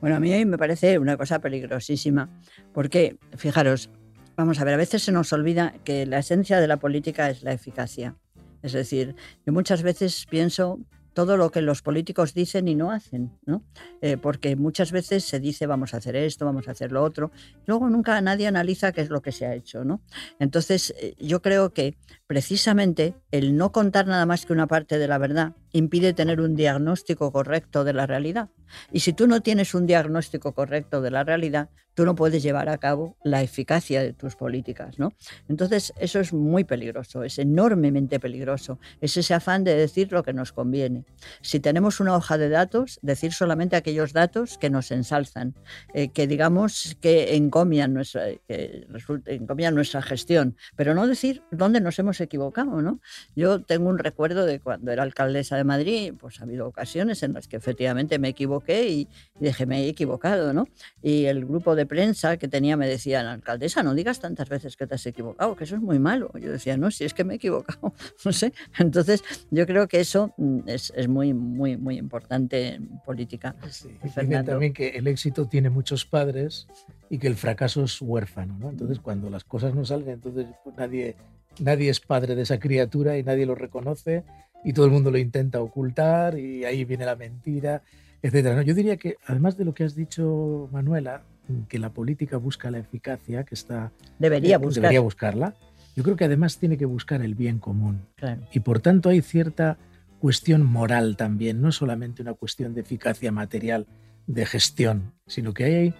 Bueno, 0.00 0.16
a 0.16 0.20
mí 0.20 0.44
me 0.44 0.58
parece 0.58 0.98
una 0.98 1.16
cosa 1.16 1.38
peligrosísima, 1.38 2.28
porque, 2.72 3.18
fijaros, 3.36 3.90
vamos 4.36 4.58
a 4.58 4.64
ver, 4.64 4.74
a 4.74 4.78
veces 4.78 5.02
se 5.02 5.12
nos 5.12 5.32
olvida 5.32 5.74
que 5.84 6.06
la 6.06 6.18
esencia 6.18 6.60
de 6.60 6.66
la 6.66 6.78
política 6.78 7.30
es 7.30 7.42
la 7.42 7.52
eficacia. 7.52 8.16
Es 8.62 8.72
decir, 8.72 9.14
yo 9.44 9.52
muchas 9.52 9.82
veces 9.82 10.26
pienso 10.28 10.80
todo 11.16 11.38
lo 11.38 11.50
que 11.50 11.62
los 11.62 11.80
políticos 11.80 12.34
dicen 12.34 12.68
y 12.68 12.74
no 12.74 12.90
hacen, 12.90 13.32
¿no? 13.46 13.62
Eh, 14.02 14.18
porque 14.18 14.54
muchas 14.54 14.92
veces 14.92 15.24
se 15.24 15.40
dice 15.40 15.64
vamos 15.66 15.94
a 15.94 15.96
hacer 15.96 16.14
esto, 16.14 16.44
vamos 16.44 16.68
a 16.68 16.72
hacer 16.72 16.92
lo 16.92 17.02
otro, 17.02 17.30
luego 17.64 17.88
nunca 17.88 18.20
nadie 18.20 18.46
analiza 18.46 18.92
qué 18.92 19.00
es 19.00 19.08
lo 19.08 19.22
que 19.22 19.32
se 19.32 19.46
ha 19.46 19.54
hecho, 19.54 19.82
¿no? 19.82 20.02
Entonces 20.38 20.92
eh, 21.00 21.14
yo 21.18 21.40
creo 21.40 21.72
que 21.72 21.96
precisamente 22.26 23.14
el 23.30 23.56
no 23.56 23.72
contar 23.72 24.06
nada 24.06 24.26
más 24.26 24.46
que 24.46 24.52
una 24.52 24.66
parte 24.66 24.98
de 24.98 25.08
la 25.08 25.18
verdad 25.18 25.54
impide 25.72 26.12
tener 26.12 26.40
un 26.40 26.56
diagnóstico 26.56 27.32
correcto 27.32 27.84
de 27.84 27.92
la 27.92 28.06
realidad. 28.06 28.50
Y 28.92 29.00
si 29.00 29.12
tú 29.12 29.26
no 29.26 29.42
tienes 29.42 29.74
un 29.74 29.86
diagnóstico 29.86 30.52
correcto 30.52 31.00
de 31.00 31.10
la 31.10 31.24
realidad, 31.24 31.70
tú 31.96 32.04
no 32.04 32.14
puedes 32.14 32.42
llevar 32.42 32.68
a 32.68 32.76
cabo 32.76 33.16
la 33.24 33.42
eficacia 33.42 34.02
de 34.02 34.12
tus 34.12 34.36
políticas, 34.36 34.98
¿no? 34.98 35.14
Entonces, 35.48 35.94
eso 35.98 36.20
es 36.20 36.32
muy 36.34 36.62
peligroso, 36.62 37.22
es 37.24 37.38
enormemente 37.38 38.20
peligroso. 38.20 38.78
Es 39.00 39.16
ese 39.16 39.32
afán 39.32 39.64
de 39.64 39.74
decir 39.74 40.12
lo 40.12 40.22
que 40.22 40.34
nos 40.34 40.52
conviene. 40.52 41.04
Si 41.40 41.58
tenemos 41.58 41.98
una 41.98 42.14
hoja 42.14 42.36
de 42.36 42.50
datos, 42.50 42.98
decir 43.00 43.32
solamente 43.32 43.76
aquellos 43.76 44.12
datos 44.12 44.58
que 44.58 44.68
nos 44.68 44.90
ensalzan, 44.90 45.54
eh, 45.94 46.08
que 46.08 46.26
digamos 46.26 46.98
que 47.00 47.34
encomian 47.34 47.94
nuestra, 47.94 48.26
que 48.46 48.86
resulta, 48.90 49.30
encomian 49.30 49.74
nuestra 49.74 50.02
gestión, 50.02 50.54
pero 50.76 50.94
no 50.94 51.06
decir 51.06 51.42
dónde 51.50 51.80
nos 51.80 51.98
hemos 51.98 52.15
equivocado, 52.20 52.82
¿no? 52.82 53.00
Yo 53.34 53.60
tengo 53.62 53.88
un 53.88 53.98
recuerdo 53.98 54.46
de 54.46 54.60
cuando 54.60 54.92
era 54.92 55.02
alcaldesa 55.02 55.56
de 55.56 55.64
Madrid, 55.64 56.14
pues 56.18 56.40
ha 56.40 56.44
habido 56.44 56.66
ocasiones 56.66 57.22
en 57.22 57.32
las 57.32 57.48
que 57.48 57.56
efectivamente 57.56 58.18
me 58.18 58.28
equivoqué 58.28 58.88
y, 58.88 59.08
y 59.40 59.44
dije, 59.44 59.66
me 59.66 59.84
he 59.84 59.88
equivocado, 59.88 60.52
¿no? 60.52 60.68
Y 61.02 61.26
el 61.26 61.44
grupo 61.44 61.74
de 61.74 61.86
prensa 61.86 62.36
que 62.36 62.48
tenía 62.48 62.76
me 62.76 62.88
decían, 62.88 63.26
alcaldesa, 63.26 63.82
no 63.82 63.94
digas 63.94 64.20
tantas 64.20 64.48
veces 64.48 64.76
que 64.76 64.86
te 64.86 64.94
has 64.94 65.06
equivocado, 65.06 65.56
que 65.56 65.64
eso 65.64 65.76
es 65.76 65.82
muy 65.82 65.98
malo. 65.98 66.30
Yo 66.40 66.50
decía, 66.50 66.76
no, 66.76 66.90
si 66.90 67.04
es 67.04 67.14
que 67.14 67.24
me 67.24 67.34
he 67.34 67.36
equivocado, 67.36 67.92
no 68.24 68.32
sé. 68.32 68.52
Entonces, 68.78 69.22
yo 69.50 69.66
creo 69.66 69.88
que 69.88 70.00
eso 70.00 70.34
es, 70.66 70.92
es 70.96 71.08
muy, 71.08 71.34
muy, 71.34 71.76
muy 71.76 71.96
importante 71.98 72.74
en 72.74 73.00
política. 73.04 73.54
Sí, 73.70 73.88
también 74.14 74.72
que 74.72 74.88
el 74.88 75.06
éxito 75.06 75.46
tiene 75.46 75.70
muchos 75.70 76.04
padres 76.04 76.66
y 77.10 77.18
que 77.18 77.26
el 77.26 77.36
fracaso 77.36 77.84
es 77.84 78.00
huérfano, 78.00 78.56
¿no? 78.58 78.70
Entonces, 78.70 79.00
cuando 79.00 79.30
las 79.30 79.44
cosas 79.44 79.74
no 79.74 79.84
salen, 79.84 80.10
entonces 80.10 80.46
pues, 80.64 80.76
nadie, 80.76 81.16
nadie 81.60 81.90
es 81.90 82.00
padre 82.00 82.34
de 82.34 82.42
esa 82.42 82.58
criatura 82.58 83.18
y 83.18 83.22
nadie 83.22 83.46
lo 83.46 83.54
reconoce 83.54 84.24
y 84.64 84.72
todo 84.72 84.86
el 84.86 84.92
mundo 84.92 85.10
lo 85.10 85.18
intenta 85.18 85.60
ocultar 85.60 86.38
y 86.38 86.64
ahí 86.64 86.84
viene 86.84 87.04
la 87.04 87.16
mentira, 87.16 87.82
etcétera. 88.22 88.56
¿no? 88.56 88.62
Yo 88.62 88.74
diría 88.74 88.96
que, 88.96 89.16
además 89.26 89.56
de 89.56 89.64
lo 89.64 89.74
que 89.74 89.84
has 89.84 89.94
dicho, 89.94 90.68
Manuela, 90.72 91.22
que 91.68 91.78
la 91.78 91.90
política 91.90 92.36
busca 92.36 92.70
la 92.70 92.78
eficacia, 92.78 93.44
que 93.44 93.54
está... 93.54 93.92
Debería, 94.18 94.58
buscar. 94.58 94.82
debería 94.82 95.00
buscarla. 95.00 95.54
Yo 95.94 96.02
creo 96.02 96.16
que 96.16 96.24
además 96.24 96.58
tiene 96.58 96.76
que 96.76 96.84
buscar 96.84 97.22
el 97.22 97.34
bien 97.34 97.58
común. 97.58 98.02
Claro. 98.16 98.42
Y 98.52 98.60
por 98.60 98.80
tanto 98.80 99.08
hay 99.08 99.22
cierta 99.22 99.78
cuestión 100.18 100.64
moral 100.64 101.16
también, 101.16 101.60
no 101.60 101.70
solamente 101.72 102.22
una 102.22 102.34
cuestión 102.34 102.74
de 102.74 102.80
eficacia 102.80 103.30
material, 103.30 103.86
de 104.26 104.44
gestión, 104.44 105.12
sino 105.26 105.54
que 105.54 105.64
hay 105.64 105.94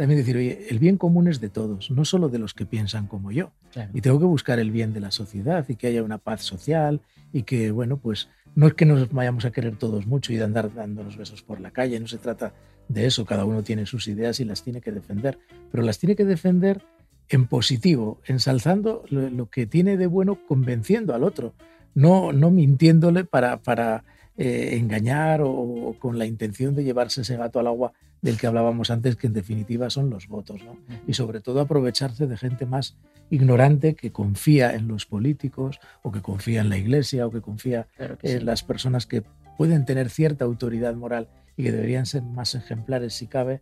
también 0.00 0.16
decir, 0.16 0.38
oye, 0.38 0.66
el 0.70 0.78
bien 0.78 0.96
común 0.96 1.28
es 1.28 1.42
de 1.42 1.50
todos, 1.50 1.90
no 1.90 2.06
solo 2.06 2.30
de 2.30 2.38
los 2.38 2.54
que 2.54 2.64
piensan 2.64 3.06
como 3.06 3.32
yo. 3.32 3.52
Claro. 3.70 3.90
Y 3.92 4.00
tengo 4.00 4.18
que 4.18 4.24
buscar 4.24 4.58
el 4.58 4.70
bien 4.70 4.94
de 4.94 5.00
la 5.00 5.10
sociedad 5.10 5.66
y 5.68 5.76
que 5.76 5.88
haya 5.88 6.02
una 6.02 6.16
paz 6.16 6.40
social 6.40 7.02
y 7.34 7.42
que, 7.42 7.70
bueno, 7.70 7.98
pues 7.98 8.30
no 8.54 8.66
es 8.66 8.72
que 8.72 8.86
nos 8.86 9.12
vayamos 9.12 9.44
a 9.44 9.50
querer 9.50 9.76
todos 9.76 10.06
mucho 10.06 10.32
y 10.32 10.36
de 10.36 10.44
andar 10.44 10.72
dándonos 10.72 11.18
besos 11.18 11.42
por 11.42 11.60
la 11.60 11.70
calle, 11.70 12.00
no 12.00 12.06
se 12.06 12.16
trata 12.16 12.54
de 12.88 13.04
eso, 13.04 13.26
cada 13.26 13.44
uno 13.44 13.62
tiene 13.62 13.84
sus 13.84 14.08
ideas 14.08 14.40
y 14.40 14.46
las 14.46 14.62
tiene 14.62 14.80
que 14.80 14.90
defender, 14.90 15.38
pero 15.70 15.82
las 15.82 15.98
tiene 15.98 16.16
que 16.16 16.24
defender 16.24 16.80
en 17.28 17.46
positivo, 17.46 18.22
ensalzando 18.24 19.04
lo, 19.10 19.28
lo 19.28 19.50
que 19.50 19.66
tiene 19.66 19.98
de 19.98 20.06
bueno, 20.06 20.38
convenciendo 20.48 21.14
al 21.14 21.24
otro, 21.24 21.52
no, 21.94 22.32
no 22.32 22.50
mintiéndole 22.50 23.24
para, 23.24 23.60
para 23.60 24.04
eh, 24.38 24.78
engañar 24.80 25.42
o, 25.42 25.50
o, 25.50 25.94
con 25.98 26.18
la 26.18 26.24
intención 26.24 26.74
de 26.74 26.84
llevarse 26.84 27.20
ese 27.20 27.36
gato 27.36 27.60
al 27.60 27.66
agua 27.66 27.92
del 28.22 28.38
que 28.38 28.46
hablábamos 28.46 28.90
antes, 28.90 29.16
que 29.16 29.26
en 29.26 29.32
definitiva 29.32 29.90
son 29.90 30.10
los 30.10 30.28
votos, 30.28 30.62
¿no? 30.62 30.76
y 31.06 31.14
sobre 31.14 31.40
todo 31.40 31.60
aprovecharse 31.60 32.26
de 32.26 32.36
gente 32.36 32.66
más 32.66 32.96
ignorante 33.30 33.94
que 33.94 34.12
confía 34.12 34.74
en 34.74 34.88
los 34.88 35.06
políticos 35.06 35.80
o 36.02 36.12
que 36.12 36.20
confía 36.20 36.60
en 36.60 36.68
la 36.68 36.78
iglesia 36.78 37.26
o 37.26 37.30
que 37.30 37.40
confía 37.40 37.86
claro 37.96 38.18
que 38.18 38.32
en 38.32 38.40
sí. 38.40 38.44
las 38.44 38.62
personas 38.62 39.06
que 39.06 39.22
pueden 39.56 39.84
tener 39.84 40.10
cierta 40.10 40.44
autoridad 40.44 40.94
moral 40.94 41.28
y 41.56 41.62
que 41.64 41.72
deberían 41.72 42.06
ser 42.06 42.22
más 42.22 42.54
ejemplares 42.54 43.14
si 43.14 43.26
cabe, 43.26 43.60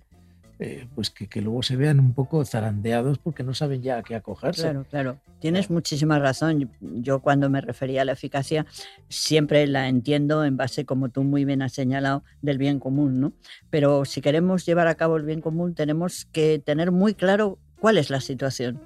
eh, 0.60 0.88
pues 0.94 1.10
que, 1.10 1.28
que, 1.28 1.40
luego 1.40 1.62
se 1.62 1.76
vean 1.76 2.00
un 2.00 2.14
poco 2.14 2.44
zarandeados 2.44 3.18
porque 3.18 3.44
no 3.44 3.54
saben 3.54 3.80
ya 3.80 3.98
a 3.98 4.02
qué 4.02 4.16
acogerse. 4.16 4.62
Claro, 4.62 4.84
claro. 4.90 5.18
Tienes 5.40 5.70
muchísima 5.70 6.18
razón. 6.18 6.70
Yo 6.80 7.20
cuando 7.20 7.48
me 7.48 7.60
refería 7.60 8.02
a 8.02 8.04
la 8.04 8.12
eficacia 8.12 8.66
siempre 9.08 9.66
la 9.68 9.88
entiendo 9.88 10.44
en 10.44 10.56
base, 10.56 10.84
como 10.84 11.10
tú 11.10 11.22
muy 11.22 11.44
bien 11.44 11.62
has 11.62 11.72
señalado, 11.74 12.24
del 12.42 12.58
bien 12.58 12.80
común, 12.80 13.20
¿no? 13.20 13.32
Pero 13.70 14.04
si 14.04 14.20
queremos 14.20 14.66
llevar 14.66 14.88
a 14.88 14.96
cabo 14.96 15.16
el 15.16 15.24
bien 15.24 15.40
común 15.40 15.74
tenemos 15.74 16.24
que 16.32 16.58
tener 16.58 16.90
muy 16.90 17.14
claro 17.14 17.58
cuál 17.78 17.98
es 17.98 18.10
la 18.10 18.20
situación. 18.20 18.80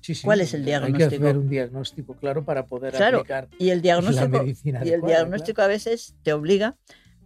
Sí, 0.00 0.14
sí, 0.14 0.24
¿Cuál 0.24 0.40
es 0.40 0.54
el 0.54 0.64
diagnóstico? 0.64 1.04
Hay 1.04 1.10
que 1.10 1.16
hacer 1.16 1.36
un 1.36 1.50
diagnóstico 1.50 2.14
claro 2.14 2.44
para 2.46 2.64
poder 2.64 2.94
claro, 2.94 3.18
aplicar 3.18 3.48
y 3.58 3.68
el 3.68 3.82
diagnóstico, 3.82 4.38
la 4.38 4.42
medicina. 4.42 4.78
Y 4.78 4.88
el 4.88 4.94
adecuada, 4.94 5.16
diagnóstico 5.16 5.56
claro. 5.56 5.70
a 5.70 5.72
veces 5.74 6.14
te 6.22 6.32
obliga 6.32 6.76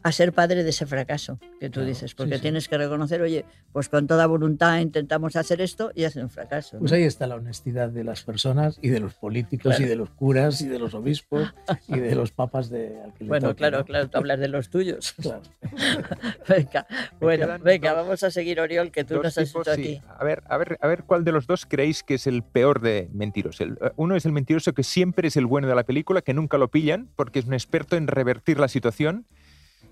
a 0.04 0.12
ser 0.12 0.32
padre 0.34 0.62
de 0.62 0.70
ese 0.70 0.84
fracaso 0.86 1.38
que 1.58 1.68
tú 1.70 1.80
Claro, 1.80 1.88
dices, 1.88 2.14
porque 2.14 2.32
sí, 2.34 2.38
sí. 2.38 2.42
tienes 2.42 2.68
que 2.68 2.76
reconocer, 2.78 3.22
oye, 3.22 3.44
pues 3.72 3.88
con 3.88 4.06
toda 4.06 4.26
voluntad 4.26 4.78
intentamos 4.78 5.34
hacer 5.34 5.60
esto 5.62 5.90
y 5.94 6.04
hace 6.04 6.20
un 6.22 6.28
fracaso. 6.28 6.78
Pues 6.78 6.92
¿no? 6.92 6.96
ahí 6.98 7.04
está 7.04 7.26
la 7.26 7.36
honestidad 7.36 7.88
de 7.88 8.04
las 8.04 8.22
personas 8.22 8.78
y 8.82 8.90
de 8.90 9.00
los 9.00 9.14
políticos 9.14 9.70
Claro. 9.76 9.84
y 9.84 9.88
de 9.88 9.96
los 9.96 10.10
curas 10.10 10.60
y 10.60 10.68
de 10.68 10.78
los 10.78 10.92
obispos 10.94 11.52
y 11.88 11.98
de 11.98 12.14
los 12.14 12.32
papas 12.32 12.68
de 12.68 13.00
al 13.02 13.12
Bueno, 13.26 13.48
toque, 13.48 13.58
claro, 13.58 13.78
¿no? 13.78 13.84
claro, 13.86 14.08
tú 14.10 14.18
hablas 14.18 14.38
de 14.40 14.48
los 14.48 14.68
tuyos. 14.68 15.14
Claro. 15.22 15.40
venga, 16.48 16.86
bueno, 17.20 17.46
venga, 17.62 17.94
dos- 17.94 18.04
vamos 18.04 18.22
a 18.22 18.30
seguir, 18.30 18.60
Oriol, 18.60 18.90
que 18.90 19.04
tú 19.04 19.16
nos 19.22 19.38
has 19.38 19.46
tipos, 19.48 19.66
hecho 19.66 19.74
sí. 19.76 19.96
aquí. 19.96 20.02
A 20.18 20.22
ver, 20.24 20.42
a 20.46 20.56
ver, 20.58 20.78
a 20.80 20.86
ver 20.86 21.04
cuál 21.04 21.24
de 21.24 21.32
los 21.32 21.46
dos 21.46 21.66
creéis 21.66 22.02
que 22.02 22.14
es 22.14 22.26
el 22.26 22.42
peor 22.42 22.80
de 22.80 23.08
mentirosos. 23.12 23.60
El- 23.62 23.78
eh, 23.80 23.90
uno 23.96 24.16
es 24.16 24.26
el 24.26 24.32
mentiroso 24.32 24.72
que 24.74 24.82
siempre 24.82 25.28
es 25.28 25.36
el 25.38 25.46
bueno 25.46 25.66
de 25.66 25.74
la 25.74 25.84
película, 25.84 26.20
que 26.22 26.34
nunca 26.34 26.58
lo 26.58 26.68
pillan 26.68 27.08
porque 27.16 27.38
es 27.38 27.46
un 27.46 27.54
experto 27.54 27.96
en 27.96 28.06
revertir 28.06 28.58
la 28.60 28.68
situación. 28.68 29.24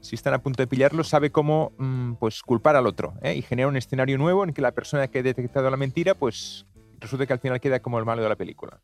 Si 0.02 0.16
están 0.16 0.34
a 0.34 0.42
punto 0.42 0.62
de 0.62 0.66
pillarlo, 0.66 1.04
sabe 1.04 1.30
cómo 1.30 1.72
mm, 1.78 2.14
pues, 2.14 2.42
culpar 2.42 2.76
al 2.76 2.86
otro 2.86 3.14
¿eh? 3.22 3.34
y 3.34 3.42
genera 3.42 3.68
un 3.68 3.76
escenario 3.76 4.18
nuevo 4.18 4.44
en 4.44 4.52
que 4.52 4.60
la 4.60 4.72
persona 4.72 5.06
que 5.08 5.20
ha 5.20 5.22
detectado 5.22 5.70
la 5.70 5.76
mentira, 5.76 6.14
pues 6.14 6.66
resulta 7.00 7.24
que 7.24 7.32
al 7.32 7.38
final 7.38 7.60
queda 7.60 7.80
como 7.80 7.98
el 7.98 8.04
malo 8.04 8.22
de 8.22 8.28
la 8.28 8.36
película. 8.36 8.80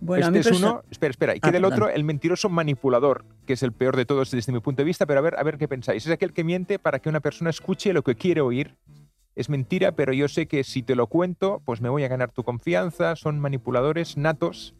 Bueno, 0.00 0.26
este 0.26 0.50
es 0.50 0.58
uno, 0.58 0.82
espera, 0.90 1.10
espera, 1.10 1.34
y 1.34 1.38
Ah, 1.40 1.48
queda 1.48 1.58
el 1.58 1.64
otro, 1.64 1.88
el 1.88 2.04
mentiroso 2.04 2.48
manipulador, 2.48 3.24
que 3.46 3.52
es 3.52 3.62
el 3.62 3.72
peor 3.72 3.96
de 3.96 4.04
todos 4.04 4.30
desde 4.30 4.52
mi 4.52 4.60
punto 4.60 4.82
de 4.82 4.86
vista, 4.86 5.06
pero 5.06 5.20
a 5.20 5.22
ver, 5.22 5.38
a 5.38 5.42
ver 5.42 5.56
qué 5.56 5.68
pensáis. 5.68 6.04
Es 6.04 6.12
aquel 6.12 6.32
que 6.32 6.42
miente 6.42 6.78
para 6.78 6.98
que 6.98 7.08
una 7.08 7.20
persona 7.20 7.50
escuche 7.50 7.92
lo 7.92 8.02
que 8.02 8.14
quiere 8.14 8.40
oír. 8.40 8.76
Es 9.34 9.48
mentira, 9.48 9.92
pero 9.92 10.12
yo 10.12 10.28
sé 10.28 10.46
que 10.46 10.64
si 10.64 10.82
te 10.82 10.94
lo 10.94 11.06
cuento, 11.06 11.62
pues 11.64 11.80
me 11.80 11.88
voy 11.88 12.04
a 12.04 12.08
ganar 12.08 12.32
tu 12.32 12.44
confianza. 12.44 13.16
Son 13.16 13.40
manipuladores 13.40 14.16
natos 14.16 14.74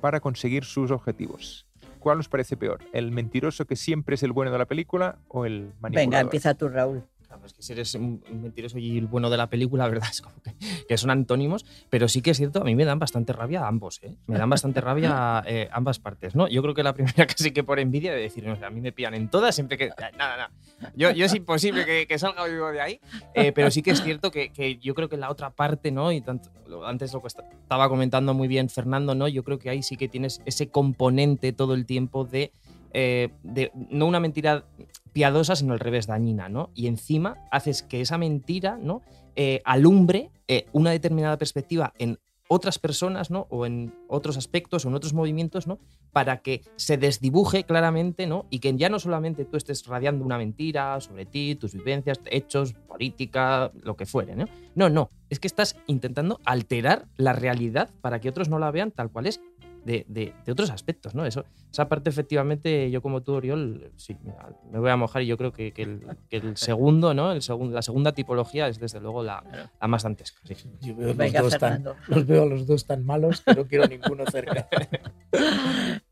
para 0.00 0.20
conseguir 0.20 0.64
sus 0.64 0.90
objetivos. 0.90 1.67
¿Cuál 2.08 2.20
os 2.20 2.28
parece 2.30 2.56
peor? 2.56 2.80
¿El 2.94 3.12
mentiroso 3.12 3.66
que 3.66 3.76
siempre 3.76 4.14
es 4.14 4.22
el 4.22 4.32
bueno 4.32 4.50
de 4.50 4.56
la 4.56 4.64
película 4.64 5.18
o 5.28 5.44
el 5.44 5.74
manipulador? 5.78 5.92
Venga, 5.92 6.20
empieza 6.20 6.54
tú, 6.54 6.70
Raúl. 6.70 7.04
Es 7.44 7.52
que 7.54 7.62
si 7.62 7.72
eres 7.72 7.94
un 7.94 8.22
mentiroso 8.30 8.78
y 8.78 8.98
el 8.98 9.06
bueno 9.06 9.30
de 9.30 9.36
la 9.36 9.48
película, 9.48 9.84
la 9.84 9.90
verdad 9.94 10.08
es 10.10 10.20
como 10.20 10.40
que, 10.42 10.54
que 10.86 10.96
son 10.98 11.10
antónimos, 11.10 11.64
pero 11.90 12.08
sí 12.08 12.22
que 12.22 12.30
es 12.30 12.36
cierto, 12.36 12.60
a 12.60 12.64
mí 12.64 12.74
me 12.74 12.84
dan 12.84 12.98
bastante 12.98 13.32
rabia 13.32 13.66
ambos, 13.66 14.00
¿eh? 14.02 14.14
Me 14.26 14.38
dan 14.38 14.50
bastante 14.50 14.80
rabia 14.80 15.42
eh, 15.46 15.68
ambas 15.72 15.98
partes, 15.98 16.34
¿no? 16.34 16.48
Yo 16.48 16.62
creo 16.62 16.74
que 16.74 16.82
la 16.82 16.94
primera 16.94 17.26
casi 17.26 17.50
que 17.52 17.64
por 17.64 17.78
envidia 17.78 18.12
de 18.12 18.20
decir, 18.20 18.44
no, 18.46 18.54
a 18.64 18.70
mí 18.70 18.80
me 18.80 18.92
pillan 18.92 19.14
en 19.14 19.28
todas, 19.28 19.54
siempre 19.54 19.76
que... 19.78 19.88
Nada, 20.18 20.36
nada. 20.36 20.50
Yo, 20.94 21.10
yo 21.10 21.24
es 21.26 21.34
imposible 21.34 21.84
que, 21.84 22.06
que 22.06 22.18
salga 22.18 22.46
vivo 22.46 22.70
de 22.70 22.80
ahí, 22.80 23.00
eh, 23.34 23.52
pero 23.52 23.70
sí 23.70 23.82
que 23.82 23.90
es 23.90 24.02
cierto 24.02 24.30
que, 24.30 24.50
que 24.50 24.76
yo 24.76 24.94
creo 24.94 25.08
que 25.08 25.16
la 25.16 25.30
otra 25.30 25.50
parte, 25.50 25.90
¿no? 25.90 26.12
Y 26.12 26.20
tanto, 26.20 26.50
antes 26.86 27.12
lo 27.12 27.20
que 27.20 27.26
esta- 27.26 27.42
estaba 27.50 27.88
comentando 27.88 28.32
muy 28.34 28.46
bien 28.46 28.68
Fernando, 28.68 29.14
¿no? 29.14 29.26
Yo 29.26 29.42
creo 29.42 29.58
que 29.58 29.70
ahí 29.70 29.82
sí 29.82 29.96
que 29.96 30.08
tienes 30.08 30.40
ese 30.44 30.68
componente 30.68 31.52
todo 31.52 31.74
el 31.74 31.84
tiempo 31.84 32.24
de, 32.24 32.52
eh, 32.92 33.30
de 33.42 33.72
no 33.90 34.06
una 34.06 34.20
mentira 34.20 34.64
piadosa, 35.12 35.56
sino 35.56 35.72
al 35.72 35.80
revés, 35.80 36.06
dañina, 36.06 36.48
¿no? 36.48 36.70
Y 36.74 36.86
encima 36.86 37.36
haces 37.50 37.82
que 37.82 38.00
esa 38.00 38.18
mentira, 38.18 38.78
¿no? 38.80 39.02
Eh, 39.36 39.60
alumbre 39.64 40.30
eh, 40.48 40.66
una 40.72 40.90
determinada 40.90 41.38
perspectiva 41.38 41.92
en 41.98 42.18
otras 42.48 42.78
personas, 42.78 43.30
¿no? 43.30 43.46
O 43.50 43.66
en 43.66 43.94
otros 44.08 44.36
aspectos 44.36 44.84
o 44.84 44.88
en 44.88 44.94
otros 44.94 45.12
movimientos, 45.12 45.66
¿no? 45.66 45.78
Para 46.12 46.38
que 46.38 46.62
se 46.76 46.96
desdibuje 46.96 47.64
claramente, 47.64 48.26
¿no? 48.26 48.46
Y 48.50 48.58
que 48.58 48.74
ya 48.74 48.88
no 48.88 48.98
solamente 48.98 49.44
tú 49.44 49.56
estés 49.56 49.86
radiando 49.86 50.24
una 50.24 50.38
mentira 50.38 51.00
sobre 51.00 51.26
ti, 51.26 51.54
tus 51.54 51.74
vivencias, 51.74 52.20
hechos, 52.26 52.72
política, 52.72 53.70
lo 53.82 53.96
que 53.96 54.06
fuere, 54.06 54.34
¿no? 54.34 54.46
No, 54.74 54.88
no. 54.88 55.10
Es 55.28 55.38
que 55.38 55.46
estás 55.46 55.76
intentando 55.86 56.40
alterar 56.44 57.06
la 57.16 57.34
realidad 57.34 57.90
para 58.00 58.18
que 58.20 58.30
otros 58.30 58.48
no 58.48 58.58
la 58.58 58.70
vean 58.70 58.90
tal 58.90 59.10
cual 59.10 59.26
es 59.26 59.40
de, 59.84 60.04
de- 60.08 60.34
de 60.44 60.52
otros 60.52 60.70
aspectos, 60.70 61.14
¿no? 61.14 61.24
Eso, 61.24 61.44
esa 61.72 61.88
parte, 61.88 62.10
efectivamente, 62.10 62.90
yo 62.90 63.00
como 63.02 63.22
tú, 63.22 63.32
Oriol, 63.34 63.90
sí, 63.96 64.16
mira, 64.22 64.48
me 64.70 64.78
voy 64.78 64.90
a 64.90 64.96
mojar 64.96 65.22
y 65.22 65.26
yo 65.26 65.36
creo 65.38 65.52
que, 65.52 65.72
que 65.72 65.82
el, 65.82 66.02
que 66.28 66.36
el 66.38 66.56
segundo, 66.58 67.14
¿no? 67.14 67.32
El 67.32 67.40
segun- 67.42 67.70
la 67.72 67.82
segunda 67.82 68.12
tipología 68.12 68.68
es 68.68 68.78
desde 68.78 69.00
luego 69.00 69.22
la, 69.22 69.42
la 69.80 69.88
más 69.88 70.02
dantesca. 70.02 70.40
sí. 70.44 70.54
Yo 70.80 70.94
veo 70.96 71.14
los, 71.14 71.32
dos 71.32 71.58
tan, 71.58 71.84
los 72.08 72.26
veo 72.26 72.42
a 72.42 72.46
los 72.46 72.66
dos 72.66 72.84
tan 72.86 73.04
malos 73.04 73.40
que 73.40 73.54
no 73.54 73.66
quiero 73.66 73.86
ninguno 73.86 74.24
cerca. 74.26 74.68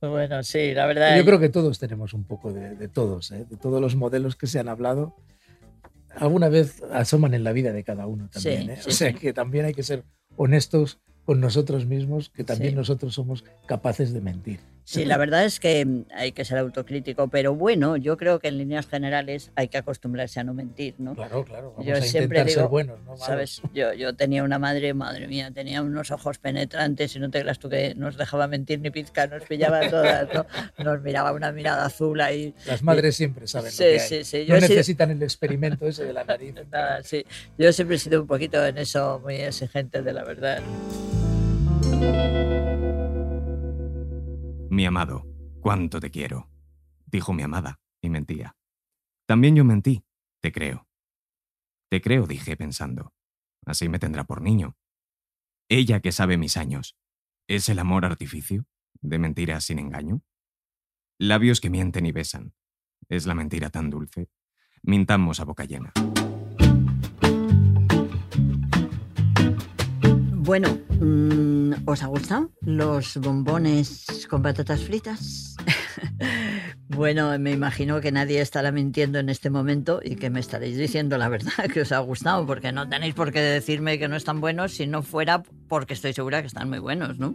Bueno, 0.00 0.42
sí, 0.42 0.72
la 0.74 0.86
verdad. 0.86 1.16
Yo 1.16 1.24
creo 1.24 1.38
que 1.40 1.48
todos 1.48 1.78
tenemos 1.78 2.12
un 2.12 2.24
poco 2.24 2.52
de, 2.52 2.76
de 2.76 2.88
todos, 2.88 3.30
¿eh? 3.32 3.46
de 3.48 3.56
todos 3.56 3.80
los 3.80 3.96
modelos 3.96 4.36
que 4.36 4.46
se 4.46 4.58
han 4.58 4.68
hablado. 4.68 5.16
Alguna 6.14 6.48
vez 6.48 6.82
asoman 6.92 7.34
en 7.34 7.44
la 7.44 7.52
vida 7.52 7.72
de 7.72 7.82
cada 7.84 8.06
uno 8.06 8.28
también. 8.30 8.62
Sí, 8.66 8.70
¿eh? 8.70 8.76
sí, 8.80 8.88
o 8.90 8.92
sea 8.92 9.10
sí. 9.12 9.18
que 9.18 9.32
también 9.32 9.64
hay 9.64 9.74
que 9.74 9.82
ser 9.82 10.04
honestos 10.36 11.00
con 11.26 11.40
nosotros 11.40 11.84
mismos, 11.84 12.30
que 12.30 12.44
también 12.44 12.70
Sí. 12.70 12.76
nosotros 12.76 13.12
somos 13.14 13.44
capaces 13.66 14.12
de 14.14 14.20
mentir. 14.22 14.60
Sí, 14.88 15.04
la 15.04 15.16
verdad 15.18 15.44
es 15.44 15.58
que 15.58 15.84
mm, 15.84 16.04
hay 16.14 16.30
que 16.30 16.44
ser 16.44 16.58
autocrítico, 16.58 17.26
pero 17.26 17.56
bueno, 17.56 17.96
yo 17.96 18.16
creo 18.16 18.38
que 18.38 18.46
en 18.46 18.56
líneas 18.58 18.86
generales 18.86 19.50
hay 19.56 19.66
que 19.66 19.78
acostumbrarse 19.78 20.38
a 20.38 20.44
no 20.44 20.54
mentir, 20.54 20.94
¿no? 20.98 21.16
Claro, 21.16 21.44
claro. 21.44 21.70
Vamos 21.72 21.86
yo 21.86 21.96
a 21.96 22.00
siempre 22.00 22.44
digo, 22.44 22.60
ser 22.60 22.68
buenos, 22.68 23.00
no. 23.02 23.16
¿sabes? 23.16 23.62
Yo, 23.74 23.92
yo 23.94 24.14
tenía 24.14 24.44
una 24.44 24.60
madre, 24.60 24.94
madre 24.94 25.26
mía, 25.26 25.50
tenía 25.50 25.82
unos 25.82 26.12
ojos 26.12 26.38
penetrantes 26.38 27.16
y 27.16 27.18
no 27.18 27.28
te 27.32 27.40
creas 27.40 27.58
tú 27.58 27.68
que 27.68 27.96
nos 27.96 28.16
dejaba 28.16 28.46
mentir 28.46 28.78
ni 28.78 28.90
pizca, 28.90 29.26
nos 29.26 29.42
pillaba 29.42 29.90
todas, 29.90 30.28
¿no? 30.32 30.46
Nos 30.84 31.02
miraba 31.02 31.32
una 31.32 31.50
mirada 31.50 31.86
azul 31.86 32.20
ahí. 32.20 32.54
Las 32.66 32.84
madres 32.84 33.16
siempre 33.16 33.48
saben 33.48 33.72
Sí, 33.72 33.82
lo 33.82 33.88
que 33.90 34.00
hay. 34.00 34.08
sí, 34.08 34.24
sí. 34.24 34.38
No 34.46 34.54
Yo 34.54 34.60
sido- 34.60 34.68
necesitan 34.68 35.10
el 35.10 35.20
experimento 35.24 35.84
ese 35.88 36.04
de 36.04 36.12
la 36.12 36.22
nariz. 36.22 36.54
Nada, 36.70 37.02
sí. 37.02 37.24
Yo 37.58 37.72
siempre 37.72 37.96
he 37.96 37.98
sido 37.98 38.20
un 38.20 38.28
poquito 38.28 38.64
en 38.64 38.78
eso 38.78 39.18
muy 39.20 39.34
exigente 39.34 40.00
de 40.02 40.12
la 40.12 40.22
verdad. 40.22 40.60
Mi 44.70 44.84
amado, 44.84 45.26
cuánto 45.60 46.00
te 46.00 46.10
quiero, 46.10 46.50
dijo 47.06 47.32
mi 47.32 47.42
amada, 47.42 47.80
y 48.02 48.10
mentía. 48.10 48.56
También 49.26 49.56
yo 49.56 49.64
mentí, 49.64 50.04
te 50.40 50.52
creo. 50.52 50.86
Te 51.88 52.00
creo, 52.00 52.26
dije 52.26 52.56
pensando. 52.56 53.14
Así 53.64 53.88
me 53.88 53.98
tendrá 53.98 54.24
por 54.24 54.42
niño. 54.42 54.76
Ella 55.68 56.00
que 56.00 56.12
sabe 56.12 56.36
mis 56.36 56.56
años. 56.56 56.96
¿Es 57.48 57.68
el 57.68 57.78
amor 57.78 58.04
artificio? 58.04 58.66
¿De 59.00 59.18
mentiras 59.18 59.64
sin 59.64 59.78
engaño? 59.78 60.22
Labios 61.18 61.60
que 61.60 61.70
mienten 61.70 62.06
y 62.06 62.12
besan. 62.12 62.54
¿Es 63.08 63.26
la 63.26 63.34
mentira 63.34 63.70
tan 63.70 63.88
dulce? 63.90 64.28
Mintamos 64.82 65.40
a 65.40 65.44
boca 65.44 65.64
llena. 65.64 65.92
Bueno, 70.46 70.78
mm, 71.00 71.72
¿os 71.86 72.04
ha 72.04 72.06
gustado 72.06 72.52
los 72.60 73.16
bombones 73.16 74.28
con 74.30 74.42
patatas 74.42 74.80
fritas? 74.80 75.56
bueno, 76.88 77.36
me 77.40 77.50
imagino 77.50 78.00
que 78.00 78.12
nadie 78.12 78.40
estará 78.40 78.70
mintiendo 78.70 79.18
en 79.18 79.28
este 79.28 79.50
momento 79.50 80.00
y 80.04 80.14
que 80.14 80.30
me 80.30 80.38
estaréis 80.38 80.76
diciendo 80.76 81.18
la 81.18 81.28
verdad 81.28 81.50
que 81.74 81.80
os 81.80 81.90
ha 81.90 81.98
gustado, 81.98 82.46
porque 82.46 82.70
no 82.70 82.88
tenéis 82.88 83.14
por 83.14 83.32
qué 83.32 83.40
decirme 83.40 83.98
que 83.98 84.06
no 84.06 84.14
están 84.14 84.40
buenos 84.40 84.70
si 84.70 84.86
no 84.86 85.02
fuera 85.02 85.42
porque 85.66 85.94
estoy 85.94 86.12
segura 86.12 86.42
que 86.42 86.46
están 86.46 86.68
muy 86.68 86.78
buenos, 86.78 87.18
¿no? 87.18 87.34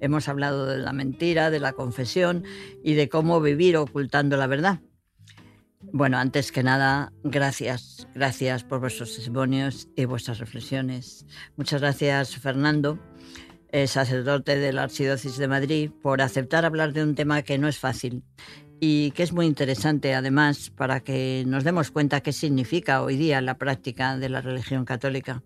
Hemos 0.00 0.28
hablado 0.28 0.66
de 0.66 0.76
la 0.76 0.92
mentira, 0.92 1.48
de 1.50 1.60
la 1.60 1.72
confesión 1.72 2.44
y 2.82 2.92
de 2.92 3.08
cómo 3.08 3.40
vivir 3.40 3.78
ocultando 3.78 4.36
la 4.36 4.48
verdad. 4.48 4.80
Bueno, 5.92 6.18
antes 6.18 6.50
que 6.50 6.62
nada, 6.62 7.12
gracias, 7.22 8.08
gracias 8.14 8.64
por 8.64 8.80
vuestros 8.80 9.14
testimonios 9.14 9.88
y 9.96 10.04
vuestras 10.06 10.38
reflexiones. 10.38 11.24
Muchas 11.56 11.80
gracias, 11.80 12.36
Fernando, 12.36 12.98
sacerdote 13.86 14.56
de 14.56 14.72
la 14.72 14.84
Archidiócesis 14.84 15.38
de 15.38 15.48
Madrid, 15.48 15.90
por 16.02 16.20
aceptar 16.20 16.64
hablar 16.64 16.92
de 16.92 17.02
un 17.02 17.14
tema 17.14 17.42
que 17.42 17.58
no 17.58 17.68
es 17.68 17.78
fácil 17.78 18.24
y 18.80 19.12
que 19.12 19.22
es 19.22 19.32
muy 19.32 19.46
interesante, 19.46 20.14
además, 20.14 20.70
para 20.70 21.00
que 21.00 21.44
nos 21.46 21.64
demos 21.64 21.90
cuenta 21.90 22.20
qué 22.20 22.32
significa 22.32 23.02
hoy 23.02 23.16
día 23.16 23.40
la 23.40 23.56
práctica 23.56 24.18
de 24.18 24.28
la 24.28 24.40
religión 24.40 24.84
católica. 24.84 25.42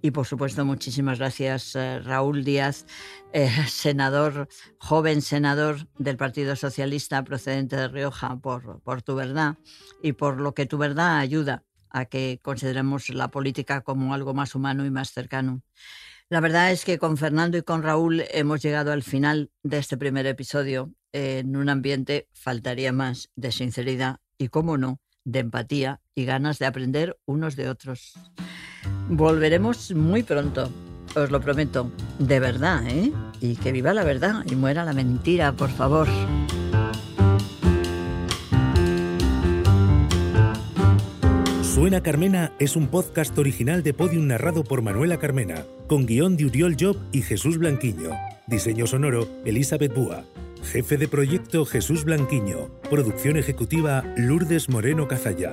Y 0.00 0.12
por 0.12 0.26
supuesto, 0.26 0.64
muchísimas 0.64 1.18
gracias, 1.18 1.74
eh, 1.74 1.98
Raúl 2.00 2.44
Díaz, 2.44 2.86
eh, 3.32 3.50
senador, 3.68 4.48
joven 4.78 5.22
senador 5.22 5.88
del 5.98 6.16
Partido 6.16 6.54
Socialista 6.54 7.24
procedente 7.24 7.76
de 7.76 7.88
Rioja, 7.88 8.38
por, 8.38 8.80
por 8.82 9.02
tu 9.02 9.16
verdad 9.16 9.58
y 10.02 10.12
por 10.12 10.40
lo 10.40 10.54
que 10.54 10.66
tu 10.66 10.78
verdad 10.78 11.18
ayuda 11.18 11.64
a 11.90 12.04
que 12.04 12.38
consideremos 12.42 13.08
la 13.08 13.30
política 13.30 13.80
como 13.80 14.14
algo 14.14 14.34
más 14.34 14.54
humano 14.54 14.86
y 14.86 14.90
más 14.90 15.12
cercano. 15.12 15.62
La 16.30 16.40
verdad 16.40 16.70
es 16.70 16.84
que 16.84 16.98
con 16.98 17.16
Fernando 17.16 17.56
y 17.56 17.62
con 17.62 17.82
Raúl 17.82 18.22
hemos 18.30 18.60
llegado 18.60 18.92
al 18.92 19.02
final 19.02 19.50
de 19.62 19.78
este 19.78 19.96
primer 19.96 20.26
episodio 20.26 20.92
en 21.12 21.56
un 21.56 21.70
ambiente, 21.70 22.28
faltaría 22.34 22.92
más, 22.92 23.30
de 23.34 23.50
sinceridad 23.50 24.18
y, 24.36 24.48
cómo 24.48 24.76
no, 24.76 25.00
de 25.24 25.40
empatía 25.40 26.02
y 26.14 26.26
ganas 26.26 26.58
de 26.58 26.66
aprender 26.66 27.18
unos 27.24 27.56
de 27.56 27.70
otros. 27.70 28.12
Volveremos 29.08 29.92
muy 29.92 30.22
pronto, 30.22 30.70
os 31.14 31.30
lo 31.30 31.40
prometo, 31.40 31.90
de 32.18 32.40
verdad, 32.40 32.86
¿eh? 32.86 33.12
Y 33.40 33.56
que 33.56 33.72
viva 33.72 33.94
la 33.94 34.04
verdad 34.04 34.44
y 34.50 34.54
muera 34.54 34.84
la 34.84 34.92
mentira, 34.92 35.52
por 35.52 35.70
favor. 35.70 36.08
Suena 41.78 42.02
Carmena 42.02 42.52
es 42.58 42.74
un 42.74 42.88
podcast 42.88 43.38
original 43.38 43.84
de 43.84 43.94
Podium 43.94 44.26
narrado 44.26 44.64
por 44.64 44.82
Manuela 44.82 45.18
Carmena, 45.18 45.64
con 45.86 46.06
guion 46.06 46.36
de 46.36 46.46
Uriol 46.46 46.76
Job 46.78 46.96
y 47.12 47.22
Jesús 47.22 47.56
Blanquiño. 47.56 48.10
Diseño 48.48 48.88
sonoro, 48.88 49.28
Elizabeth 49.44 49.94
Búa. 49.94 50.24
Jefe 50.64 50.96
de 50.96 51.06
proyecto, 51.06 51.64
Jesús 51.64 52.04
Blanquiño. 52.04 52.68
Producción 52.90 53.36
ejecutiva, 53.36 54.02
Lourdes 54.16 54.68
Moreno 54.68 55.06
Cazalla. 55.06 55.52